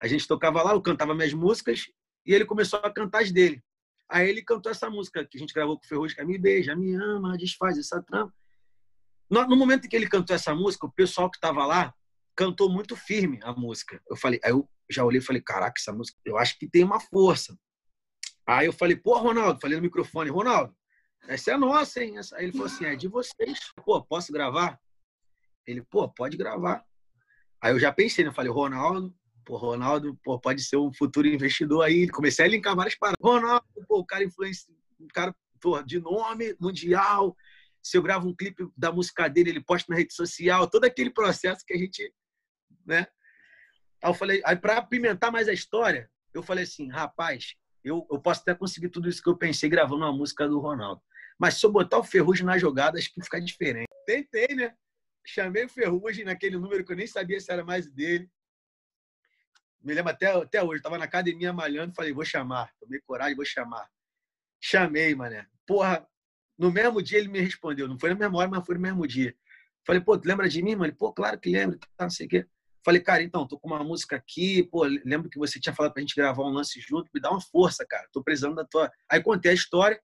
a 0.00 0.06
gente 0.06 0.26
tocava 0.26 0.62
lá, 0.62 0.72
eu 0.72 0.82
cantava 0.82 1.14
minhas 1.14 1.32
músicas 1.32 1.86
e 2.26 2.34
ele 2.34 2.44
começou 2.44 2.78
a 2.80 2.92
cantar 2.92 3.22
as 3.22 3.32
dele. 3.32 3.62
Aí 4.10 4.28
ele 4.28 4.42
cantou 4.42 4.70
essa 4.70 4.90
música 4.90 5.24
que 5.24 5.36
a 5.36 5.40
gente 5.40 5.54
gravou 5.54 5.78
com 5.78 5.84
o 5.84 5.88
Ferrugem, 5.88 6.16
que 6.16 6.22
é 6.22 6.24
Me 6.24 6.38
Beija, 6.38 6.76
Me 6.76 6.94
Ama, 6.94 7.36
Desfaz 7.36 7.78
essa 7.78 8.02
trama. 8.02 8.32
No 9.30 9.56
momento 9.56 9.86
em 9.86 9.88
que 9.88 9.96
ele 9.96 10.08
cantou 10.08 10.36
essa 10.36 10.54
música, 10.54 10.86
o 10.86 10.92
pessoal 10.92 11.30
que 11.30 11.36
estava 11.36 11.64
lá 11.66 11.94
cantou 12.36 12.70
muito 12.70 12.94
firme 12.96 13.40
a 13.42 13.52
música. 13.52 14.00
Eu 14.08 14.16
falei, 14.16 14.38
aí 14.44 14.50
eu 14.50 14.68
já 14.90 15.04
olhei 15.04 15.20
e 15.20 15.24
falei, 15.24 15.40
caraca, 15.40 15.74
essa 15.78 15.92
música, 15.92 16.18
eu 16.24 16.36
acho 16.36 16.58
que 16.58 16.68
tem 16.68 16.84
uma 16.84 17.00
força. 17.00 17.56
Aí 18.46 18.66
eu 18.66 18.72
falei, 18.72 18.96
pô, 18.96 19.18
Ronaldo, 19.18 19.60
falei 19.60 19.76
no 19.76 19.82
microfone, 19.82 20.30
Ronaldo, 20.30 20.76
essa 21.26 21.52
é 21.52 21.56
nossa, 21.56 22.04
hein? 22.04 22.16
Aí 22.34 22.44
ele 22.44 22.52
falou 22.52 22.66
assim, 22.66 22.84
é 22.84 22.94
de 22.94 23.08
vocês. 23.08 23.58
Pô, 23.84 24.02
posso 24.04 24.30
gravar? 24.30 24.78
Ele, 25.66 25.80
pô, 25.82 26.06
pode 26.08 26.36
gravar. 26.36 26.84
Aí 27.62 27.72
eu 27.72 27.80
já 27.80 27.90
pensei, 27.90 28.22
né? 28.22 28.30
Eu 28.30 28.34
falei, 28.34 28.52
Ronaldo, 28.52 29.14
pô, 29.44 29.56
Ronaldo, 29.56 30.18
pô, 30.22 30.38
pode 30.38 30.62
ser 30.62 30.76
um 30.76 30.92
futuro 30.92 31.26
investidor 31.26 31.84
aí. 31.84 32.08
Comecei 32.08 32.44
a 32.44 32.48
linkar 32.48 32.74
várias 32.74 32.94
paradas. 32.94 33.18
Ronaldo, 33.22 33.64
pô, 33.86 33.98
o 33.98 34.06
cara 34.06 34.24
influencia, 34.24 34.74
um 34.98 35.08
cara 35.08 35.34
pô, 35.60 35.80
de 35.82 36.00
nome 36.00 36.56
mundial. 36.60 37.36
Se 37.82 37.96
eu 37.96 38.02
gravo 38.02 38.28
um 38.28 38.34
clipe 38.34 38.66
da 38.76 38.90
música 38.90 39.28
dele, 39.28 39.50
ele 39.50 39.64
posta 39.64 39.92
na 39.92 39.98
rede 39.98 40.14
social, 40.14 40.68
todo 40.68 40.84
aquele 40.84 41.10
processo 41.10 41.64
que 41.66 41.74
a 41.74 41.78
gente, 41.78 42.12
né? 42.86 43.06
Aí 44.02 44.10
eu 44.10 44.14
falei, 44.14 44.42
aí 44.44 44.56
para 44.56 44.78
apimentar 44.78 45.30
mais 45.30 45.48
a 45.48 45.52
história, 45.52 46.10
eu 46.32 46.42
falei 46.42 46.64
assim, 46.64 46.90
rapaz, 46.90 47.54
eu, 47.82 48.06
eu 48.10 48.18
posso 48.18 48.40
até 48.40 48.54
conseguir 48.54 48.88
tudo 48.88 49.08
isso 49.08 49.22
que 49.22 49.28
eu 49.28 49.36
pensei 49.36 49.68
gravando 49.68 50.04
uma 50.04 50.12
música 50.12 50.48
do 50.48 50.58
Ronaldo. 50.58 51.02
Mas 51.38 51.54
se 51.54 51.66
eu 51.66 51.72
botar 51.72 51.98
o 51.98 52.04
Ferrugem 52.04 52.46
na 52.46 52.58
jogada, 52.58 52.98
acho 52.98 53.12
que 53.12 53.22
fica 53.22 53.40
diferente. 53.40 53.88
Tentei, 54.06 54.54
né? 54.54 54.74
Chamei 55.26 55.64
o 55.64 55.68
Ferrugem 55.68 56.24
naquele 56.24 56.56
número 56.56 56.84
que 56.84 56.92
eu 56.92 56.96
nem 56.96 57.06
sabia 57.06 57.40
se 57.40 57.50
era 57.50 57.64
mais 57.64 57.90
dele. 57.90 58.30
Me 59.84 59.92
lembro 59.92 60.10
até, 60.10 60.32
até 60.32 60.62
hoje, 60.62 60.78
estava 60.78 60.96
na 60.96 61.04
academia 61.04 61.52
malhando, 61.52 61.94
falei, 61.94 62.12
vou 62.12 62.24
chamar. 62.24 62.72
Tomei 62.80 63.00
coragem, 63.06 63.36
vou 63.36 63.44
chamar. 63.44 63.86
Chamei, 64.58 65.14
mané. 65.14 65.46
Porra, 65.66 66.08
no 66.58 66.72
mesmo 66.72 67.02
dia 67.02 67.18
ele 67.18 67.28
me 67.28 67.38
respondeu. 67.38 67.86
Não 67.86 67.98
foi 67.98 68.08
na 68.08 68.16
mesma 68.16 68.38
hora, 68.38 68.48
mas 68.48 68.64
foi 68.64 68.76
no 68.76 68.80
mesmo 68.80 69.06
dia. 69.06 69.36
Falei, 69.86 70.00
pô, 70.00 70.16
tu 70.16 70.26
lembra 70.26 70.48
de 70.48 70.62
mim, 70.62 70.74
mano? 70.74 70.94
Pô, 70.96 71.12
claro 71.12 71.38
que 71.38 71.50
lembro, 71.50 71.78
tá, 71.78 71.88
não 72.00 72.10
sei 72.10 72.26
o 72.26 72.28
quê. 72.30 72.46
Falei, 72.82 73.00
cara, 73.00 73.22
então, 73.22 73.46
tô 73.46 73.58
com 73.58 73.68
uma 73.68 73.84
música 73.84 74.16
aqui, 74.16 74.62
pô, 74.62 74.84
lembro 75.04 75.28
que 75.28 75.38
você 75.38 75.60
tinha 75.60 75.74
falado 75.74 75.92
pra 75.92 76.00
gente 76.00 76.14
gravar 76.14 76.44
um 76.44 76.50
lance 76.50 76.80
junto, 76.80 77.10
me 77.12 77.20
dá 77.20 77.30
uma 77.30 77.40
força, 77.40 77.84
cara. 77.86 78.08
Tô 78.10 78.22
precisando 78.22 78.54
da 78.54 78.64
tua. 78.64 78.90
Aí 79.10 79.22
contei 79.22 79.50
a 79.50 79.54
história. 79.54 80.02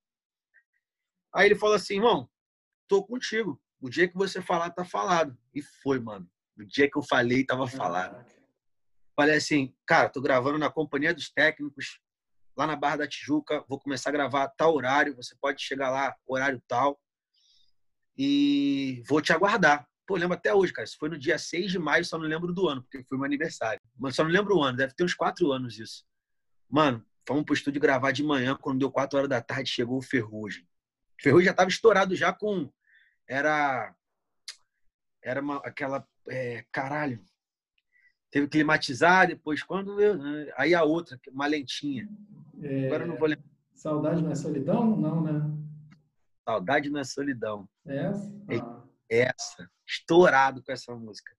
Aí 1.35 1.47
ele 1.47 1.55
falou 1.55 1.75
assim, 1.75 1.95
irmão, 1.95 2.29
tô 2.87 3.03
contigo. 3.03 3.59
O 3.81 3.89
dia 3.89 4.09
que 4.09 4.17
você 4.17 4.43
falar, 4.43 4.71
tá 4.71 4.85
falado. 4.85 5.37
E 5.55 5.63
foi, 5.63 5.99
mano. 5.99 6.29
O 6.59 6.65
dia 6.65 6.91
que 6.91 6.99
eu 6.99 7.03
falei, 7.03 7.45
tava 7.45 7.67
falado. 7.67 8.23
Falei 9.21 9.37
assim, 9.37 9.75
cara, 9.87 10.09
tô 10.09 10.19
gravando 10.19 10.57
na 10.57 10.71
Companhia 10.71 11.13
dos 11.13 11.29
Técnicos, 11.29 12.01
lá 12.57 12.67
na 12.67 12.75
Barra 12.75 12.97
da 12.97 13.07
Tijuca. 13.07 13.63
Vou 13.69 13.79
começar 13.79 14.09
a 14.09 14.13
gravar 14.15 14.49
tal 14.49 14.75
horário. 14.75 15.15
Você 15.15 15.37
pode 15.39 15.63
chegar 15.63 15.91
lá, 15.91 16.17
horário 16.27 16.59
tal. 16.67 16.99
E 18.17 19.03
vou 19.07 19.21
te 19.21 19.31
aguardar. 19.31 19.87
Pô, 20.07 20.17
lembro 20.17 20.39
até 20.39 20.55
hoje, 20.55 20.73
cara. 20.73 20.87
Isso 20.87 20.97
foi 20.99 21.11
no 21.11 21.19
dia 21.19 21.37
6 21.37 21.71
de 21.71 21.79
maio, 21.79 22.03
só 22.03 22.17
não 22.17 22.25
lembro 22.25 22.51
do 22.55 22.67
ano, 22.67 22.83
porque 22.83 23.05
foi 23.05 23.19
meu 23.19 23.27
aniversário. 23.27 23.79
Mas 23.95 24.17
só 24.17 24.25
não 24.25 24.31
lembro 24.31 24.57
o 24.57 24.63
ano, 24.63 24.79
deve 24.79 24.95
ter 24.95 25.05
uns 25.05 25.13
quatro 25.13 25.53
anos 25.53 25.79
isso. 25.79 26.03
Mano, 26.67 27.05
fomos 27.29 27.45
pro 27.45 27.55
estúdio 27.55 27.79
gravar 27.79 28.13
de 28.13 28.25
manhã, 28.25 28.57
quando 28.57 28.79
deu 28.79 28.91
4 28.91 29.19
horas 29.19 29.29
da 29.29 29.43
tarde, 29.43 29.69
chegou 29.69 29.99
o 29.99 30.03
Ferrugem. 30.03 30.65
O 31.19 31.23
Ferrugem 31.23 31.45
já 31.45 31.53
tava 31.53 31.69
estourado 31.69 32.17
já 32.17 32.33
com 32.33 32.73
era 33.29 33.95
era 35.23 35.43
uma, 35.43 35.57
aquela 35.57 36.09
é, 36.27 36.65
caralho 36.73 37.23
teve 38.31 38.47
que 38.47 38.53
climatizar 38.53 39.27
depois 39.27 39.63
quando 39.63 40.01
eu, 40.01 40.17
né? 40.17 40.53
aí 40.57 40.75
a 40.75 40.85
outra 40.85 41.19
uma 41.31 41.47
lentinha 41.47 42.09
é... 42.63 42.87
agora 42.87 43.05
eu 43.05 43.09
não 43.09 43.17
vou 43.17 43.29
lembrar 43.29 43.45
saudade 43.75 44.23
não 44.23 44.31
é 44.31 44.35
solidão 44.35 44.97
não 44.97 45.23
né 45.23 45.51
saudade 46.45 46.91
não 46.91 47.01
é 47.01 47.05
solidão 47.05 47.69
essa 47.87 48.33
ah. 48.51 48.83
essa 49.09 49.71
estourado 49.87 50.63
com 50.63 50.73
essa 50.73 50.95
música 50.95 51.33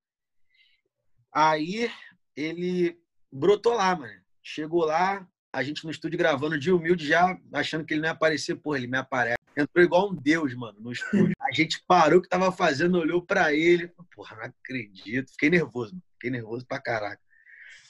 aí 1.34 1.90
ele 2.36 3.00
brotou 3.32 3.74
lá 3.74 3.96
mano 3.96 4.22
chegou 4.44 4.86
lá 4.86 5.28
a 5.54 5.64
gente 5.64 5.84
no 5.84 5.92
estúdio 5.92 6.18
gravando 6.18 6.58
de 6.58 6.72
humilde 6.72 7.08
já 7.08 7.38
achando 7.54 7.86
que 7.86 7.94
ele 7.94 8.02
não 8.02 8.10
ia 8.10 8.14
aparecer 8.14 8.56
porra 8.56 8.78
ele 8.78 8.88
me 8.88 8.98
aparece 8.98 9.42
Entrou 9.56 9.84
igual 9.84 10.10
um 10.10 10.16
deus, 10.16 10.56
mano, 10.56 10.80
no 10.80 10.94
estúdio. 10.94 11.36
A 11.42 11.52
gente 11.54 11.84
parou 11.86 12.20
o 12.20 12.22
que 12.22 12.30
tava 12.30 12.52
fazendo, 12.54 12.98
olhou 12.98 13.22
para 13.22 13.54
ele. 13.54 13.92
Porra, 14.16 14.38
não 14.38 14.44
acredito. 14.46 15.32
Fiquei 15.32 15.50
nervoso, 15.50 15.92
mano. 15.92 16.04
Fiquei 16.22 16.30
nervoso 16.30 16.64
pra 16.68 16.80
caraca. 16.80 17.20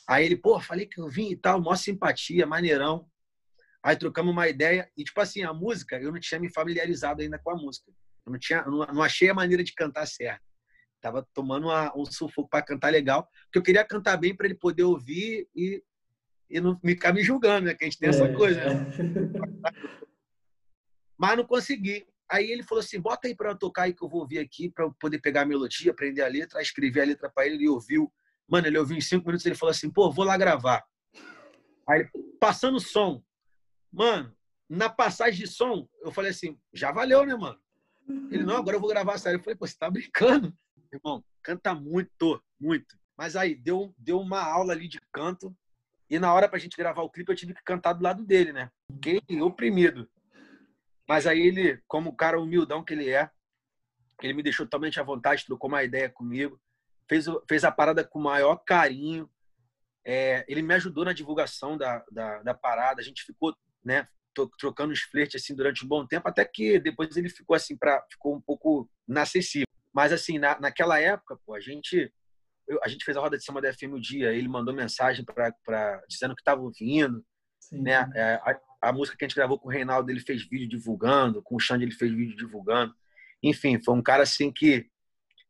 Aí 0.07 0.25
ele, 0.25 0.37
pô, 0.37 0.57
falei 0.61 0.85
que 0.85 1.01
eu 1.01 1.09
vim 1.09 1.31
e 1.31 1.35
tal, 1.35 1.61
mó 1.61 1.75
simpatia, 1.75 2.47
maneirão. 2.47 3.05
Aí 3.83 3.97
trocamos 3.97 4.31
uma 4.31 4.47
ideia. 4.47 4.89
E, 4.95 5.03
tipo 5.03 5.19
assim, 5.19 5.43
a 5.43 5.53
música, 5.53 5.99
eu 5.99 6.13
não 6.13 6.19
tinha 6.19 6.39
me 6.39 6.49
familiarizado 6.49 7.21
ainda 7.21 7.37
com 7.37 7.51
a 7.51 7.55
música. 7.55 7.91
Eu 8.25 8.31
não, 8.31 8.39
tinha, 8.39 8.63
não, 8.63 8.85
não 8.85 9.03
achei 9.03 9.29
a 9.29 9.33
maneira 9.33 9.63
de 9.63 9.73
cantar 9.73 10.05
certo. 10.05 10.41
Tava 11.01 11.27
tomando 11.33 11.67
uma, 11.67 11.91
um 11.97 12.05
sufoco 12.05 12.47
para 12.47 12.63
cantar 12.63 12.89
legal, 12.89 13.27
porque 13.45 13.57
eu 13.57 13.63
queria 13.63 13.83
cantar 13.83 14.15
bem 14.15 14.33
para 14.35 14.45
ele 14.45 14.55
poder 14.55 14.83
ouvir 14.83 15.49
e, 15.53 15.83
e 16.49 16.61
não 16.61 16.79
ficar 16.79 17.11
me 17.11 17.21
julgando, 17.21 17.65
né? 17.65 17.73
Que 17.73 17.83
a 17.83 17.87
gente 17.89 17.99
tem 17.99 18.09
essa 18.09 18.25
é, 18.25 18.33
coisa. 18.33 18.63
Né? 18.63 18.85
mas 21.17 21.37
não 21.37 21.45
consegui. 21.45 22.07
Aí 22.31 22.49
ele 22.49 22.63
falou 22.63 22.81
assim: 22.81 22.99
bota 22.99 23.27
aí 23.27 23.35
para 23.35 23.49
eu 23.49 23.57
tocar 23.57 23.83
aí 23.83 23.93
que 23.93 24.03
eu 24.03 24.07
vou 24.07 24.21
ouvir 24.21 24.39
aqui, 24.39 24.69
para 24.69 24.85
eu 24.85 24.93
poder 24.93 25.19
pegar 25.19 25.41
a 25.41 25.45
melodia, 25.45 25.91
aprender 25.91 26.21
a 26.21 26.27
letra, 26.27 26.61
escrever 26.61 27.01
a 27.01 27.05
letra 27.05 27.29
para 27.29 27.45
ele. 27.45 27.55
Ele 27.55 27.67
ouviu. 27.67 28.11
Mano, 28.51 28.67
ele 28.67 28.77
ouviu 28.77 28.97
em 28.97 29.01
cinco 29.01 29.27
minutos. 29.27 29.45
Ele 29.45 29.55
falou 29.55 29.71
assim: 29.71 29.89
pô, 29.89 30.11
vou 30.11 30.25
lá 30.25 30.37
gravar. 30.37 30.83
Aí, 31.87 32.05
passando 32.37 32.81
som. 32.81 33.23
Mano, 33.89 34.35
na 34.69 34.89
passagem 34.89 35.39
de 35.39 35.47
som, 35.47 35.87
eu 36.01 36.11
falei 36.11 36.31
assim: 36.31 36.59
já 36.73 36.91
valeu, 36.91 37.25
né, 37.25 37.33
mano? 37.33 37.57
Ele, 38.29 38.43
não, 38.43 38.57
agora 38.57 38.75
eu 38.75 38.81
vou 38.81 38.89
gravar 38.89 39.17
sério. 39.17 39.39
Eu 39.39 39.43
falei: 39.43 39.55
pô, 39.55 39.65
você 39.65 39.77
tá 39.77 39.89
brincando? 39.89 40.53
Irmão, 40.91 41.23
canta 41.41 41.73
muito, 41.73 42.43
muito. 42.59 42.99
Mas 43.17 43.37
aí, 43.37 43.55
deu, 43.55 43.95
deu 43.97 44.19
uma 44.19 44.41
aula 44.43 44.73
ali 44.73 44.89
de 44.89 44.99
canto. 45.13 45.55
E 46.09 46.19
na 46.19 46.33
hora 46.33 46.49
pra 46.49 46.59
gente 46.59 46.75
gravar 46.75 47.03
o 47.03 47.09
clipe, 47.09 47.31
eu 47.31 47.35
tive 47.35 47.53
que 47.53 47.63
cantar 47.63 47.93
do 47.93 48.03
lado 48.03 48.25
dele, 48.25 48.51
né? 48.51 48.69
Fiquei 48.91 49.21
oprimido. 49.41 50.09
Mas 51.07 51.25
aí 51.25 51.39
ele, 51.39 51.81
como 51.87 52.09
o 52.09 52.15
cara 52.15 52.39
humildão 52.39 52.83
que 52.83 52.93
ele 52.93 53.09
é, 53.09 53.31
ele 54.21 54.33
me 54.33 54.43
deixou 54.43 54.65
totalmente 54.65 54.99
à 54.99 55.03
vontade, 55.03 55.45
trocou 55.45 55.69
uma 55.69 55.83
ideia 55.83 56.09
comigo, 56.09 56.59
fez, 57.07 57.25
fez 57.47 57.63
a 57.63 57.71
parada 57.71 58.03
com 58.03 58.19
o 58.19 58.23
maior 58.23 58.57
carinho. 58.57 59.29
É, 60.05 60.45
ele 60.47 60.61
me 60.61 60.73
ajudou 60.73 61.05
na 61.05 61.13
divulgação 61.13 61.77
da, 61.77 62.03
da, 62.11 62.41
da, 62.41 62.53
parada. 62.53 63.01
A 63.01 63.03
gente 63.03 63.23
ficou, 63.23 63.55
né, 63.83 64.07
trocando 64.59 64.93
os 64.93 65.01
flertes 65.01 65.41
assim 65.41 65.55
durante 65.55 65.85
um 65.85 65.87
bom 65.87 66.05
tempo, 66.07 66.27
até 66.27 66.43
que 66.45 66.79
depois 66.79 67.15
ele 67.15 67.29
ficou 67.29 67.55
assim 67.55 67.77
para 67.77 68.03
ficou 68.09 68.35
um 68.35 68.41
pouco 68.41 68.89
inacessível. 69.07 69.67
Mas 69.93 70.11
assim, 70.13 70.39
na, 70.39 70.59
naquela 70.59 70.99
época, 70.99 71.37
pô, 71.45 71.53
a 71.53 71.59
gente 71.59 72.11
eu, 72.67 72.79
a 72.83 72.87
gente 72.87 73.03
fez 73.03 73.17
a 73.17 73.19
roda 73.19 73.37
de 73.37 73.43
cima 73.43 73.61
da 73.61 73.73
FM 73.73 73.93
o 73.93 73.99
dia, 73.99 74.33
ele 74.33 74.47
mandou 74.47 74.73
mensagem 74.73 75.25
para 75.25 76.01
dizendo 76.07 76.33
que 76.33 76.41
estava 76.41 76.61
ouvindo, 76.61 77.23
Sim. 77.59 77.81
né? 77.81 78.09
É, 78.15 78.39
a 78.81 78.91
música 78.91 79.15
que 79.15 79.23
a 79.23 79.27
gente 79.27 79.35
gravou 79.35 79.59
com 79.59 79.67
o 79.67 79.71
Reinaldo, 79.71 80.09
ele 80.09 80.19
fez 80.19 80.43
vídeo 80.47 80.67
divulgando, 80.67 81.41
com 81.43 81.55
o 81.55 81.59
Xande 81.59 81.85
ele 81.85 81.91
fez 81.91 82.11
vídeo 82.11 82.35
divulgando. 82.35 82.93
Enfim, 83.43 83.81
foi 83.83 83.93
um 83.93 84.01
cara 84.01 84.23
assim 84.23 84.51
que, 84.51 84.89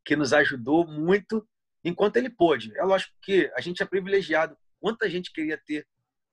que 0.04 0.16
nos 0.16 0.32
ajudou 0.32 0.86
muito 0.86 1.46
enquanto 1.84 2.16
ele 2.16 2.30
pôde. 2.30 2.72
É 2.76 2.84
lógico 2.84 3.12
que 3.22 3.50
a 3.56 3.60
gente 3.60 3.82
é 3.82 3.86
privilegiado. 3.86 4.56
Quanta 4.80 5.08
gente 5.08 5.32
queria 5.32 5.58
ter 5.58 5.86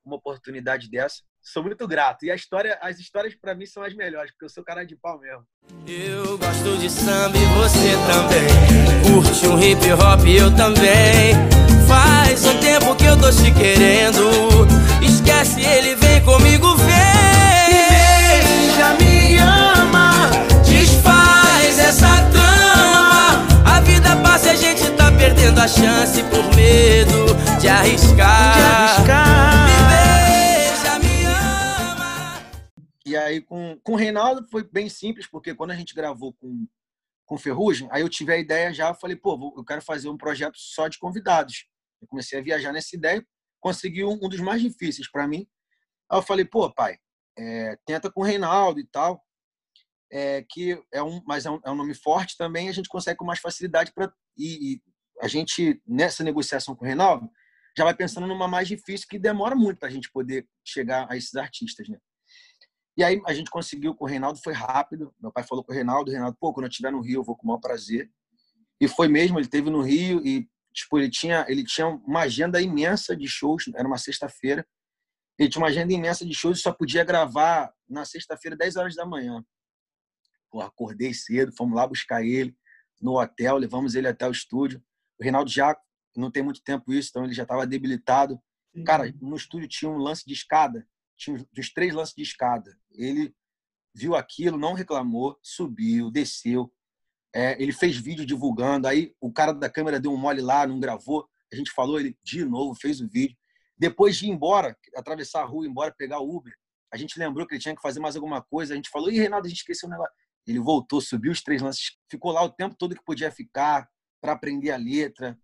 uma 0.03 0.15
oportunidade 0.15 0.89
dessa. 0.89 1.21
Sou 1.41 1.63
muito 1.63 1.88
grato. 1.88 2.25
E 2.25 2.32
a 2.32 2.36
história, 2.36 2.77
as 2.82 2.99
histórias 2.99 3.36
para 3.36 3.55
mim 3.55 3.65
são 3.65 3.82
as 3.84 3.93
melhores, 3.93 4.32
porque 4.32 4.45
eu 4.45 4.49
sou 4.49 4.63
cara 4.63 4.84
de 4.84 4.95
pau 4.95 5.19
mesmo. 5.19 5.45
Eu 5.88 6.38
gosto 6.38 6.77
de 6.77 6.89
samba 6.89 7.38
e 7.38 7.45
você 7.45 7.93
também. 8.08 8.49
Curte 9.03 9.47
um 9.47 9.60
hip 9.60 9.91
hop 9.93 10.25
eu 10.27 10.55
também. 10.55 11.34
Faz 11.88 12.45
um 12.45 12.60
tempo 12.60 12.95
que 12.95 13.05
eu 13.05 13.17
tô 13.19 13.32
te 13.32 13.51
querendo. 13.53 14.67
Esquece 15.03 15.62
ele, 15.62 15.95
vem 15.95 16.23
comigo 16.23 16.75
ver. 16.75 17.29
Me 17.69 17.82
beija, 17.89 18.93
me 18.99 19.38
ama, 19.38 20.08
perdendo 25.40 25.60
a 25.62 25.67
chance 25.67 26.21
por 26.23 26.56
medo 26.56 27.33
de 27.62 27.67
arriscar. 27.69 28.56
De 28.56 28.62
arriscar. 28.62 29.67
Me 29.69 29.77
beija, 29.87 31.00
me 31.00 31.25
ama. 31.25 32.52
E 33.06 33.15
aí 33.15 33.42
com, 33.42 33.79
com 33.81 33.94
o 33.94 33.96
Reinaldo 33.96 34.46
foi 34.50 34.63
bem 34.63 34.90
simples, 34.90 35.27
porque 35.27 35.56
quando 35.56 35.71
a 35.71 35.75
gente 35.75 35.96
gravou 35.96 36.33
com 36.33 36.67
com 37.25 37.37
Ferrugem, 37.37 37.87
aí 37.92 38.02
eu 38.02 38.10
tive 38.10 38.33
a 38.33 38.37
ideia 38.37 38.73
já, 38.73 38.92
falei, 38.92 39.15
pô, 39.15 39.54
eu 39.56 39.63
quero 39.63 39.83
fazer 39.83 40.10
um 40.10 40.17
projeto 40.17 40.58
só 40.58 40.87
de 40.87 40.98
convidados. 40.98 41.67
Eu 42.02 42.08
comecei 42.08 42.40
a 42.40 42.42
viajar 42.42 42.73
nessa 42.73 42.96
ideia, 42.96 43.23
consegui 43.60 44.04
um, 44.04 44.13
um 44.13 44.27
dos 44.27 44.40
mais 44.40 44.60
difíceis 44.60 45.08
para 45.08 45.27
mim. 45.27 45.48
Aí 46.12 46.17
eu 46.17 46.23
falei, 46.23 46.44
pô, 46.44 46.73
pai, 46.73 46.98
é, 47.37 47.77
tenta 47.85 48.12
com 48.12 48.21
o 48.21 48.23
Reinaldo 48.23 48.79
e 48.79 48.87
tal, 48.87 49.23
é, 50.12 50.44
que 50.50 50.81
é 50.92 51.04
um, 51.04 51.21
mas 51.23 51.46
é 51.46 51.52
um, 51.52 51.60
é 51.63 51.69
um, 51.69 51.75
nome 51.75 51.94
forte 51.94 52.35
também, 52.35 52.67
a 52.67 52.71
gente 52.71 52.90
consegue 52.90 53.19
com 53.19 53.25
mais 53.25 53.40
facilidade 53.40 53.94
para 53.94 54.12
e, 54.35 54.73
e, 54.73 54.81
a 55.21 55.27
gente 55.27 55.81
nessa 55.85 56.23
negociação 56.23 56.75
com 56.75 56.83
o 56.83 56.87
Reinaldo 56.87 57.29
já 57.77 57.83
vai 57.83 57.93
pensando 57.93 58.27
numa 58.27 58.47
mais 58.47 58.67
difícil 58.67 59.07
que 59.09 59.19
demora 59.19 59.55
muito 59.55 59.77
para 59.77 59.89
a 59.89 59.91
gente 59.91 60.11
poder 60.11 60.47
chegar 60.65 61.07
a 61.09 61.15
esses 61.15 61.35
artistas, 61.35 61.87
né? 61.87 61.97
E 62.97 63.03
aí 63.03 63.21
a 63.25 63.33
gente 63.33 63.49
conseguiu 63.49 63.95
com 63.95 64.03
o 64.03 64.07
Reinaldo, 64.07 64.41
foi 64.43 64.51
rápido. 64.51 65.13
Meu 65.21 65.31
pai 65.31 65.43
falou 65.43 65.63
com 65.63 65.71
o 65.71 65.75
Reinaldo, 65.75 66.09
o 66.09 66.13
Reinaldo, 66.13 66.35
pô, 66.37 66.51
quando 66.51 66.65
eu 66.65 66.69
estiver 66.69 66.91
no 66.91 66.99
Rio, 66.99 67.19
eu 67.19 67.23
vou 67.23 67.35
com 67.35 67.43
o 67.43 67.47
maior 67.47 67.59
prazer. 67.59 68.11
E 68.81 68.87
foi 68.87 69.07
mesmo, 69.07 69.39
ele 69.39 69.47
teve 69.47 69.69
no 69.69 69.81
Rio 69.81 70.21
e 70.25 70.49
tipo, 70.73 70.97
ele 70.97 71.09
tinha, 71.09 71.45
ele 71.47 71.63
tinha 71.63 71.87
uma 71.87 72.21
agenda 72.21 72.61
imensa 72.61 73.15
de 73.15 73.27
shows, 73.27 73.65
era 73.73 73.87
uma 73.87 73.97
sexta-feira. 73.97 74.67
Ele 75.37 75.49
tinha 75.49 75.61
uma 75.61 75.69
agenda 75.69 75.93
imensa 75.93 76.25
de 76.25 76.33
shows 76.33 76.59
e 76.59 76.61
só 76.61 76.73
podia 76.73 77.03
gravar 77.03 77.73
na 77.87 78.03
sexta-feira, 78.03 78.57
10 78.57 78.75
horas 78.75 78.95
da 78.95 79.05
manhã. 79.05 79.43
Pô, 80.51 80.61
acordei 80.61 81.13
cedo, 81.13 81.53
fomos 81.55 81.75
lá 81.75 81.87
buscar 81.87 82.23
ele 82.23 82.53
no 83.01 83.17
hotel, 83.17 83.55
levamos 83.55 83.95
ele 83.95 84.07
até 84.07 84.27
o 84.27 84.31
estúdio. 84.31 84.83
O 85.19 85.23
Reinaldo 85.23 85.51
já 85.51 85.77
não 86.15 86.31
tem 86.31 86.43
muito 86.43 86.61
tempo 86.61 86.93
isso, 86.93 87.09
então 87.09 87.25
ele 87.25 87.33
já 87.33 87.43
estava 87.43 87.67
debilitado. 87.67 88.39
Cara, 88.85 89.13
no 89.21 89.35
estúdio 89.35 89.67
tinha 89.67 89.89
um 89.89 89.97
lance 89.97 90.23
de 90.25 90.33
escada, 90.33 90.87
tinha 91.17 91.45
os 91.57 91.73
três 91.73 91.93
lances 91.93 92.13
de 92.15 92.23
escada. 92.23 92.77
Ele 92.91 93.33
viu 93.93 94.15
aquilo, 94.15 94.57
não 94.57 94.73
reclamou, 94.73 95.37
subiu, 95.41 96.09
desceu. 96.11 96.71
É, 97.33 97.61
ele 97.61 97.71
fez 97.71 97.97
vídeo 97.97 98.25
divulgando. 98.25 98.87
Aí 98.87 99.13
o 99.19 99.31
cara 99.31 99.53
da 99.53 99.69
câmera 99.69 99.99
deu 99.99 100.13
um 100.13 100.17
mole 100.17 100.41
lá, 100.41 100.65
não 100.65 100.79
gravou. 100.79 101.27
A 101.51 101.55
gente 101.55 101.71
falou, 101.71 101.99
ele 101.99 102.17
de 102.23 102.45
novo 102.45 102.75
fez 102.79 103.01
o 103.01 103.07
vídeo. 103.07 103.35
Depois 103.77 104.17
de 104.17 104.27
ir 104.27 104.29
embora, 104.29 104.77
atravessar 104.95 105.41
a 105.41 105.45
rua, 105.45 105.65
ir 105.65 105.69
embora, 105.69 105.93
pegar 105.97 106.19
o 106.19 106.35
Uber, 106.35 106.53
a 106.91 106.97
gente 106.97 107.17
lembrou 107.19 107.45
que 107.45 107.55
ele 107.55 107.61
tinha 107.61 107.75
que 107.75 107.81
fazer 107.81 107.99
mais 107.99 108.15
alguma 108.15 108.41
coisa. 108.41 108.73
A 108.73 108.75
gente 108.75 108.89
falou, 108.89 109.11
e 109.11 109.17
Renato, 109.17 109.45
a 109.45 109.49
gente 109.49 109.59
esqueceu 109.59 109.87
um 109.87 109.91
negócio. 109.91 110.13
Ele 110.45 110.59
voltou, 110.59 110.99
subiu 110.99 111.31
os 111.31 111.41
três 111.41 111.61
lances, 111.61 111.97
ficou 112.09 112.31
lá 112.31 112.43
o 112.43 112.49
tempo 112.49 112.75
todo 112.75 112.95
que 112.95 113.03
podia 113.03 113.31
ficar 113.31 113.87
para 114.21 114.33
aprender 114.33 114.71
a 114.71 114.77
letra. 114.77 115.37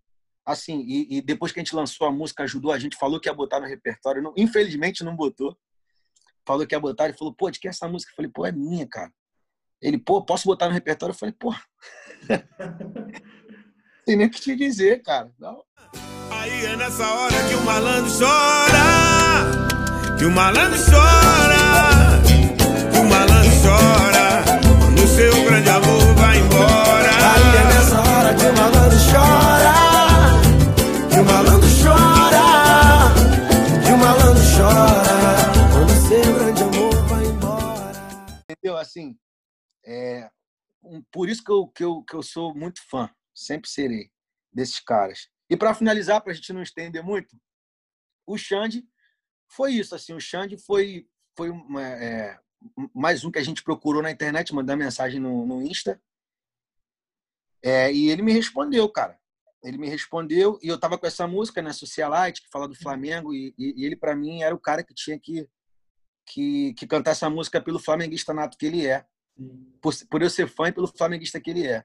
Assim, 0.46 0.84
e, 0.88 1.18
e, 1.18 1.22
depois 1.22 1.52
que 1.52 1.60
a 1.60 1.64
gente 1.64 1.76
lançou 1.76 2.08
a 2.08 2.12
música, 2.12 2.44
ajudou 2.44 2.72
a 2.72 2.78
gente, 2.78 2.98
falou 2.98 3.20
que 3.20 3.28
ia 3.28 3.34
botar 3.34 3.60
no 3.60 3.66
repertório. 3.66 4.22
Não, 4.22 4.32
infelizmente 4.38 5.04
não 5.04 5.16
botou. 5.16 5.58
Falou 6.46 6.68
que 6.68 6.76
ia 6.76 6.80
botar, 6.80 7.06
ele 7.06 7.18
falou, 7.18 7.34
pô, 7.34 7.50
de 7.50 7.60
que 7.60 7.68
é 7.68 7.72
essa 7.72 7.88
música? 7.88 8.12
Eu 8.12 8.16
falei, 8.16 8.30
pô, 8.32 8.46
é 8.46 8.52
minha, 8.52 8.88
cara. 8.88 9.12
Ele, 9.82 9.98
pô, 9.98 10.24
posso 10.24 10.48
botar 10.48 10.68
no 10.68 10.74
repertório? 10.74 11.14
Eu 11.14 11.18
falei, 11.18 11.34
pô. 11.38 11.52
Tem 14.06 14.16
nem 14.16 14.28
o 14.28 14.30
que 14.30 14.40
te 14.40 14.56
dizer, 14.56 15.02
cara. 15.02 15.32
Não. 15.40 15.64
Aí 16.30 16.66
é 16.66 16.76
nessa 16.76 17.08
hora 17.08 17.48
que 17.48 17.56
o 17.56 17.62
malandro 17.62 18.12
chora. 18.12 18.86
Que 20.18 20.26
o 20.26 20.32
malandro 20.32 20.80
chora. 20.80 22.22
Que 22.92 23.00
o 23.00 23.04
malandro 23.04 23.52
chora. 23.64 24.44
Quando 24.80 25.04
o 25.04 25.08
seu 25.08 25.44
grande 25.46 25.70
amor 25.70 26.14
vai 26.16 26.38
embora. 26.38 26.85
Que 28.38 28.46
o 28.46 28.54
malandro 28.54 28.98
chora. 29.12 29.76
Que 31.10 31.20
o 31.20 31.26
malandro 31.26 31.70
chora. 31.82 32.46
Que 33.84 33.92
o 33.92 33.98
malandro 33.98 34.44
chora. 34.56 35.36
Quando 35.74 35.94
seu 36.08 36.34
grande 36.34 36.64
amor 36.64 37.08
vai 37.08 37.26
embora. 37.26 38.44
Entendeu? 38.50 38.78
Assim, 38.78 39.18
é, 39.86 40.30
por 41.12 41.30
isso 41.30 41.44
que 41.44 41.52
eu, 41.52 41.68
que, 41.68 41.84
eu, 41.84 42.04
que 42.04 42.16
eu 42.16 42.24
sou 42.24 42.54
muito 42.56 42.82
fã, 42.90 43.10
sempre 43.34 43.70
serei, 43.70 44.12
desses 44.52 44.80
caras. 44.80 45.30
E 45.50 45.56
para 45.56 45.74
finalizar, 45.74 46.22
para 46.22 46.32
a 46.32 46.36
gente 46.36 46.52
não 46.54 46.62
estender 46.62 47.04
muito, 47.04 47.38
o 48.28 48.38
Xande 48.38 48.84
foi 49.52 49.74
isso. 49.74 49.94
assim 49.96 50.14
O 50.14 50.20
Xande 50.20 50.58
foi, 50.58 51.08
foi 51.38 51.50
uma, 51.50 51.82
é, 51.82 52.40
mais 52.94 53.24
um 53.24 53.32
que 53.32 53.40
a 53.40 53.44
gente 53.44 53.64
procurou 53.64 54.02
na 54.02 54.12
internet, 54.12 54.54
mandar 54.54 54.76
mensagem 54.76 55.20
no, 55.20 55.46
no 55.46 55.62
Insta. 55.62 56.02
É, 57.66 57.92
e 57.92 58.12
ele 58.12 58.22
me 58.22 58.32
respondeu, 58.32 58.88
cara. 58.88 59.18
Ele 59.64 59.80
me 59.80 59.90
respondeu 59.90 60.60
e 60.62 60.68
eu 60.68 60.80
tava 60.80 60.98
com 60.98 61.08
essa 61.08 61.26
música, 61.26 61.62
né, 61.62 61.74
Socialite, 61.74 62.44
que 62.44 62.50
fala 62.52 62.68
do 62.68 62.76
Flamengo, 62.76 63.34
e, 63.34 63.56
e, 63.58 63.82
e 63.82 63.86
ele, 63.86 63.96
para 63.96 64.16
mim, 64.16 64.44
era 64.44 64.54
o 64.54 64.60
cara 64.60 64.84
que 64.84 64.94
tinha 64.94 65.20
que, 65.20 65.50
que, 66.28 66.74
que 66.76 66.86
cantar 66.86 67.12
essa 67.12 67.30
música 67.30 67.60
pelo 67.60 67.80
flamenguista 67.80 68.32
nato 68.32 68.58
que 68.58 68.68
ele 68.68 68.86
é 68.86 69.04
por, 69.82 69.94
por 70.10 70.22
eu 70.22 70.30
ser 70.30 70.48
fã 70.48 70.68
e 70.68 70.72
pelo 70.72 70.88
flamenguista 70.88 71.42
que 71.42 71.50
ele 71.50 71.68
é. 71.68 71.84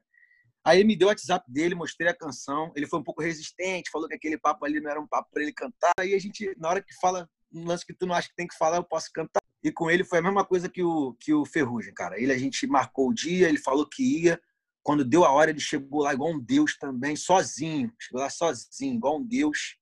Aí 0.62 0.78
ele 0.78 0.89
me 0.89 0.97
deu 0.97 1.09
o 1.09 1.11
WhatsApp 1.11 1.51
dele, 1.51 1.74
mostrei 1.74 2.11
a 2.11 2.16
canção. 2.16 2.70
Ele 2.76 2.87
foi 2.87 2.99
um 2.99 3.03
pouco 3.03 3.22
resistente, 3.22 3.91
falou 3.91 4.07
que 4.07 4.14
aquele 4.14 4.37
papo 4.37 4.64
ali 4.64 4.78
não 4.81 4.91
era 4.91 5.01
um 5.01 5.07
papo 5.07 5.31
para 5.33 5.43
ele 5.43 5.53
cantar. 5.53 5.93
Aí 5.99 6.14
a 6.14 6.18
gente, 6.18 6.55
na 6.59 6.68
hora 6.68 6.83
que 6.83 6.95
fala 7.01 7.28
um 7.53 7.66
lance 7.66 7.85
que 7.85 7.95
tu 7.95 8.07
não 8.07 8.14
acha 8.14 8.28
que 8.28 8.37
tem 8.37 8.47
que 8.47 8.57
falar, 8.57 8.76
eu 8.76 8.85
posso 8.85 9.11
cantar. 9.12 9.43
E 9.62 9.72
com 9.72 9.91
ele 9.91 10.05
foi 10.05 10.18
a 10.18 10.22
mesma 10.22 10.45
coisa 10.45 10.68
que 10.68 10.83
o, 10.83 11.14
que 11.14 11.33
o 11.33 11.47
Ferrugem, 11.47 11.95
cara. 11.95 12.20
Ele, 12.20 12.33
a 12.33 12.39
gente 12.39 12.66
marcou 12.66 13.09
o 13.09 13.14
dia, 13.14 13.49
ele 13.49 13.59
falou 13.59 13.87
que 13.87 14.24
ia. 14.24 14.41
Quando 14.83 15.05
deu 15.05 15.24
a 15.24 15.31
hora, 15.31 15.51
ele 15.51 15.61
chegou 15.61 16.03
lá 16.03 16.14
igual 16.14 16.31
um 16.31 16.41
deus 16.41 16.76
também, 16.78 17.16
sozinho. 17.16 17.93
Chegou 17.99 18.20
lá 18.20 18.31
sozinho, 18.31 18.95
igual 18.95 19.18
um 19.18 19.26
deus. 19.26 19.76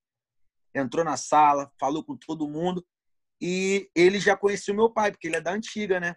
Entrou 0.75 1.05
na 1.05 1.17
sala, 1.17 1.71
falou 1.79 2.05
com 2.05 2.17
todo 2.17 2.49
mundo. 2.49 2.85
E 3.41 3.89
ele 3.95 4.19
já 4.19 4.37
conhecia 4.37 4.75
o 4.75 4.77
meu 4.77 4.91
pai, 4.91 5.13
porque 5.13 5.29
ele 5.29 5.37
é 5.37 5.41
da 5.41 5.53
antiga, 5.53 6.01
né? 6.01 6.17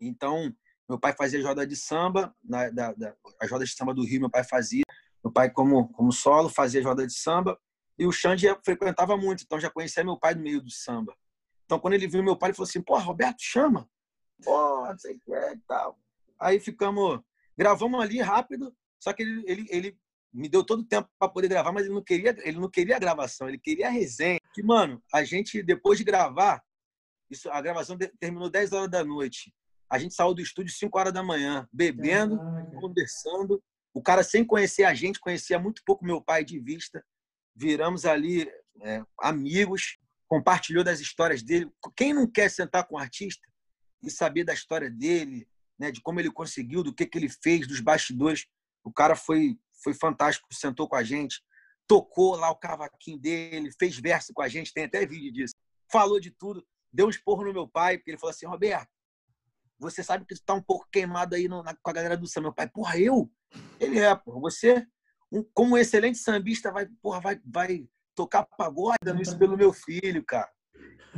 Então, 0.00 0.52
meu 0.88 0.98
pai 0.98 1.12
fazia 1.12 1.46
roda 1.46 1.66
de 1.66 1.76
samba, 1.76 2.34
na, 2.42 2.70
da, 2.70 2.92
da, 2.94 3.14
as 3.40 3.50
rodas 3.50 3.68
de 3.68 3.74
samba 3.74 3.92
do 3.92 4.04
Rio, 4.04 4.20
meu 4.20 4.30
pai 4.30 4.42
fazia. 4.42 4.84
Meu 5.22 5.32
pai, 5.32 5.50
como, 5.50 5.88
como 5.92 6.10
solo, 6.10 6.48
fazia 6.48 6.82
roda 6.82 7.06
de 7.06 7.12
samba. 7.12 7.58
E 7.98 8.06
o 8.06 8.12
Xande 8.12 8.46
frequentava 8.64 9.16
muito, 9.16 9.42
então 9.42 9.58
já 9.58 9.68
conhecia 9.68 10.04
meu 10.04 10.16
pai 10.16 10.34
no 10.34 10.42
meio 10.42 10.62
do 10.62 10.70
samba. 10.70 11.14
Então, 11.64 11.78
quando 11.78 11.94
ele 11.94 12.06
viu 12.06 12.22
meu 12.22 12.36
pai, 12.36 12.50
ele 12.50 12.56
falou 12.56 12.68
assim: 12.68 12.80
pô, 12.80 12.96
Roberto, 12.98 13.42
chama. 13.42 13.88
Pô, 14.42 14.86
não 14.86 14.98
sei 14.98 15.16
o 15.16 15.20
que 15.20 15.34
é 15.34 15.54
e 15.54 15.58
tal. 15.66 15.98
Aí 16.40 16.60
ficamos, 16.60 17.20
gravamos 17.58 18.00
ali 18.00 18.20
rápido, 18.20 18.72
só 19.02 19.12
que 19.12 19.22
ele, 19.22 19.42
ele, 19.46 19.66
ele 19.68 19.98
me 20.32 20.48
deu 20.48 20.64
todo 20.64 20.80
o 20.80 20.86
tempo 20.86 21.10
para 21.18 21.28
poder 21.28 21.48
gravar, 21.48 21.72
mas 21.72 21.84
ele 21.84 21.94
não 21.94 22.02
queria, 22.02 22.36
ele 22.44 22.60
não 22.60 22.70
queria 22.70 22.96
a 22.96 23.00
gravação, 23.00 23.48
ele 23.48 23.58
queria 23.58 23.88
a 23.88 23.90
resenha. 23.90 24.38
Que, 24.54 24.62
mano, 24.62 25.02
a 25.12 25.24
gente, 25.24 25.60
depois 25.62 25.98
de 25.98 26.04
gravar, 26.04 26.62
isso, 27.28 27.50
a 27.50 27.60
gravação 27.60 27.98
terminou 28.20 28.48
10 28.48 28.72
horas 28.72 28.90
da 28.90 29.04
noite. 29.04 29.52
A 29.90 29.98
gente 29.98 30.14
saiu 30.14 30.34
do 30.34 30.40
estúdio 30.40 30.72
5 30.72 30.96
horas 30.96 31.12
da 31.12 31.22
manhã, 31.22 31.68
bebendo, 31.72 32.38
Caraca. 32.38 32.80
conversando. 32.80 33.62
O 33.92 34.00
cara, 34.00 34.22
sem 34.22 34.44
conhecer 34.44 34.84
a 34.84 34.94
gente, 34.94 35.18
conhecia 35.18 35.58
muito 35.58 35.82
pouco 35.84 36.04
meu 36.04 36.22
pai 36.22 36.44
de 36.44 36.60
vista. 36.60 37.04
Viramos 37.56 38.04
ali 38.04 38.48
é, 38.82 39.02
amigos, 39.20 39.98
compartilhou 40.28 40.84
das 40.84 41.00
histórias 41.00 41.42
dele. 41.42 41.70
Quem 41.96 42.14
não 42.14 42.30
quer 42.30 42.50
sentar 42.50 42.86
com 42.86 42.94
um 42.94 42.98
artista 42.98 43.42
e 44.02 44.10
saber 44.10 44.44
da 44.44 44.54
história 44.54 44.90
dele, 44.90 45.48
né, 45.78 45.90
de 45.90 46.00
como 46.00 46.20
ele 46.20 46.30
conseguiu, 46.30 46.82
do 46.82 46.94
que, 46.94 47.06
que 47.06 47.18
ele 47.18 47.28
fez, 47.28 47.66
dos 47.66 47.80
bastidores? 47.80 48.46
O 48.84 48.92
cara 48.92 49.14
foi, 49.14 49.58
foi 49.82 49.94
fantástico, 49.94 50.48
sentou 50.52 50.88
com 50.88 50.96
a 50.96 51.02
gente, 51.02 51.42
tocou 51.86 52.36
lá 52.36 52.50
o 52.50 52.56
cavaquinho 52.56 53.18
dele, 53.18 53.70
fez 53.78 53.98
verso 53.98 54.32
com 54.32 54.42
a 54.42 54.48
gente, 54.48 54.72
tem 54.72 54.84
até 54.84 55.06
vídeo 55.06 55.32
disso. 55.32 55.54
Falou 55.90 56.20
de 56.20 56.30
tudo, 56.30 56.66
deu 56.92 57.06
um 57.06 57.10
esporro 57.10 57.44
no 57.44 57.52
meu 57.52 57.66
pai, 57.66 57.96
porque 57.96 58.10
ele 58.10 58.18
falou 58.18 58.30
assim: 58.30 58.46
Roberto, 58.46 58.88
você 59.78 60.02
sabe 60.02 60.24
que 60.26 60.34
está 60.34 60.54
um 60.54 60.62
pouco 60.62 60.88
queimado 60.90 61.34
aí 61.34 61.48
no, 61.48 61.62
na, 61.62 61.74
com 61.74 61.90
a 61.90 61.92
galera 61.92 62.16
do 62.16 62.26
samba. 62.26 62.48
Meu 62.48 62.54
pai, 62.54 62.68
porra, 62.68 62.98
eu? 62.98 63.30
Ele 63.78 63.98
é, 63.98 64.14
porra. 64.14 64.40
Você, 64.40 64.86
um, 65.30 65.42
como 65.54 65.74
um 65.74 65.78
excelente 65.78 66.18
sambista, 66.18 66.72
vai, 66.72 66.86
porra, 67.00 67.20
vai, 67.20 67.40
vai 67.44 67.88
tocar 68.14 68.44
pagode 68.44 68.98
dando 69.02 69.22
isso 69.22 69.38
pelo 69.38 69.56
meu 69.56 69.72
filho, 69.72 70.24
cara. 70.24 70.50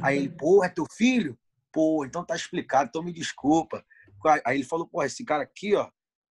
Aí 0.02 0.18
ele, 0.18 0.28
porra, 0.28 0.66
é 0.66 0.70
teu 0.70 0.84
filho? 0.92 1.38
Pô, 1.72 2.04
então 2.04 2.24
tá 2.24 2.36
explicado, 2.36 2.88
então 2.88 3.02
me 3.02 3.12
desculpa. 3.12 3.84
Aí 4.44 4.56
ele 4.58 4.64
falou, 4.64 4.86
porra, 4.86 5.06
esse 5.06 5.24
cara 5.24 5.42
aqui, 5.42 5.74
ó, 5.74 5.90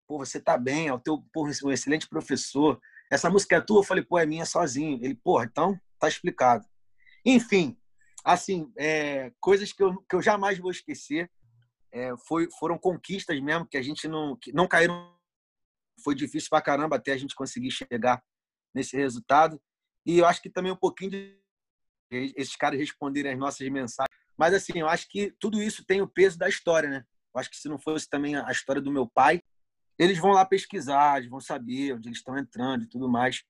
pô, 0.07 0.19
você 0.19 0.41
tá 0.41 0.59
bem, 0.59 0.89
é 0.89 0.93
o 0.93 0.99
teu, 0.99 1.25
porra, 1.33 1.53
um 1.65 1.71
excelente 1.71 2.09
professor. 2.09 2.81
Essa 3.11 3.31
música 3.31 3.57
é 3.57 3.61
tua? 3.61 3.81
Eu 3.81 3.85
falei, 3.85 4.05
pô, 4.05 4.19
é 4.19 4.27
minha 4.27 4.45
sozinho. 4.45 4.99
Ele, 5.03 5.15
porra, 5.15 5.45
então 5.45 5.79
tá 5.99 6.09
explicado. 6.09 6.67
Enfim, 7.25 7.79
assim, 8.25 8.73
é, 8.79 9.33
coisas 9.41 9.73
que 9.73 9.83
eu, 9.83 10.01
que 10.03 10.17
eu 10.17 10.23
jamais 10.23 10.59
vou 10.59 10.71
esquecer 10.71 11.31
é, 11.93 12.13
foi, 12.27 12.49
foram 12.59 12.79
conquistas 12.79 13.41
mesmo 13.41 13.67
que 13.67 13.77
a 13.77 13.83
gente 13.83 14.09
não, 14.09 14.37
que 14.37 14.53
não 14.53 14.67
caíram. 14.67 15.17
Foi 16.03 16.15
difícil 16.15 16.49
pra 16.49 16.63
caramba 16.63 16.97
até 16.97 17.13
a 17.13 17.17
gente 17.17 17.35
conseguir 17.35 17.71
chegar 17.71 18.23
nesse 18.75 18.97
resultado. 18.97 19.61
E 20.07 20.19
eu 20.19 20.27
acho 20.27 20.41
que 20.41 20.49
também 20.49 20.73
um 20.73 20.77
pouquinho 20.77 21.11
de 21.11 21.41
esses 22.11 22.57
caras 22.57 22.79
responderem 22.79 23.33
as 23.33 23.39
nossas 23.39 23.69
mensagens. 23.69 24.09
Mas 24.37 24.55
assim, 24.55 24.79
eu 24.79 24.89
acho 24.89 25.09
que 25.09 25.33
tudo 25.39 25.63
isso 25.63 25.85
tem 25.85 26.01
o 26.01 26.09
peso 26.09 26.39
da 26.39 26.49
história, 26.49 26.89
né? 26.89 27.05
Eu 27.35 27.41
acho 27.41 27.51
que 27.51 27.57
se 27.57 27.69
não 27.69 27.79
fosse 27.79 28.09
também 28.09 28.37
a 28.37 28.51
história 28.51 28.83
do 28.83 28.91
meu 28.91 29.07
pai, 29.07 29.43
eles 29.99 30.19
vão 30.19 30.31
lá 30.31 30.45
pesquisar, 30.45 31.19
eles 31.19 31.31
vão 31.31 31.41
saber 31.41 31.95
onde 31.95 32.09
eles 32.09 32.19
estão 32.19 32.37
entrando 32.37 32.85
e 32.85 32.87
tudo 32.87 33.09
mais. 33.09 33.43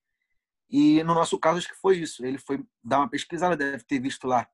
E 0.69 1.03
no 1.03 1.13
nosso 1.13 1.37
caso, 1.39 1.57
acho 1.57 1.69
que 1.69 1.79
foi 1.79 1.97
isso. 1.97 2.25
Ele 2.25 2.37
foi 2.37 2.63
dar 2.83 2.99
uma 2.99 3.09
pesquisada, 3.09 3.57
deve 3.57 3.83
ter 3.83 3.99
visto 3.99 4.27
lá 4.27 4.47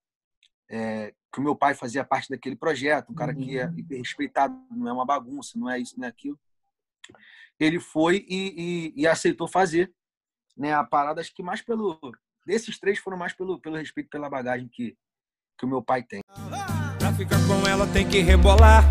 é, 0.69 1.13
que 1.31 1.39
o 1.39 1.43
meu 1.43 1.55
pai 1.55 1.73
fazia 1.73 2.03
parte 2.03 2.29
daquele 2.29 2.55
projeto, 2.55 3.11
um 3.11 3.15
cara 3.15 3.33
uhum. 3.33 3.41
que 3.41 3.57
é 3.57 3.65
uhum. 3.65 3.85
respeitado, 3.89 4.55
não 4.71 4.87
é 4.87 4.93
uma 4.93 5.05
bagunça, 5.05 5.57
não 5.57 5.69
é 5.69 5.79
isso, 5.79 5.97
não 5.97 6.05
é 6.05 6.09
aquilo. 6.09 6.39
Ele 7.59 7.79
foi 7.79 8.25
e, 8.27 8.93
e, 8.95 9.01
e, 9.01 9.07
aceitou 9.07 9.47
fazer 9.47 9.91
né, 10.55 10.73
a 10.73 10.83
parada, 10.83 11.21
acho 11.21 11.33
que 11.33 11.41
mais 11.41 11.61
pelo. 11.61 11.99
Desses 12.45 12.79
três 12.79 12.99
foram 12.99 13.17
mais 13.17 13.33
pelo, 13.33 13.59
pelo 13.59 13.77
respeito 13.77 14.09
pela 14.09 14.29
bagagem 14.29 14.67
que, 14.67 14.95
que 15.57 15.65
o 15.65 15.67
meu 15.67 15.81
pai 15.81 16.03
tem. 16.03 16.21
Pra 16.99 17.13
ficar 17.13 17.37
com 17.47 17.67
ela 17.67 17.87
tem 17.87 18.07
que 18.07 18.19
rebolar. 18.19 18.83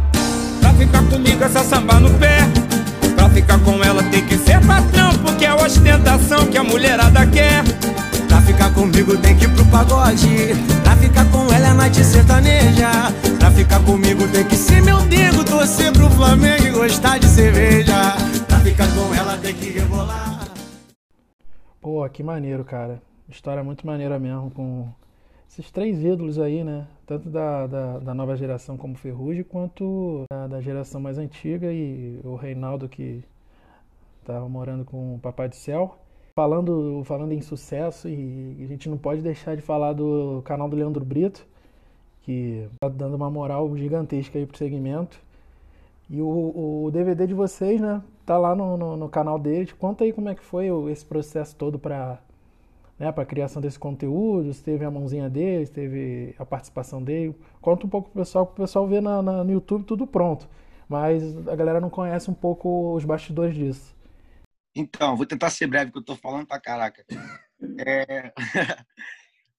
Ficar 0.78 1.02
comigo 1.08 1.44
essa 1.44 1.64
samba 1.64 2.00
no 2.00 2.10
pé. 2.18 2.38
Pra 3.14 3.28
ficar 3.30 3.58
com 3.60 3.82
ela 3.82 4.02
tem 4.04 4.24
que 4.26 4.36
ser 4.38 4.60
patrão, 4.66 5.16
porque 5.18 5.44
é 5.44 5.48
a 5.48 5.56
ostentação 5.56 6.46
que 6.46 6.58
a 6.58 6.64
mulherada 6.64 7.26
quer. 7.26 7.64
Pra 8.28 8.40
ficar 8.42 8.72
com 8.74 8.82
comigo 8.82 9.16
tem 9.18 9.36
que 9.36 9.44
ir 9.44 9.54
pro 9.54 9.64
pagode. 9.66 10.54
Pra 10.82 10.96
ficar 10.96 11.24
com 11.30 11.52
ela 11.52 11.68
é 11.68 11.72
noite 11.72 12.04
sertaneja. 12.04 12.90
Pra 13.38 13.50
ficar 13.50 13.80
comigo 13.80 14.28
tem 14.28 14.44
que 14.44 14.56
ser 14.56 14.82
meu 14.82 15.04
nego, 15.04 15.44
torcer 15.44 15.92
pro 15.92 16.10
Flamengo 16.10 16.66
e 16.66 16.70
gostar 16.70 17.18
de 17.18 17.26
cerveja. 17.26 18.16
Pra 18.46 18.58
ficar 18.60 18.88
com 18.88 19.14
ela 19.14 19.36
tem 19.38 19.54
que 19.54 19.70
rebolar. 19.70 20.46
Pô, 21.80 22.08
que 22.08 22.22
maneiro, 22.22 22.64
cara. 22.64 23.00
História 23.28 23.64
muito 23.64 23.86
maneira 23.86 24.18
mesmo, 24.18 24.50
com 24.50 24.88
esses 25.49 25.70
três 25.70 26.03
ídolos 26.03 26.38
aí, 26.38 26.62
né? 26.62 26.86
Tanto 27.07 27.28
da, 27.30 27.66
da, 27.66 27.99
da 27.99 28.14
nova 28.14 28.36
geração 28.36 28.76
como 28.76 28.97
Ferrugem, 28.97 29.44
quanto 29.44 30.24
da, 30.30 30.47
da, 30.47 30.61
geração 30.61 31.01
mais 31.01 31.18
antiga 31.18 31.72
e 31.72 32.20
o 32.24 32.34
Reinaldo 32.34 32.88
que 32.88 33.22
estava 34.20 34.49
morando 34.49 34.84
com 34.84 35.14
o 35.14 35.18
Papai 35.18 35.49
do 35.49 35.57
Céu. 35.57 35.99
Falando, 36.34 37.03
falando 37.05 37.32
em 37.32 37.40
sucesso, 37.40 38.09
e 38.09 38.59
a 38.62 38.66
gente 38.66 38.90
não 38.90 38.99
pode 38.99 39.22
deixar 39.22 39.57
de 39.57 39.62
falar 39.62 39.94
do 39.94 40.42
canal 40.44 40.68
do 40.68 40.76
Leandro 40.76 41.03
Brito, 41.03 41.47
que 42.22 42.68
tá 42.78 42.88
dando 42.88 43.14
uma 43.14 43.30
moral 43.30 43.74
gigantesca 43.74 44.38
aí 44.38 44.44
pro 44.44 44.59
segmento. 44.59 45.18
E 46.11 46.20
o, 46.20 46.84
o 46.84 46.90
DVD 46.92 47.26
de 47.26 47.32
vocês, 47.32 47.80
né? 47.80 48.03
Tá 48.26 48.36
lá 48.36 48.55
no, 48.55 48.76
no, 48.76 48.97
no 48.97 49.09
canal 49.09 49.38
dele. 49.38 49.72
Conta 49.78 50.05
aí 50.05 50.12
como 50.12 50.28
é 50.28 50.34
que 50.34 50.42
foi 50.42 50.66
esse 50.90 51.05
processo 51.05 51.57
todo 51.57 51.78
para 51.78 52.18
né, 52.99 53.12
para 53.12 53.22
a 53.22 53.26
criação 53.26 53.61
desse 53.61 53.78
conteúdo, 53.78 54.53
se 54.53 54.62
teve 54.62 54.84
a 54.84 54.90
mãozinha 54.90 55.28
dele, 55.28 55.66
se 55.66 55.72
teve 55.72 56.34
a 56.38 56.44
participação 56.44 57.03
dele. 57.03 57.34
Conta 57.61 57.86
um 57.86 57.88
pouco 57.88 58.11
pro 58.11 58.20
pessoal, 58.20 58.47
para 58.47 58.53
o 58.53 58.57
pessoal 58.57 58.86
ver 58.86 59.03
na, 59.03 59.22
na, 59.22 59.44
no 59.44 59.53
YouTube 59.53 59.84
tudo 59.84 60.07
pronto. 60.07 60.49
Mas 60.88 61.22
a 61.49 61.57
galera 61.57 61.80
não 61.80 61.90
conhece 61.90 62.30
um 62.30 62.34
pouco 62.34 62.94
os 62.94 63.05
bastidores 63.05 63.55
disso. 63.55 63.94
Então, 64.74 65.16
vou 65.16 65.26
tentar 65.26 65.51
ser 65.51 65.66
breve, 65.66 65.90
que 65.90 65.99
eu 65.99 66.01
estou 66.01 66.16
falando 66.16 66.47
pra 66.47 66.61
caraca. 66.61 67.05
É... 67.78 68.30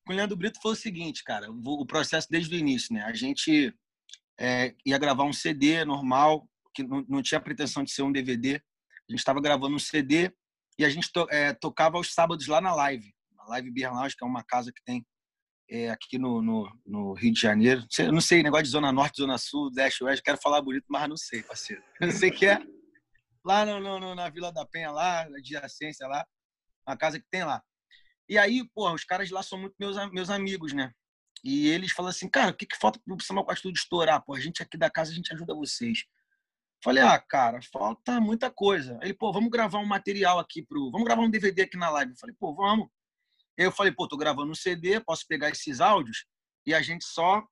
Com 0.06 0.14
o 0.14 0.16
Leandro 0.16 0.38
Brito 0.38 0.62
foi 0.62 0.74
o 0.74 0.76
seguinte, 0.76 1.24
cara, 1.24 1.48
o 1.52 1.86
processo 1.86 2.28
desde 2.30 2.56
o 2.56 2.60
início, 2.60 2.94
né? 2.94 3.02
A 3.02 3.14
gente 3.14 3.74
é, 4.40 4.74
ia 4.86 4.98
gravar 4.98 5.24
um 5.24 5.34
CD 5.34 5.84
normal, 5.84 6.48
que 6.74 6.84
não, 6.84 7.04
não 7.10 7.22
tinha 7.22 7.42
pretensão 7.42 7.84
de 7.84 7.92
ser 7.92 8.04
um 8.04 8.12
DVD. 8.12 8.56
A 8.56 9.12
gente 9.12 9.20
estava 9.20 9.42
gravando 9.42 9.76
um 9.76 9.80
CD 9.80 10.32
e 10.78 10.86
a 10.86 10.90
gente 10.90 11.12
to, 11.12 11.26
é, 11.32 11.54
tocava 11.54 11.98
aos 11.98 12.14
sábados 12.14 12.48
lá 12.48 12.62
na 12.62 12.74
live. 12.76 13.12
Live 13.48 13.72
Beer 13.72 13.94
Lounge, 13.94 14.16
que 14.16 14.24
é 14.24 14.28
uma 14.28 14.44
casa 14.44 14.72
que 14.72 14.84
tem 14.84 15.06
é, 15.70 15.90
aqui 15.90 16.18
no, 16.18 16.42
no, 16.42 16.70
no, 16.86 17.14
Rio 17.14 17.34
de 17.34 17.40
Janeiro. 17.40 17.86
Eu 18.00 18.12
não 18.12 18.22
sei, 18.22 18.44
negócio 18.44 18.66
de 18.66 18.72
Zona 18.72 18.92
Norte, 18.92 19.22
Zona 19.22 19.38
Sul, 19.38 19.70
Leste, 19.76 20.04
Oeste, 20.04 20.24
quero 20.24 20.38
falar 20.42 20.62
bonito, 20.62 20.86
mas 20.88 21.10
não 21.10 21.18
sei, 21.18 21.44
parceiro. 21.44 21.84
Eu 22.00 22.12
sei 22.12 22.32
que 22.32 22.46
é 22.46 22.60
lá 23.48 23.66
no, 23.66 24.00
no, 24.00 24.14
na 24.14 24.30
Vila 24.30 24.52
da 24.52 24.66
Penha, 24.66 24.92
lá, 24.92 25.22
adjacência 25.22 26.06
lá, 26.06 26.28
uma 26.86 26.98
casa 26.98 27.18
que 27.18 27.26
tem 27.32 27.46
lá. 27.46 27.64
E 28.28 28.38
aí, 28.38 28.68
pô, 28.76 28.92
os 28.92 29.06
caras 29.06 29.30
lá 29.32 29.42
são 29.42 29.58
muito 29.58 29.76
meus, 29.80 29.96
meus 30.12 30.30
amigos, 30.30 30.74
né? 30.74 30.92
E 31.44 31.68
eles 31.70 31.94
falam 31.94 32.10
assim, 32.10 32.28
cara, 32.28 32.52
o 32.52 32.54
que, 32.54 32.66
que 32.66 32.78
falta 32.78 33.00
pro 33.00 33.46
Costa 33.46 33.72
de 33.72 33.80
estourar? 33.80 34.22
Pô, 34.22 34.34
a 34.34 34.40
gente 34.40 34.62
aqui 34.62 34.78
da 34.78 34.90
casa, 34.90 35.12
a 35.12 35.14
gente 35.14 35.34
ajuda 35.34 35.56
vocês. 35.56 36.04
Falei, 36.84 37.02
ah, 37.02 37.18
cara, 37.18 37.60
falta 37.72 38.20
muita 38.20 38.52
coisa. 38.52 39.00
Ele, 39.02 39.14
pô, 39.14 39.32
vamos 39.32 39.50
gravar 39.50 39.80
um 39.80 39.86
material 39.86 40.40
aqui 40.40 40.62
pro. 40.62 40.92
Vamos 40.92 41.06
gravar 41.06 41.22
um 41.22 41.30
DVD 41.30 41.62
aqui 41.62 41.78
na 41.78 41.90
live. 41.90 42.12
Eu 42.12 42.18
falei, 42.18 42.36
pô, 42.38 42.54
vamos. 42.54 42.90
Eu 43.58 43.72
falei, 43.72 43.92
pô, 43.92 44.08
tô 44.08 44.16
gravando 44.16 44.52
um 44.52 44.56
CD, 44.56 45.00
posso 45.00 45.26
pegar 45.28 45.50
esses 45.50 45.82
áudios 45.82 46.26
e 46.66 46.74
a 46.74 46.82
gente 46.82 47.06
só 47.06 47.44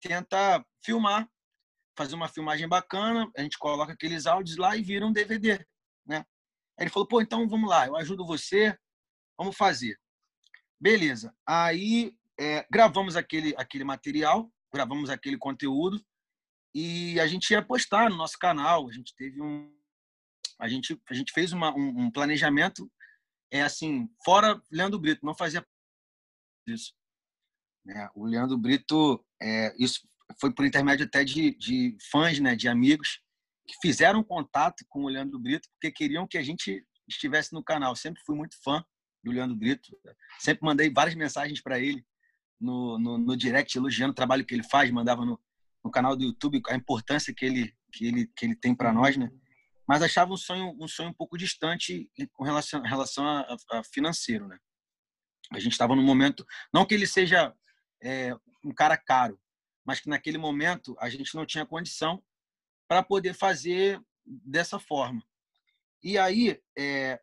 tenta 0.00 0.64
filmar, 0.84 1.28
fazer 1.96 2.14
uma 2.14 2.28
filmagem 2.28 2.66
bacana, 2.66 3.30
a 3.36 3.42
gente 3.42 3.58
coloca 3.58 3.92
aqueles 3.92 4.26
áudios 4.26 4.56
lá 4.56 4.76
e 4.76 4.82
vira 4.82 5.06
um 5.06 5.12
DVD, 5.12 5.64
né? 6.06 6.24
Aí 6.78 6.84
ele 6.84 6.90
falou, 6.90 7.06
pô, 7.06 7.20
então 7.20 7.46
vamos 7.48 7.68
lá, 7.68 7.86
eu 7.86 7.96
ajudo 7.96 8.26
você, 8.26 8.76
vamos 9.38 9.56
fazer. 9.56 9.98
Beleza. 10.80 11.34
Aí 11.46 12.16
é, 12.40 12.66
gravamos 12.70 13.14
aquele, 13.14 13.54
aquele 13.56 13.84
material, 13.84 14.50
gravamos 14.72 15.10
aquele 15.10 15.36
conteúdo 15.36 16.02
e 16.74 17.20
a 17.20 17.26
gente 17.26 17.50
ia 17.50 17.62
postar 17.62 18.10
no 18.10 18.16
nosso 18.16 18.38
canal. 18.38 18.88
A 18.88 18.92
gente 18.92 19.14
teve 19.14 19.40
um. 19.40 19.70
A 20.58 20.68
gente, 20.68 21.00
a 21.10 21.14
gente 21.14 21.32
fez 21.32 21.52
uma, 21.52 21.74
um, 21.74 22.04
um 22.04 22.10
planejamento 22.10 22.90
é 23.52 23.62
assim, 23.62 24.08
fora 24.24 24.60
Leandro 24.70 24.98
Brito, 24.98 25.24
não 25.24 25.34
fazia 25.34 25.64
isso. 26.66 26.94
É, 27.88 28.08
o 28.14 28.24
Leandro 28.24 28.56
Brito, 28.56 29.24
é, 29.40 29.74
isso 29.78 30.08
foi 30.40 30.52
por 30.52 30.64
intermédio 30.64 31.04
até 31.04 31.22
de, 31.22 31.54
de 31.56 31.96
fãs, 32.10 32.40
né, 32.40 32.56
de 32.56 32.66
amigos, 32.66 33.20
que 33.66 33.76
fizeram 33.82 34.24
contato 34.24 34.84
com 34.88 35.04
o 35.04 35.08
Leandro 35.08 35.38
Brito 35.38 35.68
porque 35.72 35.92
queriam 35.92 36.26
que 36.26 36.38
a 36.38 36.42
gente 36.42 36.84
estivesse 37.06 37.52
no 37.52 37.62
canal. 37.62 37.94
Sempre 37.94 38.22
fui 38.24 38.34
muito 38.34 38.56
fã 38.64 38.82
do 39.22 39.30
Leandro 39.30 39.54
Brito, 39.54 39.96
sempre 40.40 40.64
mandei 40.64 40.90
várias 40.90 41.14
mensagens 41.14 41.60
para 41.60 41.78
ele 41.78 42.04
no, 42.60 42.98
no, 42.98 43.18
no, 43.18 43.36
direct 43.36 43.76
elogiando 43.76 44.12
o 44.12 44.14
trabalho 44.14 44.44
que 44.44 44.54
ele 44.54 44.64
faz, 44.64 44.90
mandava 44.90 45.24
no, 45.24 45.38
no 45.84 45.90
canal 45.90 46.16
do 46.16 46.24
YouTube 46.24 46.62
a 46.68 46.74
importância 46.74 47.34
que 47.34 47.44
ele, 47.44 47.74
que 47.92 48.06
ele, 48.06 48.26
que 48.34 48.46
ele 48.46 48.56
tem 48.56 48.74
para 48.74 48.92
nós, 48.92 49.16
né? 49.16 49.30
Mas 49.86 50.02
achava 50.02 50.32
um 50.32 50.36
sonho 50.36 50.76
um 50.80 50.88
sonho 50.88 51.10
um 51.10 51.14
pouco 51.14 51.36
distante 51.36 52.10
com 52.32 52.44
relação, 52.44 52.82
relação 52.82 53.26
a, 53.26 53.56
a 53.72 53.84
financeiro, 53.84 54.46
né? 54.46 54.58
A 55.52 55.58
gente 55.58 55.72
estava 55.72 55.94
num 55.94 56.02
momento, 56.02 56.46
não 56.72 56.86
que 56.86 56.94
ele 56.94 57.06
seja 57.06 57.54
é, 58.02 58.34
um 58.64 58.72
cara 58.72 58.96
caro, 58.96 59.38
mas 59.84 60.00
que 60.00 60.08
naquele 60.08 60.38
momento 60.38 60.96
a 60.98 61.08
gente 61.10 61.34
não 61.34 61.44
tinha 61.44 61.66
condição 61.66 62.22
para 62.88 63.02
poder 63.02 63.34
fazer 63.34 64.00
dessa 64.24 64.78
forma. 64.78 65.22
E 66.02 66.16
aí 66.16 66.60
é, 66.78 67.20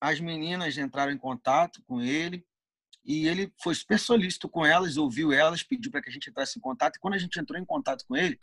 as 0.00 0.20
meninas 0.20 0.76
entraram 0.78 1.12
em 1.12 1.18
contato 1.18 1.82
com 1.84 2.00
ele 2.00 2.46
e 3.04 3.26
ele 3.26 3.52
foi 3.62 3.74
super 3.74 3.98
solícito 3.98 4.48
com 4.48 4.64
elas, 4.64 4.96
ouviu 4.96 5.32
elas, 5.32 5.62
pediu 5.62 5.90
para 5.90 6.00
que 6.00 6.08
a 6.08 6.12
gente 6.12 6.30
entrasse 6.30 6.58
em 6.58 6.62
contato. 6.62 6.96
E 6.96 7.00
quando 7.00 7.14
a 7.14 7.18
gente 7.18 7.38
entrou 7.38 7.60
em 7.60 7.64
contato 7.64 8.04
com 8.06 8.16
ele, 8.16 8.38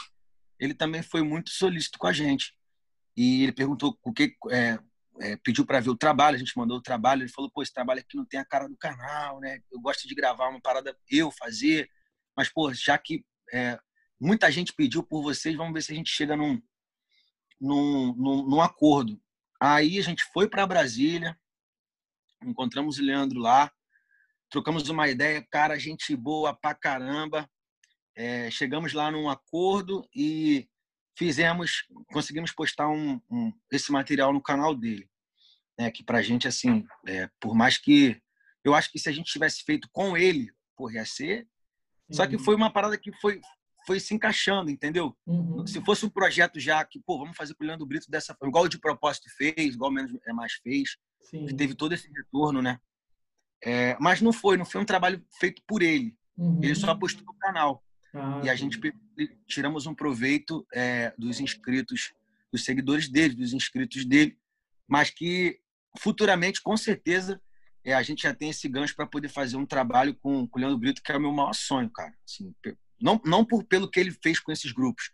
ele 0.59 0.73
também 0.73 1.01
foi 1.01 1.23
muito 1.23 1.49
solícito 1.49 1.97
com 1.97 2.07
a 2.07 2.13
gente 2.13 2.55
e 3.15 3.43
ele 3.43 3.51
perguntou 3.51 3.97
o 4.03 4.13
que 4.13 4.35
é, 4.49 4.79
é, 5.19 5.35
pediu 5.37 5.65
para 5.65 5.79
ver 5.79 5.89
o 5.89 5.97
trabalho, 5.97 6.35
a 6.35 6.39
gente 6.39 6.57
mandou 6.57 6.77
o 6.77 6.81
trabalho, 6.81 7.21
ele 7.21 7.31
falou, 7.31 7.51
pô, 7.51 7.61
esse 7.61 7.73
trabalho 7.73 7.99
aqui 7.99 8.17
não 8.17 8.25
tem 8.25 8.39
a 8.39 8.45
cara 8.45 8.67
do 8.67 8.77
canal, 8.77 9.39
né? 9.39 9.59
Eu 9.71 9.79
gosto 9.79 10.07
de 10.07 10.15
gravar 10.15 10.49
uma 10.49 10.61
parada 10.61 10.97
eu 11.09 11.31
fazer, 11.31 11.89
mas 12.35 12.49
pô, 12.49 12.73
já 12.73 12.97
que 12.97 13.23
é, 13.53 13.79
muita 14.19 14.51
gente 14.51 14.73
pediu 14.73 15.03
por 15.03 15.21
vocês, 15.21 15.55
vamos 15.55 15.73
ver 15.73 15.81
se 15.81 15.91
a 15.91 15.95
gente 15.95 16.09
chega 16.09 16.35
num, 16.35 16.61
num, 17.59 18.15
num, 18.15 18.47
num 18.47 18.61
acordo. 18.61 19.21
Aí 19.59 19.99
a 19.99 20.01
gente 20.01 20.23
foi 20.33 20.49
para 20.49 20.65
Brasília, 20.65 21.37
encontramos 22.43 22.97
o 22.97 23.03
Leandro 23.03 23.39
lá, 23.39 23.71
trocamos 24.49 24.89
uma 24.89 25.07
ideia, 25.07 25.45
cara, 25.51 25.77
gente 25.77 26.15
boa 26.15 26.53
pra 26.53 26.73
caramba. 26.73 27.49
É, 28.15 28.51
chegamos 28.51 28.93
lá 28.93 29.09
num 29.09 29.29
acordo 29.29 30.07
e 30.13 30.67
fizemos, 31.21 31.85
conseguimos 32.11 32.51
postar 32.51 32.89
um, 32.89 33.21
um, 33.29 33.53
esse 33.71 33.91
material 33.91 34.33
no 34.33 34.41
canal 34.41 34.73
dele, 34.73 35.07
né? 35.77 35.91
Que 35.91 36.03
para 36.03 36.19
gente 36.23 36.47
assim, 36.47 36.83
é, 37.07 37.29
por 37.39 37.53
mais 37.53 37.77
que 37.77 38.19
eu 38.63 38.73
acho 38.73 38.91
que 38.91 38.97
se 38.97 39.07
a 39.07 39.11
gente 39.11 39.31
tivesse 39.31 39.63
feito 39.63 39.87
com 39.91 40.17
ele, 40.17 40.51
por 40.75 40.91
ia 40.91 41.05
ser. 41.05 41.41
Uhum. 42.09 42.15
Só 42.15 42.25
que 42.25 42.39
foi 42.39 42.55
uhum. 42.55 42.61
uma 42.61 42.73
parada 42.73 42.97
que 42.97 43.11
foi 43.21 43.39
foi 43.85 43.99
se 43.99 44.13
encaixando, 44.15 44.71
entendeu? 44.71 45.15
Uhum. 45.27 45.65
Se 45.65 45.83
fosse 45.83 46.05
um 46.05 46.09
projeto 46.09 46.59
já 46.59 46.83
que, 46.85 46.99
pô, 46.99 47.19
vamos 47.19 47.35
fazer 47.35 47.55
com 47.55 47.63
o 47.63 47.67
Leandro 47.67 47.85
Brito 47.85 48.09
dessa 48.09 48.33
forma, 48.35 48.51
igual 48.51 48.65
o 48.65 48.69
de 48.69 48.79
propósito 48.79 49.27
fez, 49.35 49.73
igual 49.73 49.91
menos 49.91 50.11
é 50.25 50.33
mais 50.33 50.53
fez, 50.53 50.97
Sim. 51.21 51.45
que 51.47 51.55
teve 51.55 51.73
todo 51.73 51.91
esse 51.91 52.07
retorno, 52.11 52.61
né? 52.61 52.79
É, 53.63 53.97
mas 53.99 54.21
não 54.21 54.31
foi, 54.31 54.55
não 54.55 54.65
foi 54.65 54.81
um 54.81 54.85
trabalho 54.85 55.23
feito 55.39 55.63
por 55.67 55.81
ele. 55.81 56.15
Uhum. 56.37 56.59
Ele 56.63 56.75
só 56.75 56.93
postou 56.95 57.25
no 57.25 57.33
canal. 57.35 57.83
Ah, 58.13 58.41
e 58.43 58.49
a 58.49 58.55
gente 58.55 58.79
tiramos 59.47 59.85
um 59.85 59.93
proveito 59.93 60.65
é, 60.73 61.13
dos 61.17 61.39
inscritos, 61.39 62.13
dos 62.51 62.63
seguidores 62.63 63.09
dele, 63.09 63.35
dos 63.35 63.53
inscritos 63.53 64.05
dele, 64.05 64.37
mas 64.87 65.09
que 65.09 65.59
futuramente, 65.99 66.61
com 66.61 66.75
certeza, 66.77 67.41
é, 67.83 67.93
a 67.93 68.03
gente 68.03 68.23
já 68.23 68.33
tem 68.33 68.49
esse 68.49 68.67
gancho 68.69 68.95
para 68.95 69.07
poder 69.07 69.29
fazer 69.29 69.57
um 69.57 69.65
trabalho 69.65 70.15
com, 70.15 70.47
com 70.47 70.59
o 70.59 70.61
Leandro 70.61 70.77
Brito, 70.77 71.01
que 71.01 71.11
é 71.11 71.17
o 71.17 71.21
meu 71.21 71.31
maior 71.31 71.53
sonho, 71.53 71.89
cara. 71.89 72.13
Assim, 72.25 72.53
não, 73.01 73.19
não 73.25 73.43
por, 73.43 73.63
pelo 73.63 73.89
que 73.89 73.99
ele 73.99 74.11
fez 74.11 74.39
com 74.39 74.51
esses 74.51 74.71
grupos, 74.71 75.11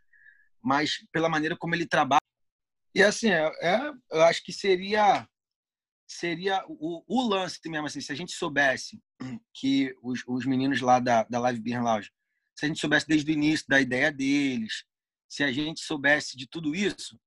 mas 0.61 1.05
pela 1.11 1.29
maneira 1.29 1.55
como 1.55 1.73
ele 1.73 1.85
trabalha. 1.85 2.21
E 2.93 3.01
assim, 3.01 3.29
é, 3.29 3.51
é 3.61 3.91
eu 4.11 4.23
acho 4.23 4.43
que 4.43 4.51
seria 4.51 5.27
seria 6.09 6.63
o, 6.67 7.03
o 7.05 7.27
lance 7.27 7.59
mesmo, 7.65 7.85
assim, 7.85 7.99
se 7.99 8.11
a 8.11 8.15
gente 8.15 8.31
soubesse 8.31 9.01
que 9.53 9.93
os, 10.01 10.23
os 10.25 10.45
meninos 10.45 10.79
lá 10.79 10.99
da, 10.99 11.23
da 11.23 11.39
Live 11.39 11.59
Beer 11.59 11.83
Lounge 11.83 12.11
se 12.57 12.65
a 12.65 12.67
gente 12.67 12.79
soubesse 12.79 13.07
desde 13.07 13.31
o 13.31 13.33
início 13.33 13.67
da 13.67 13.79
ideia 13.79 14.11
deles, 14.11 14.83
se 15.29 15.43
a 15.43 15.51
gente 15.51 15.81
soubesse 15.81 16.35
de 16.35 16.47
tudo 16.47 16.73
isso, 16.73 17.19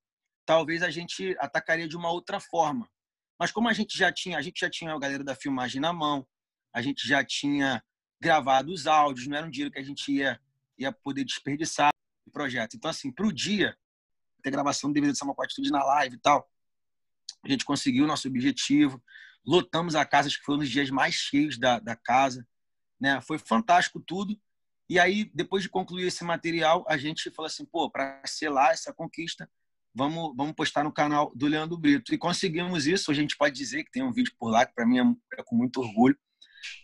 talvez 0.44 0.82
a 0.82 0.90
gente 0.90 1.36
atacaria 1.38 1.86
de 1.86 1.96
uma 1.96 2.10
outra 2.10 2.40
forma. 2.40 2.90
Mas 3.38 3.52
como 3.52 3.68
a 3.68 3.72
gente 3.72 3.96
já 3.96 4.12
tinha, 4.12 4.36
a 4.36 4.42
gente 4.42 4.58
já 4.58 4.68
tinha 4.68 4.92
a 4.92 4.98
galera 4.98 5.22
da 5.22 5.36
filmagem 5.36 5.80
na 5.80 5.92
mão, 5.92 6.26
a 6.74 6.82
gente 6.82 7.06
já 7.06 7.24
tinha 7.24 7.80
gravado 8.20 8.72
os 8.72 8.88
áudios, 8.88 9.28
não 9.28 9.36
era 9.36 9.46
um 9.46 9.50
dinheiro 9.50 9.72
que 9.72 9.78
a 9.78 9.84
gente 9.84 10.12
ia, 10.12 10.40
ia 10.76 10.90
poder 10.90 11.24
desperdiçar 11.24 11.90
o 12.26 12.30
projeto. 12.30 12.76
Então, 12.76 12.90
assim, 12.90 13.12
para 13.12 13.26
o 13.26 13.32
dia, 13.32 13.78
ter 14.42 14.50
gravação 14.50 14.90
do 14.90 14.94
DVD 14.94 15.12
de 15.12 15.18
Samuel 15.18 15.40
Atitude 15.42 15.70
na 15.70 15.84
live 15.84 16.16
e 16.16 16.18
tal, 16.18 16.50
a 17.44 17.48
gente 17.48 17.64
conseguiu 17.64 18.02
o 18.02 18.08
nosso 18.08 18.26
objetivo, 18.26 19.00
lotamos 19.46 19.94
a 19.94 20.04
casa, 20.04 20.26
acho 20.26 20.40
que 20.40 20.44
foi 20.44 20.56
um 20.56 20.58
dos 20.58 20.68
dias 20.68 20.90
mais 20.90 21.14
cheios 21.14 21.56
da, 21.56 21.78
da 21.78 21.94
casa, 21.94 22.46
né? 23.00 23.20
Foi 23.20 23.38
fantástico 23.38 24.00
tudo. 24.00 24.38
E 24.90 24.98
aí, 24.98 25.30
depois 25.32 25.62
de 25.62 25.68
concluir 25.68 26.08
esse 26.08 26.24
material, 26.24 26.84
a 26.88 26.96
gente 26.96 27.30
falou 27.30 27.46
assim, 27.46 27.64
pô, 27.64 27.88
para 27.88 28.20
selar 28.26 28.72
essa 28.72 28.92
conquista, 28.92 29.48
vamos, 29.94 30.34
vamos 30.36 30.52
postar 30.52 30.82
no 30.82 30.92
canal 30.92 31.30
do 31.32 31.46
Leandro 31.46 31.78
Brito. 31.78 32.12
E 32.12 32.18
conseguimos 32.18 32.88
isso. 32.88 33.08
A 33.08 33.14
gente 33.14 33.36
pode 33.36 33.54
dizer 33.54 33.84
que 33.84 33.92
tem 33.92 34.02
um 34.02 34.12
vídeo 34.12 34.32
por 34.36 34.50
lá, 34.50 34.66
que 34.66 34.74
para 34.74 34.84
mim 34.84 34.98
é, 34.98 35.38
é, 35.38 35.44
com 35.44 35.54
muito 35.54 35.80
orgulho. 35.80 36.18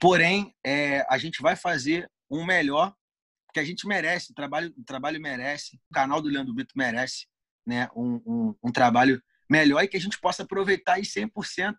Porém, 0.01 0.55
é, 0.65 1.05
a 1.11 1.19
gente 1.19 1.43
vai 1.43 1.57
fazer 1.57 2.09
um 2.31 2.47
melhor, 2.47 2.95
que 3.53 3.59
a 3.59 3.65
gente 3.65 3.89
merece, 3.89 4.31
o 4.31 4.35
trabalho, 4.37 4.73
o 4.79 4.85
trabalho 4.85 5.21
merece, 5.21 5.77
o 5.91 5.93
canal 5.93 6.23
do 6.23 6.29
Leandro 6.29 6.55
Brito 6.55 6.75
merece 6.77 7.27
né, 7.67 7.89
um, 7.97 8.23
um, 8.25 8.55
um 8.67 8.71
trabalho 8.71 9.21
melhor 9.51 9.83
e 9.83 9.89
que 9.89 9.97
a 9.97 10.01
gente 10.01 10.21
possa 10.21 10.45
aproveitar 10.45 10.95
aí 10.95 11.03
100% 11.03 11.75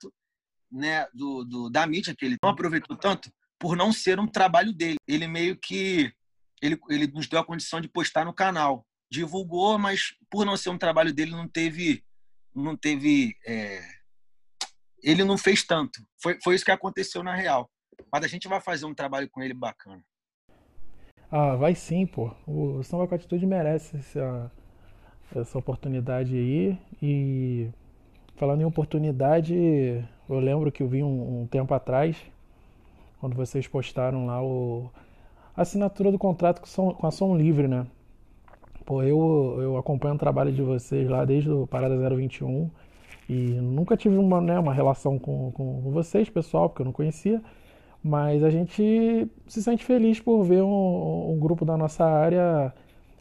né, 0.70 1.08
do, 1.14 1.46
do, 1.46 1.70
da 1.70 1.88
mídia 1.88 2.14
que 2.14 2.26
ele 2.26 2.36
não 2.44 2.50
aproveitou 2.50 2.98
tanto 2.98 3.32
por 3.58 3.78
não 3.78 3.92
ser 3.94 4.20
um 4.20 4.28
trabalho 4.28 4.74
dele. 4.74 4.98
Ele 5.08 5.26
meio 5.26 5.58
que 5.58 6.14
ele, 6.62 6.80
ele 6.90 7.08
nos 7.08 7.28
deu 7.28 7.40
a 7.40 7.46
condição 7.46 7.80
de 7.80 7.88
postar 7.88 8.26
no 8.26 8.34
canal, 8.34 8.86
divulgou, 9.10 9.78
mas 9.78 10.16
por 10.30 10.46
não 10.46 10.58
ser 10.58 10.70
um 10.70 10.78
trabalho 10.78 11.14
dele 11.14 11.32
não 11.32 11.48
teve 11.48 12.04
não 12.54 12.76
teve 12.76 13.36
é... 13.46 13.82
ele 15.04 15.24
não 15.24 15.38
fez 15.38 15.64
tanto. 15.64 16.00
Foi, 16.22 16.40
foi 16.44 16.56
isso 16.56 16.66
que 16.66 16.72
aconteceu 16.72 17.24
na 17.24 17.36
real. 17.36 17.70
Mas 18.12 18.24
a 18.24 18.28
gente 18.28 18.48
vai 18.48 18.60
fazer 18.60 18.86
um 18.86 18.94
trabalho 18.94 19.30
com 19.30 19.42
ele 19.42 19.54
bacana. 19.54 20.04
Ah, 21.32 21.56
vai 21.56 21.76
sim, 21.76 22.06
pô. 22.06 22.34
O 22.48 22.82
Samba 22.84 23.08
com 23.08 23.16
Atitude 23.16 23.46
merece 23.46 23.98
essa, 23.98 24.52
essa 25.36 25.58
oportunidade 25.58 26.36
aí. 26.36 26.78
E 27.02 27.70
falando 28.36 28.62
em 28.62 28.66
oportunidade, 28.66 29.54
eu 30.30 30.40
lembro 30.40 30.72
que 30.72 30.82
eu 30.82 30.88
vi 30.88 31.04
um, 31.04 31.42
um 31.42 31.48
tempo 31.48 31.74
atrás, 31.74 32.18
quando 33.20 33.36
vocês 33.36 33.68
postaram 33.68 34.26
lá 34.26 34.42
o, 34.42 34.90
assinatura 35.58 36.12
do 36.12 36.20
contrato 36.20 36.62
com, 36.62 37.06
a 37.06 37.12
Som 37.12 37.36
Livre, 37.36 37.68
né? 37.68 37.88
Pô, 38.86 39.04
eu, 39.04 39.58
eu 39.60 39.78
acompanho 39.78 40.16
o 40.16 40.20
trabalho 40.20 40.54
de 40.54 40.62
vocês 40.62 41.10
lá 41.10 41.26
desde 41.26 41.50
o 41.50 41.68
Parada 41.68 41.98
021 42.16 42.70
e 43.28 43.34
nunca 43.34 43.98
tive 43.98 44.16
uma, 44.18 44.40
né, 44.40 44.58
uma 44.58 44.74
relação 44.74 45.20
com, 45.20 45.52
com 45.52 45.82
vocês, 45.92 46.30
pessoal, 46.30 46.70
porque 46.70 46.84
eu 46.84 46.86
não 46.86 46.94
conhecia. 46.94 47.42
Mas 48.02 48.44
a 48.44 48.50
gente 48.50 49.28
se 49.48 49.64
sente 49.64 49.84
feliz 49.84 50.20
por 50.22 50.44
ver 50.44 50.62
um, 50.62 51.34
um 51.34 51.40
grupo 51.40 51.66
da 51.66 51.76
nossa 51.76 52.06
área 52.06 52.74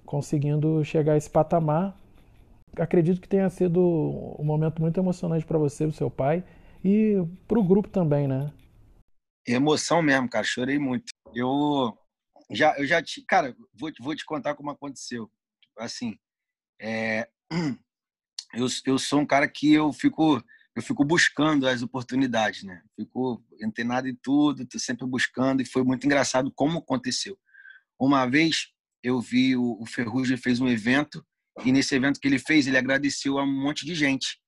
conseguindo 0.05 0.85
chegar 0.85 1.15
a 1.15 1.17
esse 1.17 1.31
patamar. 1.31 1.99
Acredito 2.79 3.21
que 3.21 3.29
tenha 3.29 3.49
sido 3.49 3.81
um 4.39 4.45
momento 4.45 4.81
muito 4.81 5.01
emocionante 5.01 5.45
para 5.45 5.59
você, 5.59 5.85
para 5.85 5.97
seu 5.97 6.11
pai 6.11 6.45
e 6.85 7.17
para 7.49 7.59
o 7.59 7.65
grupo 7.65 7.89
também, 7.89 8.29
né? 8.29 8.53
Emoção 9.45 10.03
mesmo, 10.03 10.29
cara. 10.29 10.45
Chorei 10.45 10.79
muito. 10.79 11.07
Eu 11.35 11.97
já, 12.51 12.77
eu 12.79 12.87
já 12.87 13.03
te, 13.03 13.23
cara, 13.23 13.57
vou, 13.75 13.91
vou 14.01 14.15
te 14.15 14.25
contar 14.25 14.55
como 14.55 14.71
aconteceu. 14.71 15.31
Assim, 15.79 16.19
é, 16.81 17.29
eu, 18.55 18.67
eu 18.87 18.99
sou 18.99 19.21
um 19.21 19.27
cara 19.27 19.49
que 19.49 19.73
eu 19.73 19.93
fico 19.93 20.43
eu 20.77 20.83
fico 20.83 21.03
buscando 21.03 21.67
as 21.67 21.81
oportunidades, 21.81 22.63
né? 22.63 22.83
Fico 22.95 23.43
antenado 23.65 24.09
em 24.09 24.15
tudo, 24.15 24.67
tô 24.67 24.79
sempre 24.79 25.07
buscando 25.07 25.63
e 25.63 25.65
foi 25.65 25.83
muito 25.83 26.05
engraçado 26.05 26.53
como 26.55 26.81
aconteceu. 26.81 27.39
Uma 27.99 28.27
vez 28.27 28.69
eu 29.03 29.19
vi 29.19 29.57
o, 29.57 29.79
o 29.81 29.87
Ferrugem 29.87 30.37
fez 30.37 30.61
um 30.61 30.69
evento 30.69 31.27
e 31.65 31.73
nesse 31.73 31.95
evento 31.95 32.21
que 32.21 32.29
ele 32.29 32.39
fez 32.39 32.67
ele 32.67 32.77
agradeceu 32.77 33.39
a 33.39 33.43
um 33.43 33.63
monte 33.63 33.87
de 33.87 33.95
gente. 33.95 34.39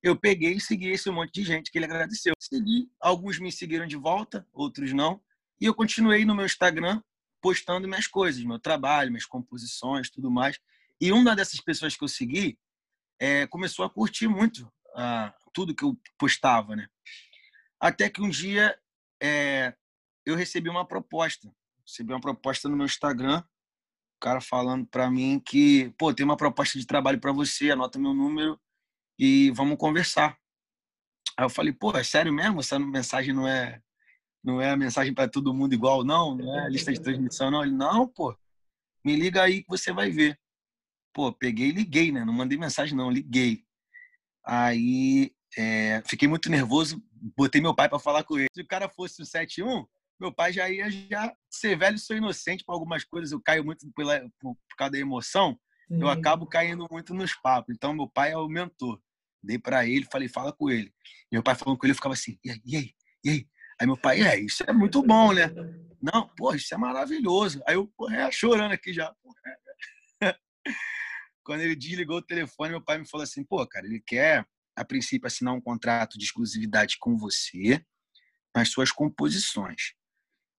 Eu 0.00 0.16
peguei 0.16 0.52
e 0.52 0.60
segui 0.60 0.90
esse 0.90 1.10
monte 1.10 1.32
de 1.32 1.42
gente 1.42 1.70
que 1.70 1.78
ele 1.78 1.86
agradeceu. 1.86 2.32
Segui, 2.38 2.88
alguns 3.00 3.40
me 3.40 3.50
seguiram 3.50 3.86
de 3.86 3.96
volta, 3.96 4.46
outros 4.52 4.92
não, 4.92 5.20
e 5.60 5.66
eu 5.66 5.74
continuei 5.74 6.24
no 6.24 6.34
meu 6.34 6.46
Instagram 6.46 7.02
postando 7.42 7.88
minhas 7.88 8.06
coisas, 8.06 8.42
meu 8.44 8.58
trabalho, 8.58 9.10
minhas 9.10 9.26
composições, 9.26 10.08
tudo 10.08 10.30
mais. 10.30 10.58
E 11.00 11.12
uma 11.12 11.34
dessas 11.34 11.60
pessoas 11.60 11.96
que 11.96 12.04
eu 12.04 12.08
segui 12.08 12.56
é, 13.20 13.46
começou 13.48 13.84
a 13.84 13.90
curtir 13.90 14.28
muito 14.28 14.72
a, 14.94 15.34
tudo 15.52 15.74
que 15.74 15.84
eu 15.84 15.98
postava, 16.16 16.76
né? 16.76 16.88
Até 17.80 18.08
que 18.08 18.22
um 18.22 18.30
dia 18.30 18.78
é, 19.20 19.74
eu 20.24 20.36
recebi 20.36 20.70
uma 20.70 20.86
proposta. 20.86 21.52
Recebi 21.84 22.12
uma 22.12 22.20
proposta 22.20 22.68
no 22.68 22.76
meu 22.76 22.86
Instagram, 22.86 23.40
o 23.40 24.20
cara 24.20 24.40
falando 24.40 24.86
para 24.86 25.10
mim 25.10 25.42
que, 25.44 25.92
pô, 25.98 26.14
tem 26.14 26.24
uma 26.24 26.36
proposta 26.36 26.78
de 26.78 26.86
trabalho 26.86 27.20
para 27.20 27.32
você, 27.32 27.72
anota 27.72 27.98
meu 27.98 28.14
número 28.14 28.58
e 29.18 29.50
vamos 29.50 29.76
conversar. 29.76 30.38
Aí 31.36 31.44
eu 31.44 31.50
falei, 31.50 31.72
pô, 31.72 31.90
é 31.96 32.04
sério 32.04 32.32
mesmo? 32.32 32.60
Essa 32.60 32.78
mensagem 32.78 33.34
não 33.34 33.48
é 33.48 33.82
não 34.42 34.60
é 34.60 34.70
a 34.70 34.76
mensagem 34.76 35.14
para 35.14 35.28
todo 35.28 35.54
mundo 35.54 35.74
igual, 35.74 36.04
não? 36.04 36.34
Não 36.34 36.58
é 36.58 36.66
a 36.66 36.68
lista 36.68 36.92
de 36.92 37.00
transmissão, 37.00 37.50
não? 37.50 37.62
Ele, 37.62 37.72
não, 37.72 38.08
pô, 38.08 38.36
me 39.04 39.16
liga 39.16 39.42
aí 39.42 39.62
que 39.62 39.68
você 39.68 39.92
vai 39.92 40.10
ver. 40.10 40.38
Pô, 41.12 41.32
peguei 41.32 41.68
e 41.68 41.72
liguei, 41.72 42.10
né? 42.10 42.24
Não 42.24 42.32
mandei 42.32 42.58
mensagem, 42.58 42.96
não, 42.96 43.10
liguei. 43.10 43.64
Aí 44.44 45.32
é, 45.56 46.02
fiquei 46.06 46.26
muito 46.26 46.50
nervoso, 46.50 47.02
botei 47.36 47.60
meu 47.60 47.74
pai 47.74 47.88
para 47.88 47.98
falar 47.98 48.24
com 48.24 48.38
ele. 48.38 48.48
Se 48.54 48.62
o 48.62 48.66
cara 48.66 48.88
fosse 48.88 49.22
o 49.22 49.24
7-1, 49.24 49.86
meu 50.18 50.32
pai 50.32 50.52
já 50.52 50.68
ia 50.70 50.90
já 50.90 51.34
ser 51.50 51.76
velho, 51.76 51.98
sou 51.98 52.16
inocente 52.16 52.64
para 52.64 52.74
algumas 52.74 53.04
coisas. 53.04 53.32
Eu 53.32 53.40
caio 53.40 53.64
muito 53.64 53.90
pela, 53.92 54.20
por, 54.40 54.54
por 54.54 54.76
causa 54.76 54.92
da 54.92 54.98
emoção, 54.98 55.58
Sim. 55.88 56.00
eu 56.00 56.08
acabo 56.08 56.46
caindo 56.46 56.86
muito 56.90 57.12
nos 57.14 57.34
papos. 57.34 57.74
Então, 57.74 57.94
meu 57.94 58.08
pai 58.08 58.32
é 58.32 58.36
o 58.36 58.48
mentor. 58.48 59.00
Dei 59.42 59.58
para 59.58 59.86
ele, 59.86 60.06
falei, 60.10 60.28
fala 60.28 60.52
com 60.52 60.70
ele. 60.70 60.92
Meu 61.30 61.42
pai 61.42 61.54
falando 61.54 61.76
com 61.76 61.86
ele, 61.86 61.92
eu 61.92 61.96
ficava 61.96 62.14
assim, 62.14 62.38
e 62.44 62.50
aí, 62.50 62.60
e 62.64 62.76
aí, 62.76 62.94
e 63.24 63.30
aí? 63.30 63.48
Aí 63.80 63.86
meu 63.86 63.96
pai, 63.96 64.22
é, 64.22 64.38
isso 64.40 64.62
é 64.66 64.72
muito 64.72 65.02
bom, 65.02 65.32
né? 65.32 65.50
Não, 66.00 66.28
pô, 66.36 66.54
isso 66.54 66.74
é 66.74 66.76
maravilhoso. 66.76 67.62
Aí 67.66 67.74
eu, 67.74 67.86
pô, 67.96 68.10
é, 68.10 68.30
chorando 68.30 68.72
aqui 68.72 68.92
já. 68.92 69.14
Quando 71.44 71.60
ele 71.60 71.74
desligou 71.74 72.18
o 72.18 72.22
telefone, 72.22 72.70
meu 72.70 72.80
pai 72.82 72.98
me 72.98 73.08
falou 73.08 73.24
assim, 73.24 73.44
pô, 73.44 73.66
cara, 73.66 73.86
ele 73.86 74.00
quer 74.00 74.46
a 74.74 74.84
princípio, 74.84 75.26
assinar 75.26 75.54
um 75.54 75.60
contrato 75.60 76.18
de 76.18 76.24
exclusividade 76.24 76.96
com 76.98 77.16
você 77.16 77.84
nas 78.54 78.68
suas 78.68 78.90
composições. 78.90 79.94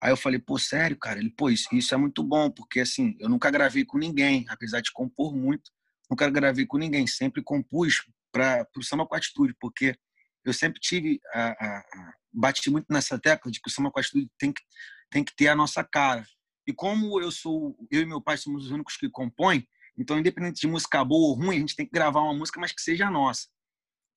Aí 0.01 0.11
eu 0.11 0.17
falei, 0.17 0.39
pô, 0.39 0.57
sério, 0.59 0.97
cara? 0.97 1.19
Ele, 1.19 1.29
pô, 1.29 1.49
isso, 1.49 1.73
isso 1.73 1.93
é 1.93 1.97
muito 1.97 2.23
bom, 2.23 2.51
porque 2.51 2.81
assim, 2.81 3.15
eu 3.19 3.29
nunca 3.29 3.49
gravei 3.49 3.85
com 3.85 3.97
ninguém, 3.97 4.45
apesar 4.49 4.81
de 4.81 4.91
compor 4.91 5.35
muito, 5.35 5.71
nunca 6.09 6.29
gravei 6.29 6.65
com 6.65 6.77
ninguém, 6.77 7.07
sempre 7.07 7.41
compus 7.41 8.05
para 8.31 8.67
o 8.75 8.83
samba 8.83 9.07
com 9.07 9.15
atitude, 9.15 9.55
porque 9.59 9.95
eu 10.43 10.53
sempre 10.53 10.79
tive, 10.79 11.19
a, 11.33 11.51
a, 11.51 12.13
bati 12.33 12.69
muito 12.69 12.87
nessa 12.89 13.19
tecla 13.19 13.51
de 13.51 13.59
que 13.59 13.69
o 13.69 13.71
samba 13.71 13.91
com 13.91 13.99
atitude 13.99 14.29
tem 14.37 14.51
que, 14.51 14.61
tem 15.09 15.23
que 15.23 15.35
ter 15.35 15.47
a 15.47 15.55
nossa 15.55 15.83
cara. 15.83 16.25
E 16.67 16.73
como 16.73 17.21
eu 17.21 17.31
sou, 17.31 17.77
eu 17.91 18.01
e 18.01 18.05
meu 18.05 18.21
pai 18.21 18.37
somos 18.37 18.65
os 18.65 18.71
únicos 18.71 18.97
que 18.97 19.09
compõem, 19.09 19.67
então, 19.97 20.17
independente 20.17 20.61
de 20.61 20.67
música 20.67 21.05
boa 21.05 21.29
ou 21.29 21.35
ruim, 21.35 21.57
a 21.57 21.59
gente 21.59 21.75
tem 21.75 21.85
que 21.85 21.91
gravar 21.91 22.21
uma 22.21 22.33
música, 22.33 22.59
mas 22.59 22.71
que 22.71 22.81
seja 22.81 23.11
nossa 23.11 23.47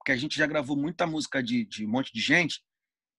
porque 0.06 0.12
a 0.12 0.16
gente 0.16 0.38
já 0.38 0.46
gravou 0.46 0.76
muita 0.76 1.04
música 1.04 1.42
de, 1.42 1.64
de 1.64 1.84
um 1.84 1.90
monte 1.90 2.12
de 2.12 2.20
gente. 2.20 2.62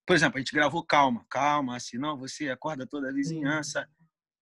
Por 0.06 0.16
exemplo, 0.16 0.38
a 0.38 0.40
gente 0.40 0.54
gravou 0.54 0.86
Calma, 0.86 1.26
Calma, 1.30 1.76
assim, 1.76 1.98
não, 1.98 2.18
você 2.18 2.50
acorda 2.50 2.88
toda 2.88 3.10
a 3.10 3.14
vizinhança. 3.14 3.86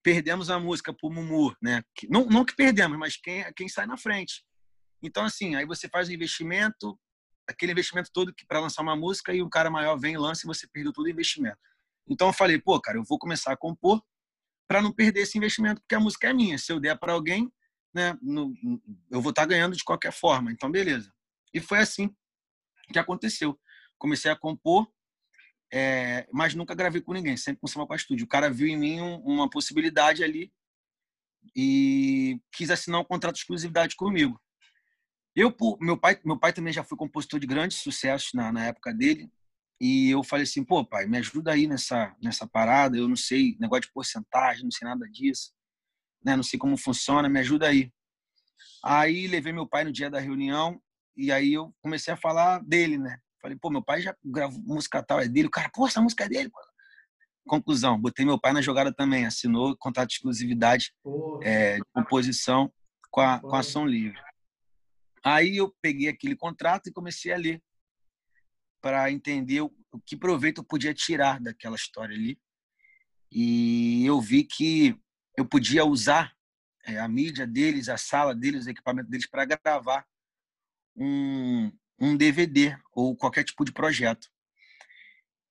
Perdemos 0.03 0.51
a 0.51 0.59
música 0.59 0.93
pro 0.93 1.09
Mumu, 1.09 1.55
né? 1.59 1.81
Não, 2.07 2.27
não 2.27 2.45
que 2.45 2.55
perdemos, 2.55 2.99
mas 2.99 3.17
quem, 3.17 3.43
quem 3.55 3.67
sai 3.67 3.87
na 3.87 3.97
frente. 3.97 4.45
Então, 5.01 5.25
assim, 5.25 5.55
aí 5.55 5.65
você 5.65 5.89
faz 5.89 6.07
o 6.07 6.13
investimento, 6.13 6.99
aquele 7.47 7.71
investimento 7.71 8.09
todo 8.11 8.33
para 8.47 8.59
lançar 8.59 8.81
uma 8.81 8.95
música 8.95 9.33
e 9.33 9.41
um 9.41 9.49
cara 9.49 9.69
maior 9.69 9.97
vem 9.97 10.13
e 10.13 10.17
lança 10.17 10.45
e 10.45 10.47
você 10.47 10.67
perdeu 10.67 10.91
todo 10.91 11.05
o 11.05 11.09
investimento. 11.09 11.57
Então 12.07 12.27
eu 12.27 12.33
falei, 12.33 12.59
pô, 12.59 12.79
cara, 12.79 12.97
eu 12.97 13.03
vou 13.03 13.17
começar 13.17 13.51
a 13.51 13.57
compor 13.57 14.01
para 14.67 14.81
não 14.81 14.91
perder 14.91 15.21
esse 15.21 15.37
investimento, 15.37 15.81
porque 15.81 15.95
a 15.95 15.99
música 15.99 16.29
é 16.29 16.33
minha. 16.33 16.57
Se 16.57 16.71
eu 16.71 16.79
der 16.79 16.97
para 16.97 17.13
alguém, 17.13 17.51
né, 17.93 18.17
no, 18.21 18.53
eu 19.09 19.21
vou 19.21 19.29
estar 19.29 19.43
tá 19.43 19.47
ganhando 19.47 19.75
de 19.75 19.83
qualquer 19.83 20.11
forma. 20.11 20.51
Então, 20.51 20.69
beleza. 20.69 21.13
E 21.53 21.59
foi 21.59 21.79
assim 21.79 22.13
que 22.91 22.99
aconteceu. 22.99 23.59
Comecei 23.97 24.29
a 24.29 24.35
compor, 24.35 24.87
é, 25.71 26.27
mas 26.31 26.53
nunca 26.53 26.75
gravei 26.75 27.01
com 27.01 27.13
ninguém, 27.13 27.37
sempre 27.37 27.61
com 27.61 27.67
Samba 27.67 27.87
com 27.87 27.95
Estúdio. 27.95 28.25
O 28.25 28.29
cara 28.29 28.49
viu 28.49 28.67
em 28.67 28.77
mim 28.77 29.01
um, 29.01 29.17
uma 29.19 29.49
possibilidade 29.49 30.23
ali 30.23 30.51
e 31.55 32.39
quis 32.51 32.69
assinar 32.69 32.99
um 32.99 33.05
contrato 33.05 33.35
de 33.35 33.41
exclusividade 33.41 33.95
comigo. 33.95 34.39
Eu, 35.35 35.53
meu 35.81 35.97
pai, 35.97 36.19
meu 36.23 36.39
pai 36.39 36.53
também 36.53 36.71
já 36.71 36.83
foi 36.83 36.97
compositor 36.97 37.39
de 37.39 37.47
grandes 37.47 37.77
sucessos 37.77 38.31
na, 38.33 38.51
na 38.51 38.65
época 38.65 38.93
dele. 38.93 39.29
E 39.79 40.09
eu 40.09 40.23
falei 40.23 40.43
assim, 40.43 40.63
pô, 40.63 40.85
pai, 40.85 41.05
me 41.05 41.17
ajuda 41.17 41.51
aí 41.51 41.67
nessa, 41.67 42.15
nessa 42.21 42.47
parada. 42.47 42.97
Eu 42.97 43.09
não 43.09 43.17
sei 43.17 43.57
negócio 43.59 43.83
de 43.83 43.91
porcentagem, 43.91 44.63
não 44.63 44.71
sei 44.71 44.87
nada 44.87 45.05
disso. 45.09 45.51
Né? 46.23 46.35
Não 46.35 46.43
sei 46.43 46.57
como 46.57 46.77
funciona, 46.77 47.27
me 47.27 47.39
ajuda 47.39 47.67
aí. 47.67 47.91
Aí 48.83 49.27
levei 49.27 49.51
meu 49.51 49.67
pai 49.67 49.83
no 49.83 49.91
dia 49.91 50.09
da 50.09 50.19
reunião 50.19 50.81
e 51.17 51.31
aí 51.31 51.53
eu 51.53 51.73
comecei 51.81 52.13
a 52.13 52.17
falar 52.17 52.59
dele, 52.63 52.97
né? 52.97 53.19
Falei, 53.41 53.57
pô, 53.57 53.69
meu 53.69 53.83
pai 53.83 54.01
já 54.01 54.15
gravou 54.23 54.61
música 54.61 55.03
tal, 55.03 55.19
é 55.19 55.27
dele. 55.27 55.47
O 55.47 55.51
cara, 55.51 55.69
pô, 55.73 55.85
essa 55.85 56.01
música 56.01 56.23
é 56.23 56.29
dele. 56.29 56.49
Pô. 56.49 56.59
Conclusão, 57.47 57.99
botei 57.99 58.25
meu 58.25 58.39
pai 58.39 58.53
na 58.53 58.61
jogada 58.61 58.91
também, 58.93 59.25
assinou 59.25 59.75
contrato 59.77 60.09
de 60.09 60.15
exclusividade 60.15 60.93
é, 61.43 61.75
de 61.75 61.83
composição 61.93 62.71
com 63.11 63.21
a, 63.21 63.39
com 63.39 63.55
a 63.55 63.61
Som 63.61 63.85
Livre. 63.85 64.19
Aí 65.25 65.57
eu 65.57 65.75
peguei 65.81 66.07
aquele 66.07 66.35
contrato 66.35 66.87
e 66.87 66.93
comecei 66.93 67.33
a 67.33 67.37
ler 67.37 67.59
para 68.79 69.11
entender 69.11 69.61
o, 69.61 69.73
que 70.05 70.15
proveito 70.15 70.61
eu 70.61 70.63
podia 70.63 70.93
tirar 70.93 71.39
daquela 71.39 71.75
história 71.75 72.15
ali. 72.15 72.39
E 73.31 74.05
eu 74.05 74.21
vi 74.21 74.43
que 74.43 74.95
eu 75.35 75.43
podia 75.43 75.83
usar 75.83 76.31
é, 76.85 76.99
a 76.99 77.07
mídia 77.07 77.47
deles, 77.47 77.89
a 77.89 77.97
sala 77.97 78.35
deles, 78.35 78.67
o 78.67 78.69
equipamento 78.69 79.09
deles 79.09 79.27
para 79.27 79.45
gravar 79.45 80.05
um, 80.95 81.71
um 81.99 82.15
DVD 82.15 82.77
ou 82.93 83.15
qualquer 83.15 83.43
tipo 83.43 83.65
de 83.65 83.71
projeto. 83.71 84.29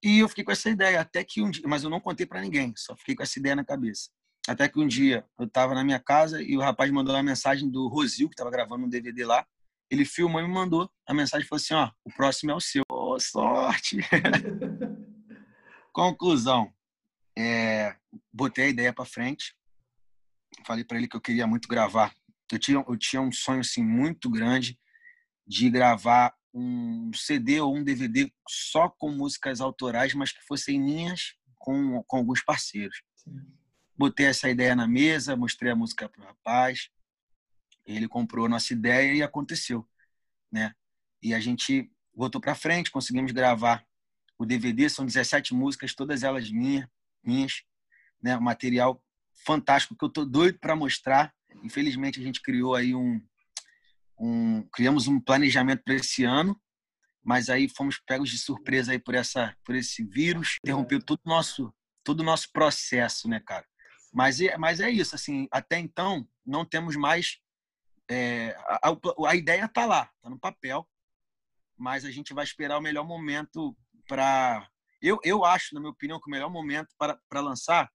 E 0.01 0.21
eu 0.21 0.29
fiquei 0.29 0.45
com 0.45 0.53
essa 0.53 0.71
ideia, 0.71 1.01
até 1.01 1.25
que 1.25 1.43
um 1.43 1.51
dia, 1.51 1.67
mas 1.67 1.83
eu 1.83 1.91
não 1.91 1.99
contei 1.99 2.27
para 2.27 2.41
ninguém, 2.41 2.73
só 2.77 2.95
fiquei 2.95 3.17
com 3.17 3.25
essa 3.25 3.39
ideia 3.41 3.57
na 3.57 3.65
cabeça. 3.65 4.11
Até 4.47 4.69
que 4.69 4.79
um 4.79 4.87
dia 4.87 5.27
eu 5.37 5.47
estava 5.47 5.75
na 5.75 5.83
minha 5.83 5.99
casa 5.99 6.41
e 6.41 6.57
o 6.57 6.61
rapaz 6.61 6.91
mandou 6.93 7.15
uma 7.15 7.23
mensagem 7.23 7.69
do 7.69 7.89
Rosil, 7.89 8.29
que 8.29 8.35
estava 8.35 8.51
gravando 8.51 8.85
um 8.85 8.89
DVD 8.89 9.25
lá. 9.25 9.45
Ele 9.91 10.05
filmou 10.05 10.41
e 10.41 10.47
me 10.47 10.53
mandou. 10.53 10.91
A 11.07 11.15
mensagem 11.15 11.47
falou 11.47 11.61
assim: 11.61 11.75
Ó, 11.75 11.91
o 12.05 12.13
próximo 12.13 12.51
é 12.51 12.55
o 12.55 12.61
seu. 12.61 12.83
Oh, 12.91 13.19
sorte! 13.19 13.99
Conclusão: 15.93 16.73
é, 17.37 17.97
botei 18.33 18.67
a 18.67 18.69
ideia 18.69 18.93
para 18.93 19.05
frente. 19.05 19.55
Falei 20.67 20.85
para 20.85 20.99
ele 20.99 21.09
que 21.09 21.17
eu 21.17 21.21
queria 21.21 21.47
muito 21.47 21.69
gravar. 21.69 22.15
Eu 22.51 22.59
tinha, 22.59 22.85
eu 22.87 22.97
tinha 22.97 23.21
um 23.21 23.33
sonho 23.33 23.61
assim, 23.61 23.83
muito 23.83 24.31
grande 24.31 24.79
de 25.47 25.69
gravar 25.69 26.35
um 26.55 27.11
CD 27.13 27.61
ou 27.61 27.77
um 27.77 27.83
DVD 27.83 28.33
só 28.49 28.89
com 28.89 29.11
músicas 29.11 29.61
autorais, 29.61 30.15
mas 30.15 30.33
que 30.33 30.41
fossem 30.47 30.81
minhas 30.81 31.35
com, 31.59 32.03
com 32.05 32.17
alguns 32.19 32.43
parceiros. 32.43 33.03
Sim. 33.17 33.41
Botei 33.97 34.27
essa 34.27 34.49
ideia 34.49 34.75
na 34.75 34.87
mesa, 34.87 35.37
mostrei 35.37 35.73
a 35.73 35.77
música 35.77 36.09
para 36.09 36.23
o 36.23 36.27
rapaz, 36.27 36.91
ele 37.87 38.09
comprou 38.09 38.47
a 38.47 38.49
nossa 38.49 38.73
ideia 38.73 39.13
e 39.15 39.23
aconteceu, 39.23 39.87
né? 40.51 40.75
E 41.23 41.35
a 41.35 41.41
gente 41.41 41.91
botou 42.15 42.41
para 42.41 42.55
frente, 42.55 42.91
conseguimos 42.91 43.33
gravar 43.33 43.85
o 44.39 44.45
DVD, 44.45 44.89
são 44.89 45.07
17 45.07 45.55
músicas, 45.55 45.95
todas 45.95 46.23
elas 46.23 46.51
minhas, 46.51 46.87
minhas, 47.23 47.63
né? 48.23 48.37
Material 48.39 49.03
fantástico 49.45 49.97
que 49.97 50.05
eu 50.05 50.09
tô 50.09 50.25
doido 50.25 50.59
para 50.59 50.77
mostrar. 50.77 51.35
Infelizmente 51.63 52.21
a 52.21 52.23
gente 52.23 52.41
criou 52.41 52.75
aí 52.75 52.95
um 52.95 53.21
um, 54.19 54.63
criamos 54.73 55.09
um 55.09 55.21
planejamento 55.21 55.83
para 55.83 55.95
esse 55.95 56.25
ano, 56.25 56.61
mas 57.23 57.49
aí 57.49 57.69
fomos 57.69 57.99
pegos 57.99 58.31
de 58.31 58.39
surpresa 58.39 58.93
aí 58.93 58.99
por 58.99 59.15
essa 59.15 59.57
por 59.65 59.75
esse 59.75 60.05
vírus, 60.05 60.59
interrompeu 60.63 61.03
todo 61.03 61.21
o 61.25 61.29
nosso 61.29 61.75
todo 62.03 62.21
o 62.21 62.25
nosso 62.25 62.53
processo, 62.53 63.29
né, 63.29 63.41
cara? 63.41 63.67
Mas 64.13 64.41
é, 64.41 64.57
mas 64.57 64.81
é 64.81 64.91
isso, 64.91 65.15
assim, 65.15 65.49
até 65.51 65.79
então 65.79 66.29
não 66.47 66.65
temos 66.65 66.97
mais 66.97 67.39
é, 68.11 68.57
a, 68.83 68.97
a, 69.29 69.35
ideia 69.35 69.69
tá 69.69 69.87
lá, 69.87 70.11
tá 70.21 70.29
no 70.29 70.39
papel, 70.39 70.89
mas 71.77 72.05
a 72.05 72.11
gente 72.11 72.35
vai 72.35 72.45
esperar 72.45 72.79
o 72.79 72.83
melhor 72.83 73.07
momento 73.07 73.77
para 74.07 74.69
eu, 75.05 75.21
eu 75.23 75.45
acho, 75.45 75.75
na 75.75 75.81
minha 75.81 75.93
opinião, 75.93 76.19
que 76.19 76.29
o 76.29 76.31
melhor 76.31 76.49
momento 76.49 76.89
para, 76.97 77.41
lançar 77.41 77.91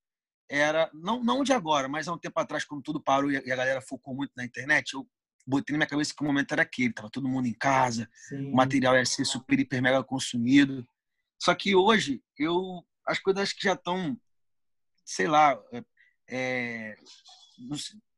era, 0.47 0.91
não, 0.93 1.24
não 1.24 1.43
de 1.43 1.51
agora, 1.51 1.88
mas 1.88 2.07
há 2.07 2.14
um 2.14 2.20
tempo 2.20 2.39
atrás, 2.39 2.64
quando 2.64 2.84
tudo 2.84 3.01
parou 3.01 3.32
e 3.32 3.38
a 3.38 3.55
galera 3.55 3.82
focou 3.82 4.14
muito 4.14 4.32
na 4.38 4.45
internet, 4.45 4.93
eu 4.93 5.10
botei 5.45 5.74
na 5.74 5.80
minha 5.80 5.89
cabeça 5.89 6.14
que 6.16 6.22
o 6.22 6.26
momento 6.26 6.51
era 6.51 6.62
aquele, 6.62 6.93
tava 6.93 7.10
todo 7.10 7.28
mundo 7.28 7.47
em 7.47 7.53
casa, 7.53 8.07
Sim. 8.28 8.51
o 8.51 8.55
material 8.55 8.95
ia 8.95 9.05
ser 9.05 9.26
super, 9.26 9.60
hiper, 9.60 9.82
mega 9.82 10.03
consumido. 10.03 10.88
Só 11.41 11.55
que 11.55 11.76
hoje, 11.76 12.22
eu 12.38 12.86
as 13.07 13.18
coisas 13.18 13.51
que 13.51 13.64
já 13.64 13.74
estão, 13.74 14.16
sei 15.03 15.28
lá, 15.28 15.60
é, 15.72 15.84
é 16.28 16.95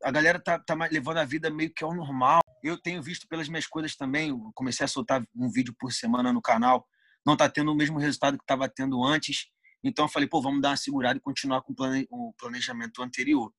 a 0.04 0.12
galera 0.12 0.40
tá, 0.40 0.60
tá 0.60 0.76
levando 0.92 1.18
a 1.18 1.26
vida 1.26 1.50
meio 1.50 1.74
que 1.74 1.84
ao 1.84 1.94
normal. 1.94 2.42
Eu 2.64 2.80
tenho 2.80 3.02
visto 3.02 3.28
pelas 3.28 3.50
minhas 3.50 3.68
coisas 3.68 3.96
também, 3.96 4.30
eu 4.30 4.52
comecei 4.54 4.84
a 4.84 4.88
soltar 4.88 5.24
um 5.36 5.50
vídeo 5.50 5.74
por 5.80 5.92
semana 5.92 6.32
no 6.32 6.42
canal, 6.42 6.88
não 7.26 7.36
tá 7.36 7.50
tendo 7.50 7.72
o 7.72 7.76
mesmo 7.76 7.98
resultado 7.98 8.38
que 8.38 8.44
estava 8.44 8.70
tendo 8.70 9.04
antes. 9.04 9.48
Então 9.84 10.06
eu 10.06 10.10
falei, 10.10 10.28
pô, 10.28 10.42
vamos 10.42 10.62
dar 10.62 10.70
uma 10.70 10.78
segurada 10.78 11.18
e 11.18 11.22
continuar 11.22 11.62
com 11.62 11.74
o 12.12 12.34
planejamento 12.38 13.02
anterior. 13.02 13.52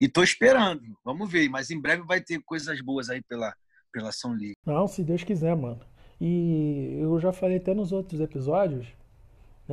E 0.00 0.08
tô 0.08 0.22
esperando, 0.22 0.82
vamos 1.04 1.30
ver. 1.30 1.48
Mas 1.48 1.70
em 1.70 1.80
breve 1.80 2.02
vai 2.02 2.20
ter 2.20 2.40
coisas 2.44 2.80
boas 2.80 3.08
aí 3.08 3.22
pela, 3.22 3.54
pela 3.92 4.10
Livre. 4.36 4.56
Não, 4.66 4.86
se 4.86 5.02
Deus 5.02 5.24
quiser, 5.24 5.56
mano. 5.56 5.80
E 6.20 6.98
eu 7.00 7.18
já 7.18 7.32
falei 7.32 7.56
até 7.56 7.74
nos 7.74 7.90
outros 7.90 8.20
episódios, 8.20 8.86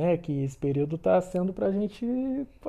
né, 0.00 0.16
que 0.16 0.42
esse 0.42 0.56
período 0.56 0.96
tá 0.96 1.20
sendo 1.20 1.52
pra 1.52 1.70
gente 1.70 2.06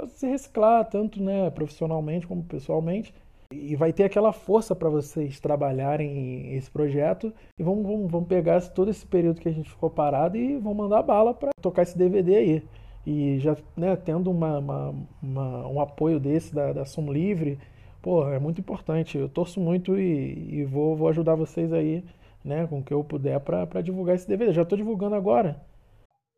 se 0.09 0.27
reciclar, 0.27 0.85
tanto, 0.89 1.21
né, 1.23 1.49
profissionalmente 1.49 2.27
como 2.27 2.43
pessoalmente. 2.43 3.13
E 3.53 3.75
vai 3.75 3.91
ter 3.91 4.03
aquela 4.03 4.31
força 4.31 4.75
para 4.75 4.89
vocês 4.89 5.39
trabalharem 5.39 6.53
esse 6.55 6.69
projeto 6.69 7.33
e 7.59 7.63
vamos, 7.63 7.83
vamos, 7.83 8.11
vamos 8.11 8.27
pegar 8.27 8.61
todo 8.69 8.89
esse 8.89 9.05
período 9.05 9.41
que 9.41 9.49
a 9.49 9.51
gente 9.51 9.69
ficou 9.69 9.89
parado 9.89 10.37
e 10.37 10.57
vamos 10.57 10.77
mandar 10.77 11.01
bala 11.03 11.33
para 11.33 11.51
tocar 11.61 11.81
esse 11.83 11.97
DVD 11.97 12.35
aí 12.35 12.63
e 13.05 13.39
já 13.39 13.55
né, 13.75 13.95
tendo 13.95 14.29
uma, 14.29 14.59
uma, 14.59 14.95
uma, 15.21 15.67
um 15.67 15.81
apoio 15.81 16.19
desse 16.19 16.53
da, 16.53 16.71
da 16.71 16.85
Som 16.85 17.11
Livre, 17.11 17.57
pô, 18.01 18.27
é 18.29 18.39
muito 18.39 18.61
importante. 18.61 19.17
Eu 19.17 19.27
torço 19.27 19.59
muito 19.59 19.97
e, 19.97 20.59
e 20.59 20.65
vou, 20.65 20.95
vou 20.95 21.09
ajudar 21.09 21.35
vocês 21.35 21.73
aí, 21.73 22.03
né, 22.43 22.67
com 22.67 22.79
o 22.79 22.83
que 22.83 22.93
eu 22.93 23.03
puder 23.03 23.39
para 23.39 23.81
divulgar 23.81 24.15
esse 24.15 24.27
DVD. 24.27 24.53
Já 24.53 24.61
estou 24.61 24.77
divulgando 24.77 25.15
agora. 25.15 25.59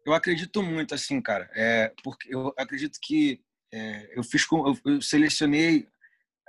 Eu 0.05 0.13
acredito 0.13 0.61
muito, 0.61 0.93
assim, 0.93 1.21
cara, 1.21 1.49
é, 1.53 1.93
porque 2.03 2.33
eu 2.33 2.53
acredito 2.57 2.99
que 3.01 3.41
é, 3.71 4.17
eu 4.17 4.23
fiz 4.23 4.45
com, 4.45 4.67
eu, 4.67 4.77
eu 4.85 5.01
selecionei, 5.01 5.87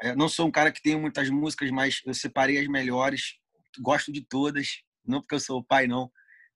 é, 0.00 0.14
não 0.14 0.28
sou 0.28 0.46
um 0.46 0.50
cara 0.50 0.72
que 0.72 0.82
tem 0.82 0.98
muitas 0.98 1.30
músicas, 1.30 1.70
mas 1.70 2.02
eu 2.04 2.12
separei 2.12 2.58
as 2.58 2.66
melhores, 2.66 3.36
gosto 3.78 4.12
de 4.12 4.22
todas, 4.22 4.82
não 5.06 5.20
porque 5.20 5.36
eu 5.36 5.40
sou 5.40 5.60
o 5.60 5.64
pai, 5.64 5.86
não, 5.86 6.10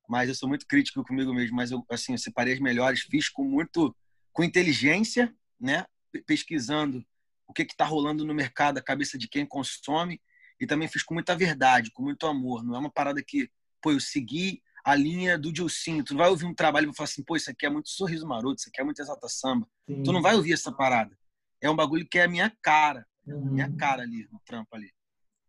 mas 0.08 0.28
eu 0.28 0.34
sou 0.34 0.48
muito 0.48 0.66
crítico 0.66 1.04
comigo 1.04 1.32
mesmo. 1.34 1.54
Mas 1.54 1.70
eu, 1.70 1.84
assim, 1.90 2.12
eu 2.12 2.18
separei 2.18 2.54
as 2.54 2.60
melhores, 2.60 3.02
fiz 3.02 3.28
com 3.28 3.44
muito, 3.44 3.94
com 4.32 4.42
inteligência, 4.42 5.32
né? 5.60 5.84
Pesquisando 6.26 7.04
o 7.46 7.52
que 7.52 7.62
está 7.62 7.84
rolando 7.84 8.24
no 8.24 8.34
mercado, 8.34 8.78
a 8.78 8.82
cabeça 8.82 9.18
de 9.18 9.28
quem 9.28 9.46
consome, 9.46 10.20
e 10.60 10.66
também 10.66 10.88
fiz 10.88 11.02
com 11.02 11.14
muita 11.14 11.36
verdade, 11.36 11.90
com 11.92 12.02
muito 12.02 12.26
amor. 12.26 12.64
Não 12.64 12.74
é 12.74 12.78
uma 12.78 12.90
parada 12.90 13.22
que, 13.22 13.50
pô, 13.82 13.92
eu 13.92 14.00
segui 14.00 14.62
a 14.88 14.94
linha 14.94 15.36
do 15.36 15.52
Dilcinho. 15.52 16.02
Tu 16.02 16.14
não 16.14 16.20
vai 16.20 16.30
ouvir 16.30 16.46
um 16.46 16.54
trabalho 16.54 16.90
e 16.90 16.96
falar 16.96 17.04
assim, 17.04 17.22
pô, 17.22 17.36
isso 17.36 17.50
aqui 17.50 17.66
é 17.66 17.70
muito 17.70 17.90
sorriso 17.90 18.26
maroto, 18.26 18.60
isso 18.60 18.70
aqui 18.70 18.80
é 18.80 18.84
muito 18.84 19.02
exalta 19.02 19.28
samba. 19.28 19.68
Sim. 19.86 20.02
Tu 20.02 20.10
não 20.10 20.22
vai 20.22 20.34
ouvir 20.34 20.54
essa 20.54 20.72
parada. 20.72 21.14
É 21.60 21.68
um 21.68 21.76
bagulho 21.76 22.08
que 22.08 22.18
é 22.18 22.24
a 22.24 22.28
minha 22.28 22.50
cara, 22.62 23.06
uhum. 23.26 23.52
minha 23.52 23.70
cara 23.76 24.02
ali, 24.02 24.26
no 24.32 24.40
trampo 24.46 24.74
ali. 24.74 24.90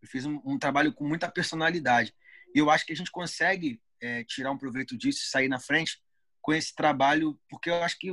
Eu 0.01 0.09
fiz 0.09 0.25
um, 0.25 0.41
um 0.43 0.59
trabalho 0.59 0.91
com 0.91 1.07
muita 1.07 1.31
personalidade. 1.31 2.13
E 2.53 2.59
eu 2.59 2.69
acho 2.69 2.85
que 2.85 2.91
a 2.91 2.95
gente 2.95 3.11
consegue 3.11 3.81
é, 4.01 4.25
tirar 4.25 4.51
um 4.51 4.57
proveito 4.57 4.97
disso 4.97 5.19
e 5.23 5.29
sair 5.29 5.47
na 5.47 5.59
frente 5.59 6.01
com 6.41 6.53
esse 6.53 6.75
trabalho, 6.75 7.39
porque 7.49 7.69
eu 7.69 7.81
acho 7.81 7.97
que 7.97 8.09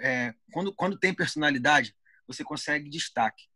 é, 0.00 0.34
quando, 0.50 0.72
quando 0.74 0.98
tem 0.98 1.12
personalidade, 1.12 1.94
você 2.26 2.42
consegue 2.42 2.88
destaque. 2.88 3.49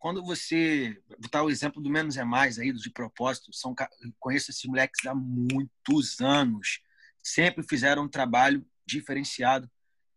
Quando 0.00 0.24
você. 0.24 0.98
Vou 1.06 1.30
dar 1.30 1.44
o 1.44 1.50
exemplo 1.50 1.80
do 1.80 1.90
Menos 1.90 2.16
é 2.16 2.24
Mais 2.24 2.58
aí, 2.58 2.72
De 2.72 2.90
Propósito, 2.90 3.52
são, 3.52 3.74
conheço 4.18 4.50
esses 4.50 4.64
moleques 4.64 5.06
há 5.06 5.14
muitos 5.14 6.20
anos. 6.20 6.80
Sempre 7.22 7.62
fizeram 7.68 8.04
um 8.04 8.08
trabalho 8.08 8.66
diferenciado 8.86 9.70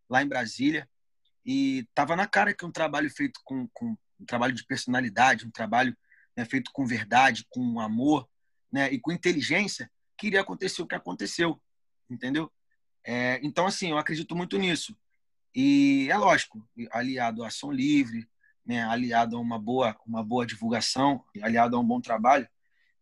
lá 0.10 0.24
em 0.24 0.28
Brasília. 0.28 0.90
E 1.46 1.80
estava 1.80 2.16
na 2.16 2.26
cara 2.26 2.54
que 2.54 2.66
um 2.66 2.72
trabalho 2.72 3.12
feito 3.12 3.42
com, 3.44 3.68
com 3.74 3.98
um 4.18 4.26
trabalho 4.26 4.56
de 4.56 4.66
personalidade, 4.66 5.46
um 5.46 5.52
trabalho 5.52 5.96
né, 6.36 6.46
feito 6.46 6.72
com 6.74 6.86
verdade, 6.86 7.46
com 7.50 7.82
amor 7.82 8.28
né, 8.72 8.90
e 8.90 8.98
com 8.98 9.12
inteligência, 9.12 9.92
queria 10.18 10.40
acontecer 10.40 10.82
o 10.82 10.88
que 10.88 10.96
aconteceu, 10.96 11.62
entendeu? 12.10 12.50
É, 13.04 13.38
então, 13.44 13.68
assim, 13.68 13.90
eu 13.90 13.98
acredito 13.98 14.34
muito 14.34 14.58
nisso. 14.58 14.98
E 15.54 16.08
é 16.10 16.16
lógico, 16.16 16.66
aliado 16.90 17.44
à 17.44 17.48
ação 17.48 17.70
livre, 17.70 18.26
né, 18.66 18.84
aliado 18.84 19.38
a 19.38 19.40
uma 19.40 19.60
boa, 19.60 19.96
uma 20.06 20.24
boa 20.24 20.46
divulgação, 20.46 21.22
aliado 21.42 21.76
a 21.76 21.80
um 21.80 21.86
bom 21.86 22.00
trabalho, 22.00 22.48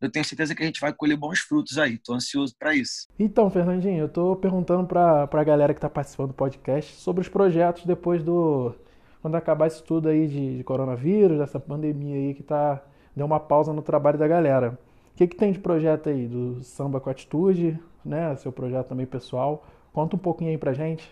eu 0.01 0.09
tenho 0.09 0.25
certeza 0.25 0.55
que 0.55 0.63
a 0.63 0.65
gente 0.65 0.81
vai 0.81 0.91
colher 0.91 1.15
bons 1.15 1.39
frutos 1.39 1.77
aí. 1.77 1.93
Estou 1.93 2.15
ansioso 2.15 2.55
para 2.57 2.73
isso. 2.73 3.07
Então, 3.19 3.51
Fernandinho, 3.51 3.99
eu 3.99 4.07
estou 4.07 4.35
perguntando 4.35 4.87
para 4.87 5.29
a 5.31 5.43
galera 5.43 5.73
que 5.73 5.77
está 5.77 5.89
participando 5.89 6.29
do 6.29 6.33
podcast 6.33 6.95
sobre 6.95 7.21
os 7.21 7.29
projetos 7.29 7.85
depois 7.85 8.23
do. 8.23 8.73
Quando 9.21 9.35
acabar 9.35 9.67
isso 9.67 9.83
tudo 9.83 10.09
aí 10.09 10.27
de, 10.27 10.57
de 10.57 10.63
coronavírus, 10.63 11.37
dessa 11.37 11.59
pandemia 11.59 12.15
aí 12.15 12.33
que 12.33 12.41
tá, 12.41 12.83
deu 13.15 13.27
uma 13.27 13.39
pausa 13.39 13.71
no 13.71 13.83
trabalho 13.83 14.17
da 14.17 14.27
galera. 14.27 14.79
O 15.13 15.15
que, 15.15 15.27
que 15.27 15.35
tem 15.35 15.51
de 15.51 15.59
projeto 15.59 16.09
aí 16.09 16.27
do 16.27 16.63
Samba 16.63 16.99
com 16.99 17.11
Atitude, 17.11 17.79
né? 18.03 18.35
Seu 18.37 18.51
projeto 18.51 18.87
também 18.87 19.05
pessoal. 19.05 19.63
Conta 19.93 20.15
um 20.15 20.19
pouquinho 20.19 20.49
aí 20.49 20.57
pra 20.57 20.73
gente. 20.73 21.07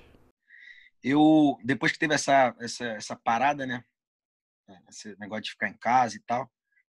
Eu, 1.04 1.58
depois 1.64 1.92
que 1.92 2.00
teve 2.00 2.16
essa, 2.16 2.56
essa, 2.60 2.86
essa 2.86 3.16
parada, 3.16 3.68
né? 3.68 3.84
Esse 4.90 5.16
negócio 5.20 5.44
de 5.44 5.52
ficar 5.52 5.70
em 5.70 5.78
casa 5.78 6.16
e 6.16 6.20
tal, 6.20 6.50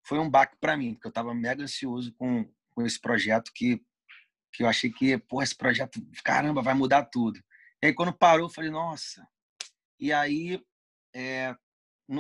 foi 0.07 0.19
um 0.19 0.31
baque 0.31 0.57
para 0.61 0.77
mim, 0.77 0.95
porque 0.95 1.09
eu 1.09 1.13
tava 1.13 1.35
mega 1.35 1.63
ansioso 1.63 2.13
com, 2.15 2.49
com 2.75 2.87
esse 2.87 3.01
projeto 3.01 3.51
que, 3.55 3.83
que 4.53 4.63
eu 4.63 4.69
achei 4.69 4.91
que, 4.91 5.19
pô, 5.19 5.43
esse 5.43 5.55
projeto, 5.55 6.01
caramba, 6.25 6.63
vai 6.63 6.75
mudar 6.75 7.05
tudo. 7.05 7.41
E 7.83 7.87
aí 7.89 7.95
quando 7.95 8.13
parou, 8.13 8.47
eu 8.47 8.53
falei, 8.53 8.71
nossa. 8.71 9.27
E 9.99 10.13
aí, 10.13 10.63
é, 11.15 11.55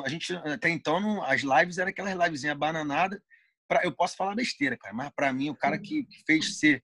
a 0.04 0.08
gente, 0.08 0.34
até 0.34 0.68
então, 0.68 1.00
não, 1.00 1.22
as 1.22 1.42
lives 1.42 1.78
eram 1.78 1.90
aquelas 1.90 2.14
livezinhas 2.14 2.56
bananadas, 2.56 3.20
pra, 3.68 3.84
eu 3.84 3.92
posso 3.92 4.16
falar 4.16 4.34
besteira, 4.34 4.76
cara, 4.76 4.94
mas 4.94 5.10
para 5.14 5.32
mim, 5.32 5.50
o 5.50 5.56
cara 5.56 5.78
que, 5.78 6.04
que, 6.04 6.24
fez 6.24 6.58
ser 6.58 6.82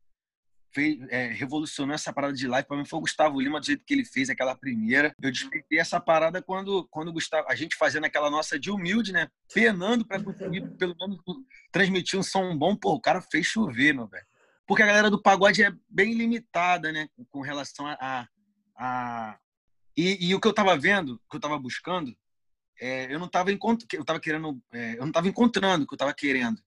fez, 0.75 0.99
é, 1.11 1.27
revolucionou 1.29 1.95
essa 1.95 2.13
parada 2.13 2.35
de 2.35 2.47
live 2.47 2.67
para 2.67 2.77
mim 2.77 2.85
foi 2.85 2.99
o 2.99 3.03
Gustavo 3.03 3.41
Lima, 3.41 3.61
do 3.61 3.67
jeito 3.67 3.85
que 3.85 3.95
ele 3.95 4.05
fez 4.05 4.31
aquela 4.31 4.57
primeira. 4.57 5.15
Eu 5.21 5.31
despertei 5.31 5.79
essa 5.79 6.01
parada 6.01 6.43
quando, 6.43 6.87
quando 6.91 7.09
o 7.09 7.13
Gustavo, 7.13 7.47
a 7.49 7.55
gente 7.55 7.77
fazendo 7.77 8.05
aquela 8.05 8.31
nossa 8.31 8.59
de 8.59 8.71
humilde, 8.71 9.13
né? 9.13 9.29
Penando 9.53 10.07
para 10.07 10.23
conseguir 10.23 10.67
pelo 10.77 10.97
menos 10.99 11.19
transmitir 11.71 12.19
um 12.19 12.23
som 12.23 12.57
bom. 12.57 12.75
Pô, 12.75 12.95
o 12.95 13.01
cara 13.01 13.21
fez 13.21 13.47
chover, 13.47 13.95
meu 13.95 14.07
velho. 14.07 14.27
Porque 14.67 14.83
a 14.83 14.87
galera 14.87 15.11
do 15.11 15.21
pagode 15.21 15.63
é 15.63 15.73
bem 15.89 16.15
limitada, 16.15 16.93
né? 16.93 17.09
Com 17.31 17.41
relação 17.41 17.87
a. 17.87 17.97
a, 18.01 18.29
a... 18.77 19.39
E, 19.97 20.29
e, 20.29 20.35
o 20.35 20.41
que 20.41 20.49
eu 20.49 20.55
tava 20.55 20.77
vendo, 20.77 21.21
que 21.31 21.37
eu 21.37 21.41
tava 21.41 21.59
buscando, 21.59 22.17
é, 22.81 23.13
eu 23.13 23.19
não 23.19 23.29
tava, 23.29 23.53
encont... 23.53 23.85
eu 23.93 24.05
tava 24.05 24.19
querendo. 24.19 24.61
É, 24.73 24.95
eu 24.95 25.05
não 25.05 25.13
tava 25.13 25.29
encontrando 25.29 25.85
o 25.85 25.87
que 25.87 25.95
eu 25.95 25.99
tava 25.99 26.15
querendo. 26.15 26.59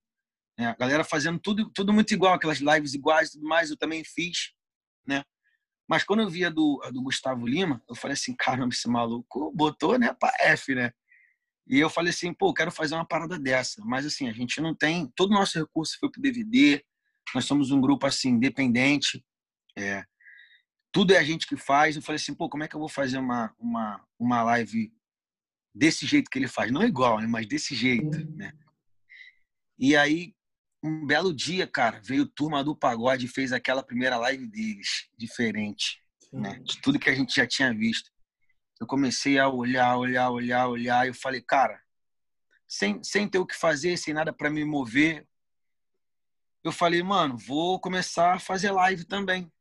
Né? 0.57 0.67
A 0.67 0.75
galera 0.75 1.03
fazendo 1.03 1.39
tudo, 1.39 1.69
tudo 1.71 1.93
muito 1.93 2.13
igual, 2.13 2.33
aquelas 2.33 2.59
lives 2.59 2.93
iguais 2.93 3.29
e 3.29 3.31
tudo 3.33 3.47
mais, 3.47 3.69
eu 3.69 3.77
também 3.77 4.03
fiz, 4.03 4.53
né? 5.05 5.23
Mas 5.87 6.03
quando 6.03 6.21
eu 6.21 6.29
via 6.29 6.49
do, 6.49 6.81
do 6.91 7.01
Gustavo 7.01 7.45
Lima, 7.45 7.81
eu 7.87 7.95
falei 7.95 8.13
assim, 8.13 8.35
caramba, 8.35 8.73
esse 8.73 8.87
maluco 8.87 9.51
botou, 9.53 9.99
né, 9.99 10.13
pra 10.13 10.33
F, 10.39 10.73
né? 10.73 10.91
E 11.67 11.79
eu 11.79 11.89
falei 11.89 12.11
assim, 12.11 12.33
pô, 12.33 12.53
quero 12.53 12.71
fazer 12.71 12.95
uma 12.95 13.05
parada 13.05 13.37
dessa. 13.37 13.83
Mas 13.85 14.05
assim, 14.05 14.27
a 14.27 14.33
gente 14.33 14.59
não 14.61 14.73
tem, 14.73 15.11
todo 15.15 15.31
o 15.31 15.33
nosso 15.33 15.59
recurso 15.59 15.97
foi 15.99 16.09
pro 16.09 16.21
DVD, 16.21 16.83
nós 17.33 17.45
somos 17.45 17.71
um 17.71 17.81
grupo 17.81 18.05
assim, 18.05 18.29
independente, 18.29 19.23
é, 19.77 20.03
tudo 20.91 21.13
é 21.13 21.17
a 21.17 21.23
gente 21.23 21.47
que 21.47 21.57
faz. 21.57 21.95
Eu 21.95 22.01
falei 22.01 22.17
assim, 22.17 22.33
pô, 22.33 22.49
como 22.49 22.63
é 22.63 22.67
que 22.67 22.75
eu 22.75 22.79
vou 22.79 22.89
fazer 22.89 23.17
uma, 23.17 23.53
uma, 23.59 24.03
uma 24.17 24.43
live 24.43 24.93
desse 25.73 26.05
jeito 26.05 26.29
que 26.29 26.39
ele 26.39 26.47
faz? 26.47 26.71
Não 26.71 26.83
igual, 26.83 27.19
né, 27.19 27.27
mas 27.27 27.47
desse 27.47 27.75
jeito, 27.75 28.17
né? 28.35 28.53
E 29.77 29.95
aí 29.95 30.33
um 30.85 31.05
belo 31.05 31.33
dia, 31.33 31.65
cara, 31.65 31.99
veio 32.03 32.25
turma 32.25 32.63
do 32.63 32.75
pagode 32.75 33.25
e 33.25 33.29
fez 33.29 33.51
aquela 33.51 33.83
primeira 33.83 34.17
live 34.17 34.47
deles, 34.47 35.09
diferente, 35.17 36.01
né? 36.31 36.59
De 36.63 36.79
tudo 36.81 36.99
que 36.99 37.09
a 37.09 37.15
gente 37.15 37.35
já 37.35 37.47
tinha 37.47 37.73
visto. 37.73 38.11
Eu 38.79 38.85
comecei 38.85 39.39
a 39.39 39.47
olhar, 39.49 39.97
olhar, 39.97 40.29
olhar, 40.29 40.67
olhar, 40.67 41.05
e 41.05 41.09
eu 41.09 41.13
falei, 41.13 41.41
cara, 41.41 41.81
sem, 42.67 43.03
sem 43.03 43.27
ter 43.27 43.39
o 43.39 43.45
que 43.45 43.55
fazer, 43.55 43.97
sem 43.97 44.13
nada 44.13 44.31
para 44.33 44.49
me 44.49 44.63
mover, 44.63 45.27
eu 46.63 46.71
falei, 46.71 47.01
mano, 47.01 47.37
vou 47.37 47.79
começar 47.79 48.33
a 48.33 48.39
fazer 48.39 48.71
live 48.71 49.05
também, 49.05 49.51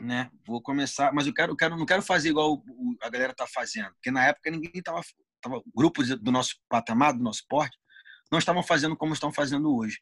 né? 0.00 0.30
Vou 0.46 0.60
começar, 0.60 1.12
mas 1.12 1.26
eu 1.26 1.34
quero, 1.34 1.52
eu 1.52 1.56
quero 1.56 1.76
não 1.76 1.86
quero 1.86 2.02
fazer 2.02 2.28
igual 2.28 2.62
a 3.02 3.08
galera 3.10 3.34
tá 3.34 3.46
fazendo, 3.46 3.92
porque 3.94 4.10
na 4.10 4.26
época 4.26 4.50
ninguém 4.50 4.82
tava, 4.82 5.00
tava 5.40 5.62
grupos 5.74 6.08
do 6.08 6.30
nosso 6.30 6.56
patamar, 6.68 7.14
do 7.14 7.22
nosso 7.22 7.44
porte, 7.48 7.76
não 8.30 8.38
estavam 8.38 8.62
fazendo 8.62 8.96
como 8.96 9.14
estão 9.14 9.32
fazendo 9.32 9.74
hoje. 9.74 10.00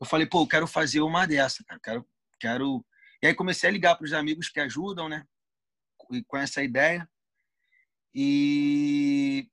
Eu 0.00 0.06
falei, 0.06 0.26
pô, 0.26 0.42
eu 0.42 0.48
quero 0.48 0.66
fazer 0.66 1.00
uma 1.00 1.26
dessa, 1.26 1.62
cara. 1.64 1.80
Quero, 1.82 2.06
quero. 2.40 2.86
E 3.22 3.26
aí 3.26 3.34
comecei 3.34 3.68
a 3.68 3.72
ligar 3.72 3.96
para 3.96 4.04
os 4.04 4.12
amigos 4.12 4.48
que 4.48 4.60
ajudam, 4.60 5.08
né? 5.08 5.24
Com 6.26 6.36
essa 6.36 6.62
ideia. 6.62 7.08
E 8.14 9.48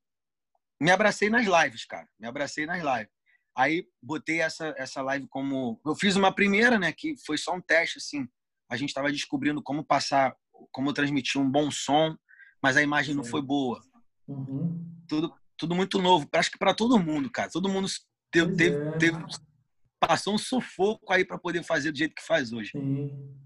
me 0.82 0.92
abracei 0.92 1.30
nas 1.30 1.46
lives, 1.46 1.86
cara. 1.86 2.08
Me 2.20 2.28
abracei 2.28 2.66
nas 2.66 2.84
lives. 2.84 3.14
Aí 3.56 3.88
botei 4.02 4.42
essa, 4.42 4.74
essa 4.78 5.02
live 5.02 5.28
como. 5.28 5.80
Eu 5.86 5.96
fiz 5.96 6.16
uma 6.16 6.34
primeira, 6.34 6.80
né? 6.80 6.92
Que 6.92 7.16
foi 7.26 7.38
só 7.38 7.54
um 7.54 7.62
teste, 7.62 7.98
assim. 7.98 8.28
A 8.70 8.78
gente 8.78 8.90
estava 8.90 9.12
descobrindo 9.12 9.62
como 9.62 9.84
passar, 9.84 10.36
como 10.72 10.94
transmitir 10.94 11.42
um 11.42 11.50
bom 11.50 11.70
som, 11.72 12.18
mas 12.62 12.78
a 12.78 12.82
imagem 12.82 13.16
não 13.16 13.24
foi 13.24 13.42
boa. 13.42 13.82
Uhum. 14.28 15.04
Tudo, 15.08 15.34
tudo 15.58 15.76
muito 15.76 16.02
novo. 16.02 16.28
Acho 16.34 16.52
que 16.52 16.58
para 16.58 16.74
todo 16.74 17.00
mundo, 17.00 17.30
cara. 17.30 17.50
Todo 17.50 17.70
mundo 17.70 17.88
teve, 18.32 18.56
teve, 18.56 18.76
é. 18.76 18.98
teve, 18.98 19.18
passou 20.00 20.36
um 20.36 20.38
sufoco 20.38 21.12
aí 21.12 21.26
para 21.26 21.38
poder 21.38 21.64
fazer 21.64 21.92
do 21.92 21.98
jeito 21.98 22.16
que 22.16 22.26
faz 22.26 22.54
hoje. 22.54 22.72
Sim. 22.72 23.38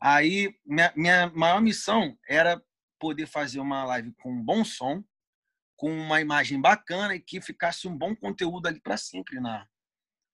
Aí, 0.00 0.54
minha, 0.66 0.92
minha 0.94 1.30
maior 1.30 1.62
missão 1.62 2.18
era 2.28 2.62
poder 2.98 3.26
fazer 3.26 3.60
uma 3.60 3.84
live 3.84 4.12
com 4.20 4.32
um 4.32 4.42
bom 4.42 4.64
som, 4.64 5.02
com 5.76 5.90
uma 5.90 6.20
imagem 6.20 6.60
bacana 6.60 7.14
e 7.14 7.20
que 7.20 7.40
ficasse 7.40 7.88
um 7.88 7.96
bom 7.96 8.14
conteúdo 8.14 8.66
ali 8.66 8.80
para 8.80 8.96
sempre 8.96 9.40
na 9.40 9.66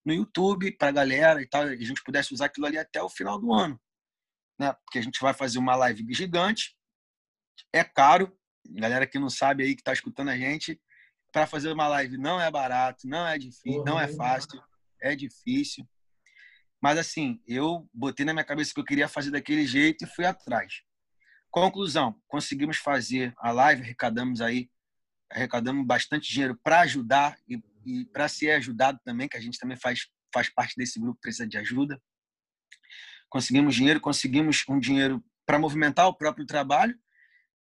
no 0.04 0.14
YouTube 0.14 0.72
para 0.72 0.88
a 0.88 0.92
galera 0.92 1.42
e 1.42 1.46
tal, 1.46 1.68
e 1.70 1.74
a 1.74 1.86
gente 1.86 2.02
pudesse 2.02 2.32
usar 2.32 2.46
aquilo 2.46 2.66
ali 2.66 2.78
até 2.78 3.02
o 3.02 3.08
final 3.08 3.38
do 3.38 3.52
ano, 3.52 3.78
né? 4.58 4.72
Porque 4.84 4.98
a 4.98 5.02
gente 5.02 5.20
vai 5.20 5.34
fazer 5.34 5.58
uma 5.58 5.76
live 5.76 6.06
gigante, 6.12 6.74
é 7.72 7.84
caro, 7.84 8.34
galera 8.66 9.06
que 9.06 9.18
não 9.18 9.28
sabe 9.28 9.62
aí 9.62 9.74
que 9.74 9.82
está 9.82 9.92
escutando 9.92 10.30
a 10.30 10.36
gente, 10.36 10.80
para 11.33 11.47
fazer 11.47 11.72
uma 11.72 11.89
live 11.89 12.18
não 12.18 12.41
é 12.41 12.51
barato, 12.51 13.07
não 13.07 13.26
é 13.26 13.39
difícil, 13.39 13.85
não 13.85 13.99
é 13.99 14.09
fácil, 14.09 14.61
é 15.01 15.14
difícil. 15.14 15.89
Mas 16.83 16.99
assim, 16.99 17.41
eu 17.47 17.89
botei 17.93 18.24
na 18.24 18.33
minha 18.33 18.45
cabeça 18.45 18.72
que 18.72 18.81
eu 18.81 18.85
queria 18.85 19.09
fazer 19.09 19.31
daquele 19.31 19.66
jeito 19.66 20.05
e 20.05 20.09
fui 20.09 20.24
atrás. 20.24 20.83
Conclusão, 21.51 22.18
conseguimos 22.26 22.78
fazer 22.78 23.35
a 23.39 23.51
live, 23.51 23.83
arrecadamos 23.83 24.41
aí, 24.41 24.70
arrecadamos 25.31 25.87
bastante 25.87 26.33
dinheiro 26.33 26.59
para 26.62 26.81
ajudar 26.81 27.37
e, 27.49 27.61
e 27.85 28.05
para 28.07 28.28
ser 28.28 28.53
ajudado 28.53 28.99
também, 29.05 29.28
que 29.28 29.37
a 29.37 29.41
gente 29.41 29.59
também 29.59 29.76
faz, 29.76 30.07
faz 30.33 30.49
parte 30.49 30.74
desse 30.76 30.99
grupo, 30.99 31.20
precisa 31.20 31.47
de 31.47 31.59
ajuda. 31.59 32.01
Conseguimos 33.28 33.74
dinheiro, 33.74 34.01
conseguimos 34.01 34.64
um 34.68 34.78
dinheiro 34.78 35.22
para 35.45 35.59
movimentar 35.59 36.07
o 36.07 36.14
próprio 36.14 36.47
trabalho 36.47 36.99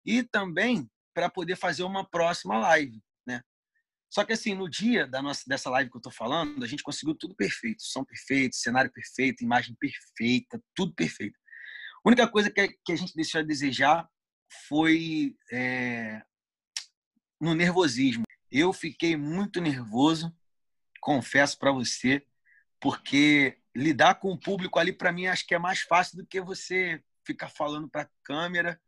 e 0.05 0.23
também 0.23 0.89
para 1.13 1.29
poder 1.29 1.55
fazer 1.55 1.83
uma 1.83 2.07
próxima 2.07 2.57
live. 2.59 3.01
Só 4.09 4.23
que 4.23 4.33
assim, 4.33 4.55
no 4.55 4.69
dia 4.69 5.05
da 5.05 5.21
nossa, 5.21 5.43
dessa 5.47 5.69
live 5.69 5.91
que 5.91 5.97
eu 5.97 6.01
tô 6.01 6.11
falando, 6.11 6.63
a 6.63 6.67
gente 6.67 6.83
conseguiu 6.83 7.13
tudo 7.15 7.35
perfeito. 7.35 7.83
Som 7.83 8.03
perfeito, 8.03 8.55
cenário 8.55 8.91
perfeito, 8.91 9.43
imagem 9.43 9.75
perfeita, 9.75 10.61
tudo 10.73 10.93
perfeito. 10.93 11.37
A 12.05 12.09
única 12.09 12.27
coisa 12.27 12.49
que, 12.49 12.69
que 12.85 12.93
a 12.93 12.95
gente 12.95 13.13
deixou 13.13 13.41
a 13.41 13.43
desejar 13.43 14.07
foi 14.67 15.35
é, 15.51 16.21
no 17.39 17.53
nervosismo. 17.53 18.23
Eu 18.49 18.71
fiquei 18.71 19.17
muito 19.17 19.59
nervoso, 19.59 20.33
confesso 21.01 21.59
para 21.59 21.71
você, 21.71 22.25
porque 22.79 23.57
lidar 23.75 24.15
com 24.15 24.31
o 24.31 24.39
público 24.39 24.79
ali 24.79 24.93
para 24.93 25.11
mim 25.11 25.27
acho 25.27 25.45
que 25.45 25.53
é 25.53 25.59
mais 25.59 25.81
fácil 25.81 26.17
do 26.17 26.25
que 26.25 26.39
você 26.39 27.03
ficar 27.25 27.49
falando 27.49 27.89
para 27.89 28.09
câmera 28.23 28.79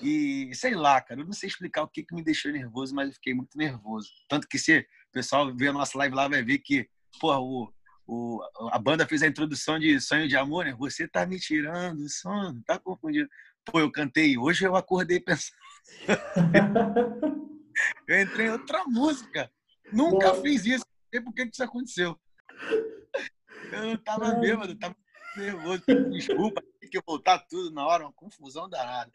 e 0.00 0.54
sei 0.54 0.74
lá, 0.74 1.00
cara, 1.00 1.20
eu 1.20 1.24
não 1.24 1.32
sei 1.32 1.48
explicar 1.48 1.82
o 1.82 1.88
que, 1.88 2.02
que 2.04 2.14
me 2.14 2.22
deixou 2.22 2.50
nervoso, 2.50 2.94
mas 2.94 3.08
eu 3.08 3.14
fiquei 3.14 3.34
muito 3.34 3.56
nervoso. 3.56 4.08
Tanto 4.28 4.48
que 4.48 4.58
se 4.58 4.78
o 4.78 5.12
pessoal 5.12 5.54
ver 5.54 5.68
a 5.68 5.72
nossa 5.72 5.96
live 5.98 6.14
lá, 6.14 6.28
vai 6.28 6.42
ver 6.42 6.58
que, 6.58 6.88
porra, 7.20 7.40
o, 7.40 7.72
o, 8.06 8.40
a 8.72 8.78
banda 8.78 9.06
fez 9.06 9.22
a 9.22 9.26
introdução 9.26 9.78
de 9.78 10.00
Sonho 10.00 10.28
de 10.28 10.36
Amor, 10.36 10.64
né? 10.64 10.74
Você 10.78 11.06
tá 11.06 11.24
me 11.26 11.38
tirando 11.38 12.08
sono, 12.08 12.62
tá 12.66 12.78
confundindo. 12.78 13.28
Pô, 13.64 13.78
eu 13.78 13.92
cantei, 13.92 14.36
hoje 14.36 14.64
eu 14.64 14.74
acordei 14.74 15.20
pensando. 15.22 15.56
eu 18.08 18.22
entrei 18.22 18.46
em 18.46 18.50
outra 18.50 18.84
música. 18.84 19.50
Nunca 19.92 20.32
Bom. 20.32 20.42
fiz 20.42 20.64
isso. 20.64 20.84
Não 20.84 21.08
sei 21.10 21.20
por 21.20 21.34
que 21.34 21.42
isso 21.44 21.62
aconteceu. 21.62 22.18
Eu 23.70 23.82
não 23.86 23.96
tava 23.98 24.34
bêbado, 24.34 24.74
tava 24.76 24.96
nervoso. 25.36 25.82
Desculpa, 26.10 26.62
que 27.00 27.06
voltar 27.06 27.38
tudo 27.40 27.70
na 27.70 27.86
hora, 27.86 28.04
uma 28.04 28.12
confusão 28.12 28.68
danada. 28.68 29.12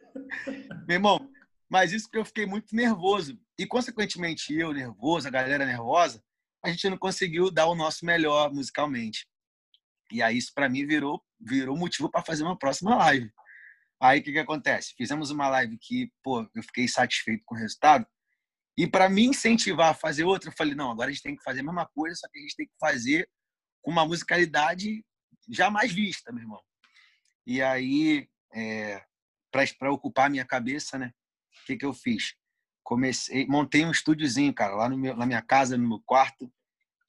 Meu 0.87 0.95
irmão, 0.95 1.29
mas 1.69 1.91
isso 1.91 2.09
que 2.09 2.17
eu 2.17 2.25
fiquei 2.25 2.45
muito 2.45 2.75
nervoso. 2.75 3.39
E, 3.57 3.65
consequentemente, 3.65 4.53
eu 4.53 4.73
nervoso, 4.73 5.27
a 5.27 5.31
galera 5.31 5.65
nervosa, 5.65 6.23
a 6.63 6.69
gente 6.69 6.89
não 6.89 6.97
conseguiu 6.97 7.51
dar 7.51 7.67
o 7.67 7.75
nosso 7.75 8.05
melhor 8.05 8.51
musicalmente. 8.53 9.27
E 10.11 10.21
aí 10.21 10.37
isso 10.37 10.53
para 10.53 10.69
mim 10.69 10.85
virou 10.85 11.21
virou 11.39 11.77
motivo 11.77 12.09
para 12.09 12.23
fazer 12.23 12.43
uma 12.43 12.57
próxima 12.57 12.95
live. 12.95 13.31
Aí 13.99 14.19
o 14.19 14.23
que 14.23 14.31
que 14.31 14.39
acontece? 14.39 14.93
Fizemos 14.97 15.29
uma 15.29 15.49
live 15.49 15.77
que, 15.79 16.11
pô, 16.23 16.41
eu 16.55 16.63
fiquei 16.63 16.87
satisfeito 16.87 17.43
com 17.45 17.55
o 17.55 17.57
resultado. 17.57 18.05
E 18.77 18.87
para 18.87 19.09
me 19.09 19.25
incentivar 19.25 19.89
a 19.89 19.93
fazer 19.93 20.23
outra, 20.23 20.49
eu 20.49 20.53
falei, 20.55 20.75
não, 20.75 20.91
agora 20.91 21.09
a 21.09 21.13
gente 21.13 21.23
tem 21.23 21.35
que 21.35 21.43
fazer 21.43 21.61
a 21.61 21.63
mesma 21.63 21.85
coisa, 21.87 22.15
só 22.15 22.27
que 22.27 22.37
a 22.37 22.41
gente 22.41 22.55
tem 22.55 22.67
que 22.67 22.75
fazer 22.79 23.29
com 23.81 23.91
uma 23.91 24.05
musicalidade 24.05 25.03
jamais 25.49 25.91
vista, 25.91 26.31
meu 26.31 26.43
irmão. 26.43 26.61
E 27.47 27.61
aí, 27.61 28.27
é, 28.53 29.01
para 29.79 29.89
ocupar 29.89 30.25
a 30.25 30.29
minha 30.29 30.43
cabeça, 30.43 30.97
né? 30.97 31.13
O 31.63 31.65
que, 31.65 31.77
que 31.77 31.85
eu 31.85 31.93
fiz? 31.93 32.35
Comecei, 32.83 33.47
montei 33.47 33.85
um 33.85 33.91
estúdiozinho, 33.91 34.53
cara, 34.53 34.75
lá 34.75 34.89
no 34.89 34.97
meu, 34.97 35.15
na 35.15 35.25
minha 35.25 35.41
casa, 35.41 35.77
no 35.77 35.87
meu 35.87 36.01
quarto, 36.05 36.51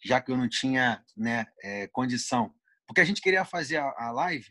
já 0.01 0.21
que 0.21 0.31
eu 0.31 0.37
não 0.37 0.49
tinha 0.49 1.05
né, 1.17 1.45
é, 1.61 1.89
condição. 1.89 2.55
Porque 2.87 3.01
a 3.01 3.05
gente 3.05 3.21
queria 3.21 3.45
fazer 3.45 3.79
a, 3.79 3.93
a, 3.99 4.13
live, 4.13 4.47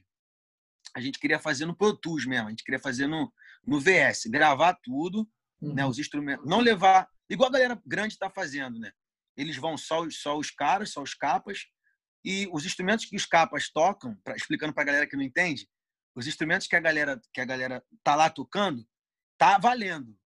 a 0.94 1.00
gente 1.00 1.20
queria 1.20 1.40
fazer 1.40 1.66
no 1.66 1.76
Pro 1.76 1.96
Tools 1.96 2.26
mesmo, 2.26 2.48
a 2.48 2.50
gente 2.50 2.66
queria 2.66 2.82
fazer 2.82 3.08
no, 3.08 3.32
no 3.66 3.80
VS, 3.80 4.26
gravar 4.26 4.78
tudo, 4.84 5.26
uhum. 5.62 5.74
né, 5.74 5.86
os 5.86 5.98
instrumentos, 5.98 6.46
não 6.46 6.60
levar, 6.60 7.08
igual 7.30 7.48
a 7.48 7.54
galera 7.54 7.82
grande 7.86 8.14
está 8.14 8.30
fazendo, 8.30 8.78
né? 8.78 8.92
Eles 9.38 9.56
vão 9.56 9.78
só, 9.78 10.06
só 10.10 10.38
os 10.38 10.52
caras, 10.52 10.92
só 10.92 11.02
os 11.02 11.14
capas, 11.14 11.66
e 12.26 12.46
os 12.52 12.66
instrumentos 12.66 13.06
que 13.06 13.16
os 13.16 13.26
capas 13.26 13.70
tocam, 13.70 14.18
pra, 14.22 14.36
explicando 14.36 14.74
para 14.74 14.84
a 14.84 14.86
galera 14.86 15.08
que 15.08 15.16
não 15.16 15.24
entende, 15.24 15.66
os 16.18 16.26
instrumentos 16.26 16.66
que 16.66 16.76
a 16.76 16.80
galera 16.80 17.22
que 17.32 17.40
a 17.40 17.46
galera 17.46 17.86
tá 18.04 18.16
lá 18.16 18.28
tocando, 18.28 18.84
tá 19.38 19.60
valendo. 19.60 20.18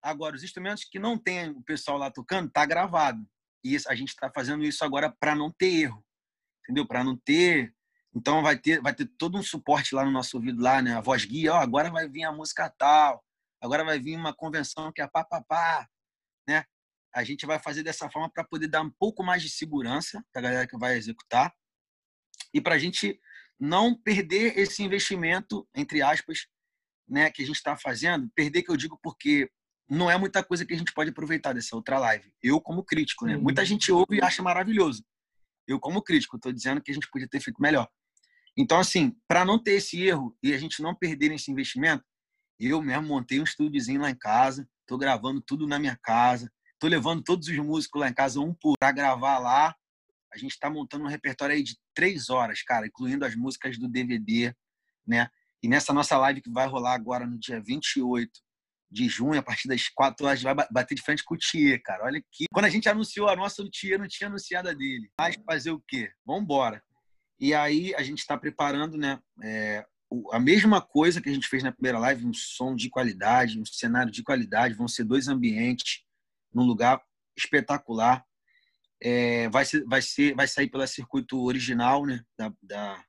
Agora, 0.00 0.36
os 0.36 0.44
instrumentos 0.44 0.84
que 0.84 1.00
não 1.00 1.18
tem 1.18 1.50
o 1.50 1.62
pessoal 1.62 1.98
lá 1.98 2.12
tocando, 2.12 2.48
tá 2.48 2.64
gravado. 2.64 3.28
E 3.64 3.76
a 3.88 3.94
gente 3.96 4.10
está 4.10 4.30
fazendo 4.32 4.62
isso 4.62 4.84
agora 4.84 5.10
para 5.10 5.34
não 5.34 5.50
ter 5.50 5.82
erro, 5.82 6.04
entendeu? 6.62 6.86
Para 6.86 7.02
não 7.02 7.16
ter 7.16 7.74
Então 8.14 8.40
vai 8.40 8.56
ter, 8.56 8.80
vai 8.80 8.94
ter 8.94 9.06
todo 9.18 9.36
um 9.36 9.42
suporte 9.42 9.94
lá 9.94 10.04
no 10.04 10.12
nosso 10.12 10.36
ouvido 10.36 10.62
lá, 10.62 10.80
né? 10.80 10.94
A 10.94 11.00
voz 11.00 11.24
guia, 11.24 11.54
ó, 11.54 11.56
agora 11.56 11.90
vai 11.90 12.08
vir 12.08 12.22
a 12.22 12.30
música 12.30 12.70
tal, 12.78 13.24
agora 13.60 13.84
vai 13.84 13.98
vir 13.98 14.16
uma 14.16 14.32
convenção 14.32 14.92
que 14.92 15.02
é 15.02 15.08
pá, 15.08 15.88
né? 16.46 16.64
A 17.12 17.24
gente 17.24 17.46
vai 17.46 17.58
fazer 17.58 17.82
dessa 17.82 18.08
forma 18.08 18.30
para 18.30 18.44
poder 18.44 18.68
dar 18.68 18.82
um 18.82 18.90
pouco 18.90 19.24
mais 19.24 19.42
de 19.42 19.50
segurança 19.50 20.24
para 20.32 20.40
a 20.40 20.42
galera 20.44 20.66
que 20.68 20.78
vai 20.78 20.96
executar 20.96 21.52
e 22.54 22.60
para 22.60 22.76
a 22.76 22.78
gente 22.78 23.20
não 23.62 23.94
perder 23.94 24.58
esse 24.58 24.82
investimento, 24.82 25.68
entre 25.72 26.02
aspas, 26.02 26.48
né, 27.08 27.30
que 27.30 27.44
a 27.44 27.46
gente 27.46 27.54
está 27.54 27.76
fazendo. 27.76 28.28
Perder 28.34 28.64
que 28.64 28.72
eu 28.72 28.76
digo 28.76 28.98
porque 29.00 29.48
não 29.88 30.10
é 30.10 30.18
muita 30.18 30.42
coisa 30.42 30.66
que 30.66 30.74
a 30.74 30.76
gente 30.76 30.92
pode 30.92 31.10
aproveitar 31.10 31.52
dessa 31.52 31.76
outra 31.76 31.96
live. 32.00 32.34
Eu 32.42 32.60
como 32.60 32.82
crítico, 32.82 33.24
né? 33.24 33.36
Muita 33.36 33.64
gente 33.64 33.92
ouve 33.92 34.16
e 34.16 34.20
acha 34.20 34.42
maravilhoso. 34.42 35.04
Eu 35.64 35.78
como 35.78 36.02
crítico 36.02 36.34
estou 36.34 36.52
dizendo 36.52 36.82
que 36.82 36.90
a 36.90 36.94
gente 36.94 37.08
podia 37.08 37.28
ter 37.28 37.38
feito 37.38 37.62
melhor. 37.62 37.88
Então, 38.56 38.80
assim, 38.80 39.16
para 39.28 39.44
não 39.44 39.62
ter 39.62 39.74
esse 39.74 40.02
erro 40.02 40.36
e 40.42 40.52
a 40.52 40.58
gente 40.58 40.82
não 40.82 40.92
perder 40.92 41.30
esse 41.30 41.48
investimento, 41.48 42.04
eu 42.58 42.82
mesmo 42.82 43.06
montei 43.06 43.38
um 43.38 43.44
estúdiozinho 43.44 44.00
lá 44.00 44.10
em 44.10 44.18
casa, 44.18 44.68
estou 44.80 44.98
gravando 44.98 45.40
tudo 45.40 45.68
na 45.68 45.78
minha 45.78 45.96
casa, 46.02 46.50
estou 46.72 46.90
levando 46.90 47.22
todos 47.22 47.46
os 47.46 47.56
músicos 47.58 48.00
lá 48.00 48.08
em 48.08 48.14
casa, 48.14 48.40
um 48.40 48.52
por 48.52 48.74
para 48.76 48.90
gravar 48.90 49.38
lá. 49.38 49.72
A 50.32 50.38
gente 50.38 50.52
está 50.52 50.70
montando 50.70 51.04
um 51.04 51.08
repertório 51.08 51.54
aí 51.54 51.62
de 51.62 51.76
três 51.94 52.30
horas, 52.30 52.62
cara, 52.62 52.86
incluindo 52.86 53.24
as 53.24 53.34
músicas 53.34 53.78
do 53.78 53.88
DVD, 53.88 54.54
né? 55.06 55.28
E 55.62 55.68
nessa 55.68 55.92
nossa 55.92 56.16
live 56.18 56.40
que 56.40 56.50
vai 56.50 56.66
rolar 56.66 56.94
agora 56.94 57.26
no 57.26 57.38
dia 57.38 57.60
28 57.60 58.30
de 58.90 59.08
junho, 59.08 59.38
a 59.38 59.42
partir 59.42 59.68
das 59.68 59.88
4 59.88 60.26
horas, 60.26 60.42
vai 60.42 60.54
bater 60.54 60.94
de 60.94 61.02
frente 61.02 61.24
com 61.24 61.34
o 61.34 61.38
Thier, 61.38 61.80
cara. 61.82 62.04
Olha 62.04 62.22
que. 62.30 62.44
Quando 62.52 62.66
a 62.66 62.70
gente 62.70 62.88
anunciou 62.88 63.28
a 63.28 63.36
nossa, 63.36 63.62
o 63.62 63.70
Thier 63.70 63.98
não 63.98 64.06
tinha 64.06 64.28
anunciado 64.28 64.68
a 64.68 64.72
dele. 64.74 65.10
Mas 65.18 65.36
fazer 65.46 65.70
o 65.70 65.82
quê? 65.88 66.10
Vamos 66.26 66.42
embora. 66.42 66.82
E 67.40 67.54
aí 67.54 67.94
a 67.94 68.02
gente 68.02 68.18
está 68.18 68.36
preparando 68.36 68.98
né, 68.98 69.18
é, 69.42 69.84
a 70.30 70.38
mesma 70.38 70.80
coisa 70.80 71.20
que 71.20 71.28
a 71.28 71.32
gente 71.32 71.48
fez 71.48 71.62
na 71.62 71.72
primeira 71.72 71.98
live, 71.98 72.26
um 72.26 72.34
som 72.34 72.74
de 72.74 72.90
qualidade, 72.90 73.58
um 73.58 73.64
cenário 73.64 74.12
de 74.12 74.22
qualidade, 74.22 74.74
vão 74.74 74.86
ser 74.86 75.04
dois 75.04 75.26
ambientes 75.26 76.04
num 76.52 76.64
lugar 76.64 77.02
espetacular. 77.36 78.24
É, 79.04 79.48
vai, 79.48 79.64
ser, 79.64 79.84
vai, 79.84 80.00
ser, 80.00 80.34
vai 80.34 80.46
sair 80.46 80.70
pela 80.70 80.86
circuito 80.86 81.42
original, 81.42 82.06
né, 82.06 82.24
da, 82.38 82.52
da 82.62 83.04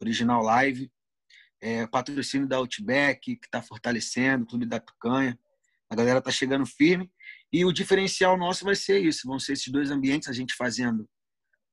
original 0.00 0.42
live. 0.42 0.90
É, 1.62 1.86
patrocínio 1.86 2.48
da 2.48 2.56
Outback, 2.56 3.36
que 3.36 3.46
está 3.46 3.60
fortalecendo, 3.60 4.46
Clube 4.46 4.64
da 4.64 4.80
Picanha. 4.80 5.38
A 5.90 5.94
galera 5.94 6.20
está 6.20 6.30
chegando 6.30 6.64
firme. 6.64 7.12
E 7.52 7.64
o 7.64 7.72
diferencial 7.72 8.38
nosso 8.38 8.64
vai 8.64 8.74
ser 8.74 8.98
isso: 9.00 9.26
vão 9.26 9.38
ser 9.38 9.52
esses 9.52 9.68
dois 9.68 9.90
ambientes, 9.90 10.28
a 10.28 10.32
gente 10.32 10.54
fazendo 10.54 11.06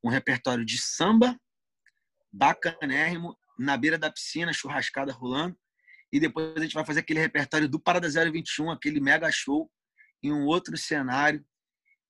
um 0.04 0.10
repertório 0.10 0.66
de 0.66 0.78
samba 0.78 1.39
bacanérrimo, 2.32 3.38
na 3.58 3.78
beira 3.78 3.98
da 3.98 4.12
piscina, 4.12 4.54
churrascada 4.54 5.12
rolando. 5.12 5.58
E 6.12 6.20
depois 6.20 6.56
a 6.56 6.62
gente 6.62 6.74
vai 6.74 6.86
fazer 6.86 7.00
aquele 7.02 7.20
repertório 7.20 7.68
do 7.68 7.80
Parada 7.80 8.10
021, 8.10 8.72
aquele 8.72 9.00
mega 9.00 9.30
show, 9.32 9.70
em 10.22 10.32
um 10.32 10.45
outro 10.45 10.78
cenário. 10.78 11.43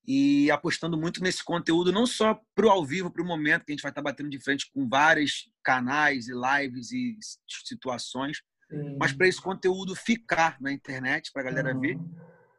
E 0.07 0.49
apostando 0.49 0.97
muito 0.97 1.21
nesse 1.21 1.43
conteúdo, 1.43 1.91
não 1.91 2.05
só 2.05 2.39
para 2.55 2.65
o 2.65 2.69
ao 2.69 2.85
vivo, 2.85 3.11
para 3.11 3.21
o 3.21 3.25
momento, 3.25 3.65
que 3.65 3.71
a 3.71 3.75
gente 3.75 3.81
vai 3.81 3.91
estar 3.91 4.01
batendo 4.01 4.29
de 4.29 4.39
frente 4.39 4.69
com 4.71 4.87
vários 4.87 5.51
canais 5.63 6.27
e 6.29 6.33
lives 6.33 6.91
e 6.91 7.17
situações, 7.65 8.41
Sim. 8.69 8.97
mas 8.97 9.11
para 9.11 9.27
esse 9.27 9.41
conteúdo 9.41 9.95
ficar 9.95 10.57
na 10.61 10.71
internet, 10.71 11.31
para 11.33 11.41
a 11.41 11.45
galera 11.45 11.73
uhum. 11.73 11.81
ver, 11.81 11.99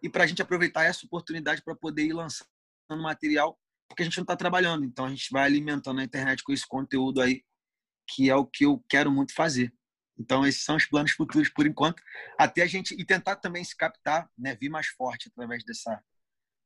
e 0.02 0.08
para 0.10 0.24
a 0.24 0.26
gente 0.26 0.42
aproveitar 0.42 0.84
essa 0.84 1.06
oportunidade 1.06 1.62
para 1.62 1.74
poder 1.74 2.04
ir 2.04 2.12
lançando 2.12 2.46
material, 2.90 3.58
porque 3.88 4.02
a 4.02 4.04
gente 4.04 4.18
não 4.18 4.24
está 4.24 4.36
trabalhando. 4.36 4.84
Então 4.84 5.06
a 5.06 5.10
gente 5.10 5.28
vai 5.32 5.44
alimentando 5.44 6.00
a 6.00 6.04
internet 6.04 6.42
com 6.42 6.52
esse 6.52 6.66
conteúdo 6.66 7.20
aí 7.22 7.42
que 8.08 8.30
é 8.30 8.34
o 8.34 8.46
que 8.46 8.64
eu 8.64 8.82
quero 8.88 9.10
muito 9.10 9.34
fazer. 9.34 9.72
Então, 10.18 10.44
esses 10.44 10.64
são 10.64 10.76
os 10.76 10.86
planos 10.86 11.12
futuros 11.12 11.48
por 11.48 11.66
enquanto, 11.66 12.02
até 12.36 12.62
a 12.62 12.66
gente 12.66 12.94
e 12.98 13.04
tentar 13.04 13.36
também 13.36 13.62
se 13.62 13.76
captar, 13.76 14.28
né, 14.36 14.56
vir 14.56 14.68
mais 14.68 14.88
forte 14.88 15.28
através 15.28 15.64
dessa 15.64 16.02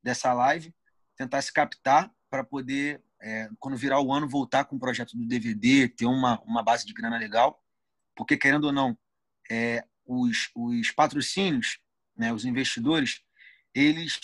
dessa 0.03 0.33
live, 0.33 0.75
tentar 1.17 1.43
se 1.43 1.53
captar 1.53 2.11
para 2.31 2.45
poder 2.45 3.03
é, 3.21 3.49
quando 3.59 3.77
virar 3.77 4.01
o 4.01 4.13
ano 4.13 4.29
voltar 4.29 4.65
com 4.65 4.77
o 4.77 4.81
projeto 4.81 5.17
do 5.17 5.27
DVD, 5.27 5.89
ter 5.89 6.07
uma 6.07 6.41
uma 6.43 6.63
base 6.63 6.85
de 6.87 6.93
grana 6.93 7.19
legal, 7.19 7.63
porque 8.17 8.37
querendo 8.37 8.65
ou 8.65 8.73
não, 8.73 8.99
é, 9.51 9.85
os 10.07 10.51
os 10.55 10.91
patrocínios, 10.91 11.79
né, 12.17 12.33
os 12.33 12.45
investidores, 12.45 13.21
eles 13.75 14.19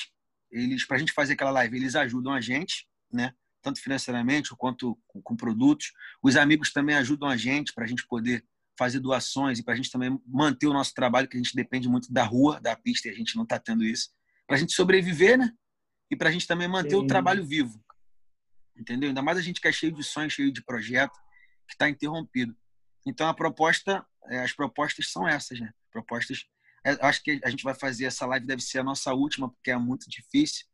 eles 0.51 0.87
para 0.87 0.97
a 0.97 1.01
gente 1.01 1.12
fazer 1.12 1.35
aquela 1.35 1.51
live, 1.51 1.76
eles 1.76 1.95
ajudam 1.95 2.33
a 2.33 2.41
gente, 2.41 2.89
né? 3.12 3.35
tanto 3.62 3.81
financeiramente 3.81 4.55
quanto 4.57 4.99
com 5.07 5.37
produtos. 5.37 5.93
Os 6.22 6.37
amigos 6.37 6.72
também 6.72 6.97
ajudam 6.97 7.29
a 7.29 7.37
gente 7.37 7.72
para 7.74 7.85
a 7.85 7.87
gente 7.87 8.07
poder 8.07 8.45
fazer 8.79 9.01
doações 9.01 9.59
e 9.59 9.64
para 9.64 9.74
a 9.74 9.76
gente 9.76 9.91
também 9.91 10.18
manter 10.26 10.68
o 10.68 10.72
nosso 10.72 10.95
trabalho, 10.95 11.29
que 11.29 11.37
a 11.37 11.41
gente 11.41 11.55
depende 11.55 11.89
muito 11.89 12.12
da 12.12 12.22
rua, 12.22 12.61
da 12.61 12.76
pista, 12.76 13.09
e 13.09 13.11
a 13.11 13.14
gente 13.14 13.35
não 13.35 13.43
está 13.43 13.59
tendo 13.59 13.85
isso. 13.85 14.11
Para 14.47 14.57
a 14.57 14.59
gente 14.59 14.72
sobreviver, 14.72 15.37
né? 15.37 15.53
E 16.11 16.16
para 16.16 16.28
a 16.28 16.32
gente 16.32 16.46
também 16.46 16.68
manter 16.68 16.90
Sim. 16.90 16.96
o 16.96 17.06
trabalho 17.06 17.44
vivo. 17.44 17.82
Entendeu? 18.76 19.09
Ainda 19.09 19.22
mais 19.22 19.38
a 19.38 19.42
gente 19.42 19.61
que 19.61 19.68
é 19.68 19.72
cheio 19.72 19.92
de 19.92 20.02
sonhos, 20.02 20.32
cheio 20.32 20.52
de 20.52 20.62
projeto, 20.62 21.18
que 21.66 21.74
está 21.74 21.88
interrompido. 21.88 22.56
Então, 23.06 23.28
a 23.28 23.34
proposta, 23.34 24.06
é, 24.28 24.40
as 24.40 24.52
propostas 24.52 25.11
são 25.11 25.26
essas, 25.26 25.61
né? 25.61 25.72
Propostas. 25.90 26.44
É, 26.84 26.92
acho 27.06 27.22
que 27.22 27.40
a 27.44 27.50
gente 27.50 27.64
vai 27.64 27.74
fazer 27.74 28.04
essa 28.04 28.24
live, 28.26 28.46
deve 28.46 28.62
ser 28.62 28.78
a 28.78 28.84
nossa 28.84 29.12
última, 29.12 29.50
porque 29.50 29.70
é 29.70 29.76
muito 29.76 30.09
difícil 30.09 30.66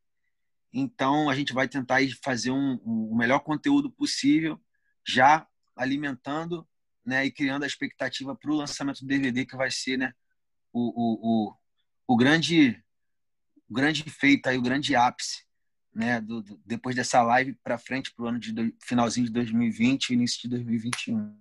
então, 0.76 1.30
a 1.30 1.36
gente 1.36 1.52
vai 1.52 1.68
tentar 1.68 2.00
fazer 2.20 2.50
um, 2.50 2.80
um, 2.84 3.12
o 3.12 3.16
melhor 3.16 3.38
conteúdo 3.38 3.92
possível, 3.92 4.60
já 5.06 5.46
alimentando 5.76 6.68
né, 7.06 7.24
e 7.24 7.30
criando 7.30 7.62
a 7.62 7.66
expectativa 7.66 8.34
para 8.34 8.50
o 8.50 8.56
lançamento 8.56 9.00
do 9.00 9.06
DVD, 9.06 9.46
que 9.46 9.56
vai 9.56 9.70
ser 9.70 9.96
né, 9.96 10.12
o, 10.72 10.80
o, 10.80 11.18
o, 11.22 11.56
o 12.08 12.16
grande, 12.16 12.83
o 13.68 13.74
grande 13.74 14.02
feito, 14.10 14.46
aí, 14.48 14.58
o 14.58 14.62
grande 14.62 14.94
ápice 14.94 15.44
né, 15.94 16.20
do, 16.20 16.42
do 16.42 16.60
depois 16.66 16.96
dessa 16.96 17.22
live 17.22 17.54
para 17.62 17.78
frente, 17.78 18.12
para 18.14 18.24
o 18.24 18.28
ano 18.28 18.38
de 18.38 18.52
do, 18.52 18.72
finalzinho 18.82 19.26
de 19.26 19.32
2020 19.32 20.10
e 20.10 20.14
início 20.14 20.42
de 20.42 20.48
2021. 20.48 21.34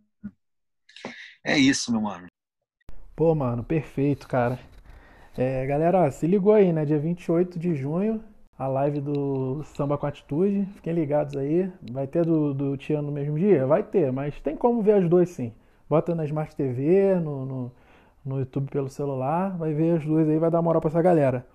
É 1.44 1.58
isso, 1.58 1.92
meu 1.92 2.02
mano. 2.02 2.28
Pô, 3.16 3.34
mano, 3.36 3.64
perfeito, 3.64 4.28
cara. 4.28 4.60
É, 5.38 5.66
galera, 5.66 6.10
se 6.12 6.28
ligou 6.28 6.54
aí, 6.54 6.72
né? 6.72 6.86
Dia 6.86 7.00
28 7.00 7.58
de 7.58 7.76
junho, 7.76 8.24
a 8.58 8.68
live 8.68 9.02
do 9.02 9.64
Samba 9.76 9.98
com 9.98 10.06
Atitude. 10.06 10.68
Fiquem 10.76 10.94
ligados 10.94 11.36
aí. 11.36 11.72
Vai 11.92 12.08
ter 12.08 12.26
do, 12.26 12.54
do 12.54 12.78
Tiano 12.78 13.08
no 13.08 13.12
mesmo 13.12 13.38
dia? 13.38 13.66
Vai 13.66 13.84
ter, 13.84 14.12
mas 14.12 14.40
tem 14.42 14.56
como 14.56 14.82
ver 14.82 14.94
as 14.94 15.10
duas 15.10 15.30
sim. 15.30 15.54
Bota 15.90 16.16
na 16.16 16.26
Smart 16.26 16.56
TV, 16.56 17.16
no, 17.20 17.46
no, 17.46 17.72
no 18.26 18.40
YouTube 18.40 18.70
pelo 18.70 18.90
celular, 18.90 19.58
vai 19.58 19.74
ver 19.74 19.98
as 19.98 20.06
duas 20.06 20.28
aí, 20.28 20.40
vai 20.40 20.50
dar 20.50 20.62
moral 20.62 20.82
pra 20.82 20.90
essa 20.90 21.02
galera. 21.02 21.46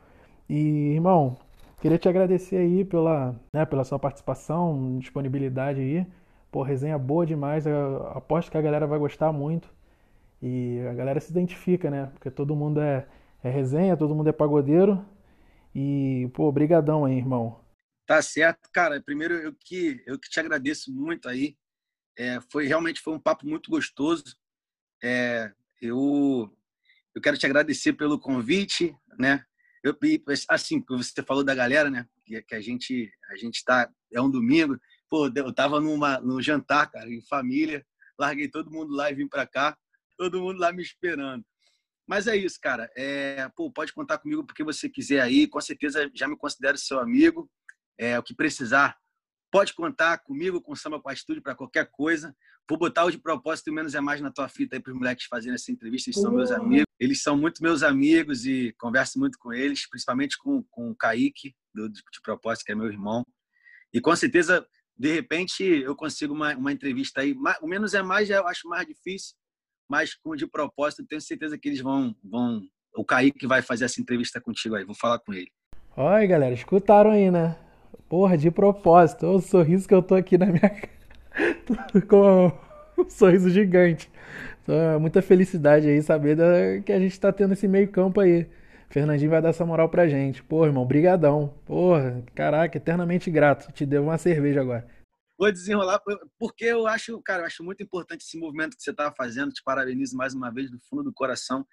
E, 0.49 0.93
irmão, 0.95 1.39
queria 1.81 1.99
te 1.99 2.09
agradecer 2.09 2.57
aí 2.57 2.85
pela, 2.85 3.39
né, 3.53 3.67
pela 3.67 3.85
sua 3.85 3.99
participação, 3.99 4.99
disponibilidade 4.99 5.81
aí. 5.81 6.07
Pô, 6.51 6.63
resenha 6.63 6.99
boa 6.99 7.27
demais. 7.27 7.67
Eu 7.67 8.07
aposto 8.09 8.51
que 8.51 8.57
a 8.57 8.63
galera 8.63 8.87
vai 8.87 8.99
gostar 8.99 9.33
muito. 9.33 9.69
E 10.41 10.81
a 10.91 10.95
galera 10.95 11.21
se 11.21 11.31
identifica, 11.31 11.91
né? 11.91 12.07
Porque 12.15 12.31
todo 12.31 12.57
mundo 12.57 12.81
é, 12.81 13.07
é 13.43 13.51
resenha, 13.51 13.97
todo 13.97 14.15
mundo 14.15 14.29
é 14.29 14.33
pagodeiro. 14.33 15.05
E, 15.75 16.31
pô, 16.33 16.51
brigadão 16.51 17.05
aí, 17.05 17.17
irmão. 17.17 17.61
Tá 18.07 18.23
certo, 18.23 18.71
cara. 18.73 19.03
Primeiro 19.03 19.35
eu 19.35 19.53
que 19.53 20.03
eu 20.07 20.19
que 20.19 20.31
te 20.31 20.41
agradeço 20.41 20.91
muito 20.91 21.29
aí. 21.29 21.57
É, 22.17 22.41
foi 22.51 22.67
realmente 22.67 23.01
foi 23.03 23.13
um 23.13 23.21
papo 23.21 23.47
muito 23.47 23.71
gostoso. 23.71 24.25
É, 25.03 25.53
eu 25.83 26.51
eu 27.15 27.21
quero 27.21 27.37
te 27.37 27.45
agradecer 27.45 27.93
pelo 27.93 28.19
convite, 28.19 28.97
né? 29.19 29.45
Eu 29.89 29.97
assim, 30.49 30.84
você 30.89 31.22
falou 31.22 31.43
da 31.43 31.55
galera, 31.55 31.91
né? 31.91 32.07
Que, 32.24 32.55
a 32.55 32.61
gente 32.61 33.11
a 33.30 33.36
gente 33.36 33.64
tá 33.64 33.91
é 34.12 34.20
um 34.20 34.30
domingo. 34.30 34.78
Pô, 35.09 35.30
eu 35.34 35.53
tava 35.53 35.80
numa 35.80 36.20
no 36.20 36.41
jantar, 36.43 36.91
cara, 36.91 37.09
em 37.09 37.22
família. 37.22 37.84
Larguei 38.18 38.49
todo 38.49 38.70
mundo 38.70 38.95
lá 38.95 39.11
e 39.11 39.14
vim 39.14 39.28
para 39.28 39.47
cá. 39.47 39.76
Todo 40.16 40.41
mundo 40.41 40.59
lá 40.59 40.72
me 40.72 40.82
esperando. 40.82 41.45
Mas 42.07 42.26
é 42.26 42.36
isso, 42.36 42.59
cara. 42.61 42.91
É, 42.97 43.49
pô, 43.55 43.70
pode 43.70 43.93
contar 43.93 44.18
comigo 44.18 44.45
porque 44.45 44.64
você 44.64 44.89
quiser 44.89 45.20
aí. 45.20 45.47
Com 45.47 45.61
certeza 45.61 46.11
já 46.14 46.26
me 46.26 46.36
considero 46.36 46.76
seu 46.78 46.99
amigo. 46.99 47.51
É, 47.99 48.18
o 48.18 48.22
que 48.22 48.34
precisar, 48.34 48.97
pode 49.51 49.75
contar 49.75 50.19
comigo, 50.19 50.61
com 50.61 50.73
o 50.73 50.77
Samba 50.77 51.01
com 51.01 51.09
a 51.09 51.13
Estúdio, 51.13 51.43
para 51.43 51.55
qualquer 51.55 51.91
coisa. 51.91 52.35
Vou 52.69 52.79
botar 52.79 53.05
o 53.05 53.11
de 53.11 53.19
propósito 53.19 53.73
menos 53.73 53.95
é 53.95 54.01
mais 54.01 54.21
na 54.21 54.31
tua 54.31 54.49
fita 54.49 54.77
aí 54.77 54.83
para 54.83 54.93
os 54.93 54.99
moleques 54.99 55.27
fazerem 55.27 55.55
essa 55.55 55.73
entrevista. 55.73 56.11
Eles 56.11 56.21
são 56.21 56.33
meus 56.33 56.51
amigos. 56.51 56.87
Eles 57.01 57.23
são 57.23 57.37
muito 57.37 57.63
meus 57.63 57.83
amigos 57.83 58.45
e 58.45 58.75
converso 58.79 59.19
muito 59.19 59.39
com 59.39 59.53
eles, 59.53 59.89
principalmente 59.89 60.37
com, 60.39 60.63
com 60.71 60.91
o 60.91 60.97
Kaique, 60.97 61.55
do, 61.75 61.89
de 61.89 62.03
propósito, 62.23 62.65
que 62.65 62.73
é 62.73 62.75
meu 62.75 62.87
irmão. 62.87 63.25
E 63.93 64.01
com 64.01 64.15
certeza, 64.15 64.67
de 64.97 65.13
repente, 65.13 65.63
eu 65.65 65.97
consigo 65.97 66.35
uma, 66.35 66.55
uma 66.55 66.73
entrevista 66.73 67.21
aí. 67.21 67.35
O 67.63 67.67
menos 67.67 67.95
é 67.95 68.03
mais, 68.03 68.29
eu 68.29 68.47
acho 68.47 68.69
mais 68.69 68.87
difícil 68.87 69.37
mas 69.89 70.15
com 70.15 70.37
de 70.37 70.47
propósito, 70.47 71.07
tenho 71.07 71.21
certeza 71.21 71.57
que 71.57 71.69
eles 71.69 71.81
vão, 71.81 72.15
vão. 72.23 72.61
O 72.95 73.05
Kaique 73.05 73.47
vai 73.47 73.63
fazer 73.63 73.87
essa 73.87 74.01
entrevista 74.01 74.41
contigo 74.41 74.75
aí, 74.75 74.85
vou 74.85 74.95
falar 74.95 75.19
com 75.21 75.33
ele. 75.33 75.51
Oi, 75.97 76.27
galera, 76.27 76.55
escutaram 76.55 77.11
aí, 77.11 77.31
né? 77.31 77.57
Porra, 78.09 78.39
de 78.39 78.51
propósito, 78.51 79.27
olha 79.27 79.37
o 79.37 79.41
sorriso 79.41 79.87
que 79.87 79.95
eu 79.95 80.03
tô 80.03 80.15
aqui 80.15 80.39
na 80.39 80.47
minha 80.47 80.81
com 82.09 82.51
um 82.97 83.11
sorriso 83.11 83.51
gigante. 83.51 84.11
Muita 85.01 85.23
felicidade 85.23 85.89
aí 85.89 86.03
saber 86.03 86.37
da, 86.37 86.81
que 86.85 86.93
a 86.93 86.99
gente 86.99 87.19
tá 87.19 87.33
tendo 87.33 87.53
esse 87.53 87.69
meio 87.69 87.91
campo 87.91 88.21
aí. 88.21 88.49
Fernandinho 88.91 89.31
vai 89.31 89.43
dar 89.43 89.51
essa 89.51 89.65
moral 89.65 89.89
pra 89.89 90.09
gente. 90.09 90.43
Pô, 90.43 90.65
irmão, 90.65 90.87
brigadão. 90.87 91.55
Porra, 91.67 92.23
caraca, 92.35 92.77
eternamente 92.77 93.31
grato. 93.31 93.71
Te 93.73 93.85
devo 93.85 94.07
uma 94.07 94.19
cerveja 94.19 94.61
agora. 94.61 94.89
Vou 95.39 95.53
desenrolar, 95.53 96.01
porque 96.39 96.65
eu 96.65 96.87
acho, 96.87 97.21
cara, 97.23 97.43
eu 97.43 97.47
acho 97.47 97.63
muito 97.63 97.83
importante 97.83 98.23
esse 98.23 98.39
movimento 98.39 98.77
que 98.77 98.83
você 98.83 98.91
estava 98.91 99.15
fazendo. 99.15 99.53
Te 99.53 99.63
parabenizo 99.63 100.17
mais 100.17 100.35
uma 100.35 100.51
vez 100.51 100.71
do 100.71 100.79
fundo 100.89 101.05
do 101.05 101.13
coração. 101.13 101.67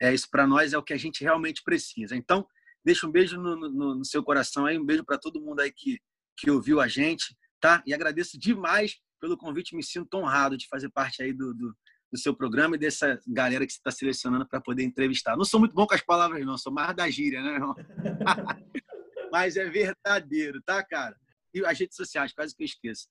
É, 0.00 0.14
isso 0.14 0.28
para 0.30 0.46
nós 0.46 0.72
é 0.72 0.78
o 0.78 0.82
que 0.82 0.92
a 0.92 0.96
gente 0.96 1.22
realmente 1.22 1.62
precisa. 1.62 2.16
Então, 2.16 2.46
deixa 2.84 3.06
um 3.06 3.10
beijo 3.10 3.36
no, 3.36 3.56
no, 3.56 3.94
no 3.96 4.04
seu 4.04 4.22
coração 4.22 4.66
aí, 4.66 4.78
um 4.78 4.84
beijo 4.84 5.04
para 5.04 5.18
todo 5.18 5.40
mundo 5.40 5.60
aí 5.60 5.72
que, 5.72 5.98
que 6.36 6.50
ouviu 6.50 6.80
a 6.80 6.88
gente, 6.88 7.36
tá? 7.60 7.82
E 7.86 7.92
agradeço 7.92 8.38
demais 8.38 8.98
pelo 9.20 9.36
convite, 9.36 9.76
me 9.76 9.82
sinto 9.82 10.14
honrado 10.14 10.56
de 10.56 10.66
fazer 10.66 10.88
parte 10.90 11.22
aí 11.22 11.32
do, 11.32 11.52
do, 11.54 11.76
do 12.10 12.18
seu 12.18 12.34
programa 12.34 12.76
e 12.76 12.78
dessa 12.78 13.20
galera 13.26 13.66
que 13.66 13.72
você 13.72 13.78
está 13.78 13.90
selecionando 13.90 14.48
para 14.48 14.60
poder 14.60 14.82
entrevistar. 14.82 15.36
Não 15.36 15.44
sou 15.44 15.60
muito 15.60 15.74
bom 15.74 15.86
com 15.86 15.94
as 15.94 16.02
palavras, 16.02 16.44
não, 16.44 16.56
sou 16.56 16.72
mais 16.72 16.96
da 16.96 17.08
gíria, 17.10 17.42
né, 17.42 17.54
irmão? 17.54 17.74
Mas 19.30 19.56
é 19.56 19.64
verdadeiro, 19.68 20.60
tá, 20.62 20.82
cara? 20.82 21.16
E 21.54 21.64
as 21.64 21.78
redes 21.78 21.96
sociais, 21.96 22.32
quase 22.32 22.56
que 22.56 22.62
eu 22.62 22.66
esqueço. 22.66 23.06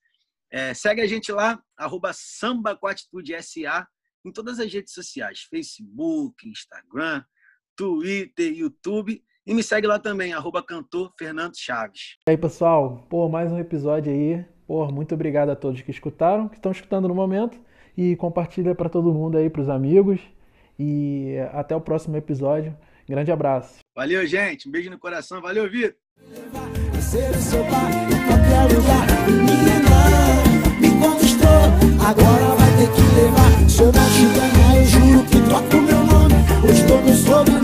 É, 0.51 0.73
segue 0.73 1.01
a 1.01 1.07
gente 1.07 1.31
lá, 1.31 1.61
arroba 1.77 2.11
Samba 2.11 2.75
com 2.75 2.87
Atitude 2.87 3.33
SA, 3.43 3.87
em 4.25 4.31
todas 4.31 4.59
as 4.59 4.71
redes 4.71 4.93
sociais, 4.93 5.41
Facebook, 5.49 6.47
Instagram, 6.49 7.23
Twitter, 7.75 8.51
YouTube. 8.51 9.23
E 9.45 9.53
me 9.53 9.63
segue 9.63 9.87
lá 9.87 9.97
também, 9.97 10.33
arroba 10.33 10.61
cantor 10.61 11.11
Fernando 11.17 11.53
Chaves. 11.57 12.17
E 12.27 12.31
aí, 12.31 12.37
pessoal, 12.37 13.05
pô, 13.09 13.27
mais 13.27 13.51
um 13.51 13.57
episódio 13.57 14.11
aí. 14.11 14.45
Pô, 14.67 14.85
muito 14.91 15.15
obrigado 15.15 15.49
a 15.49 15.55
todos 15.55 15.81
que 15.81 15.89
escutaram, 15.89 16.47
que 16.47 16.57
estão 16.57 16.71
escutando 16.71 17.07
no 17.07 17.15
momento 17.15 17.59
e 17.97 18.15
compartilha 18.15 18.75
para 18.75 18.87
todo 18.87 19.13
mundo 19.13 19.37
aí, 19.37 19.49
para 19.49 19.61
os 19.61 19.69
amigos. 19.69 20.21
E 20.77 21.35
até 21.51 21.75
o 21.75 21.81
próximo 21.81 22.15
episódio. 22.15 22.77
Grande 23.07 23.31
abraço. 23.31 23.79
Valeu, 23.95 24.25
gente. 24.27 24.69
Um 24.69 24.71
beijo 24.71 24.89
no 24.89 24.99
coração. 24.99 25.41
Valeu, 25.41 25.69
Vitor. 25.69 25.95
me 30.79 30.89
conquistou, 31.01 31.49
agora 32.07 32.55
vai 32.55 32.77
ter 32.77 32.89
que 32.93 33.01
levar. 33.15 33.69
Se 33.69 33.81
eu 33.81 33.91
não 33.91 34.09
te 34.09 34.25
ganhar, 34.37 34.75
eu 34.77 34.85
juro 34.85 35.25
que 35.25 35.41
troco 35.49 35.77
meu 35.81 36.03
nome. 36.05 36.35
Hoje 36.63 36.83
se 37.15 37.58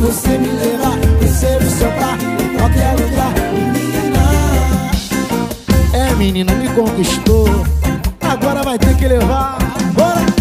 você 0.00 0.38
me 0.38 0.48
levar. 0.48 0.98
Terceiro 1.18 1.70
seu 1.70 1.90
par, 1.92 2.18
em 2.20 2.56
qualquer 2.56 2.92
lugar. 2.92 3.34
Menina, 3.52 4.90
é 5.92 6.14
menina, 6.16 6.54
me 6.54 6.68
conquistou 6.70 7.48
agora 8.30 8.62
vai 8.62 8.78
ter 8.78 8.96
que 8.96 9.06
levar. 9.06 9.58
Bora! 9.94 10.39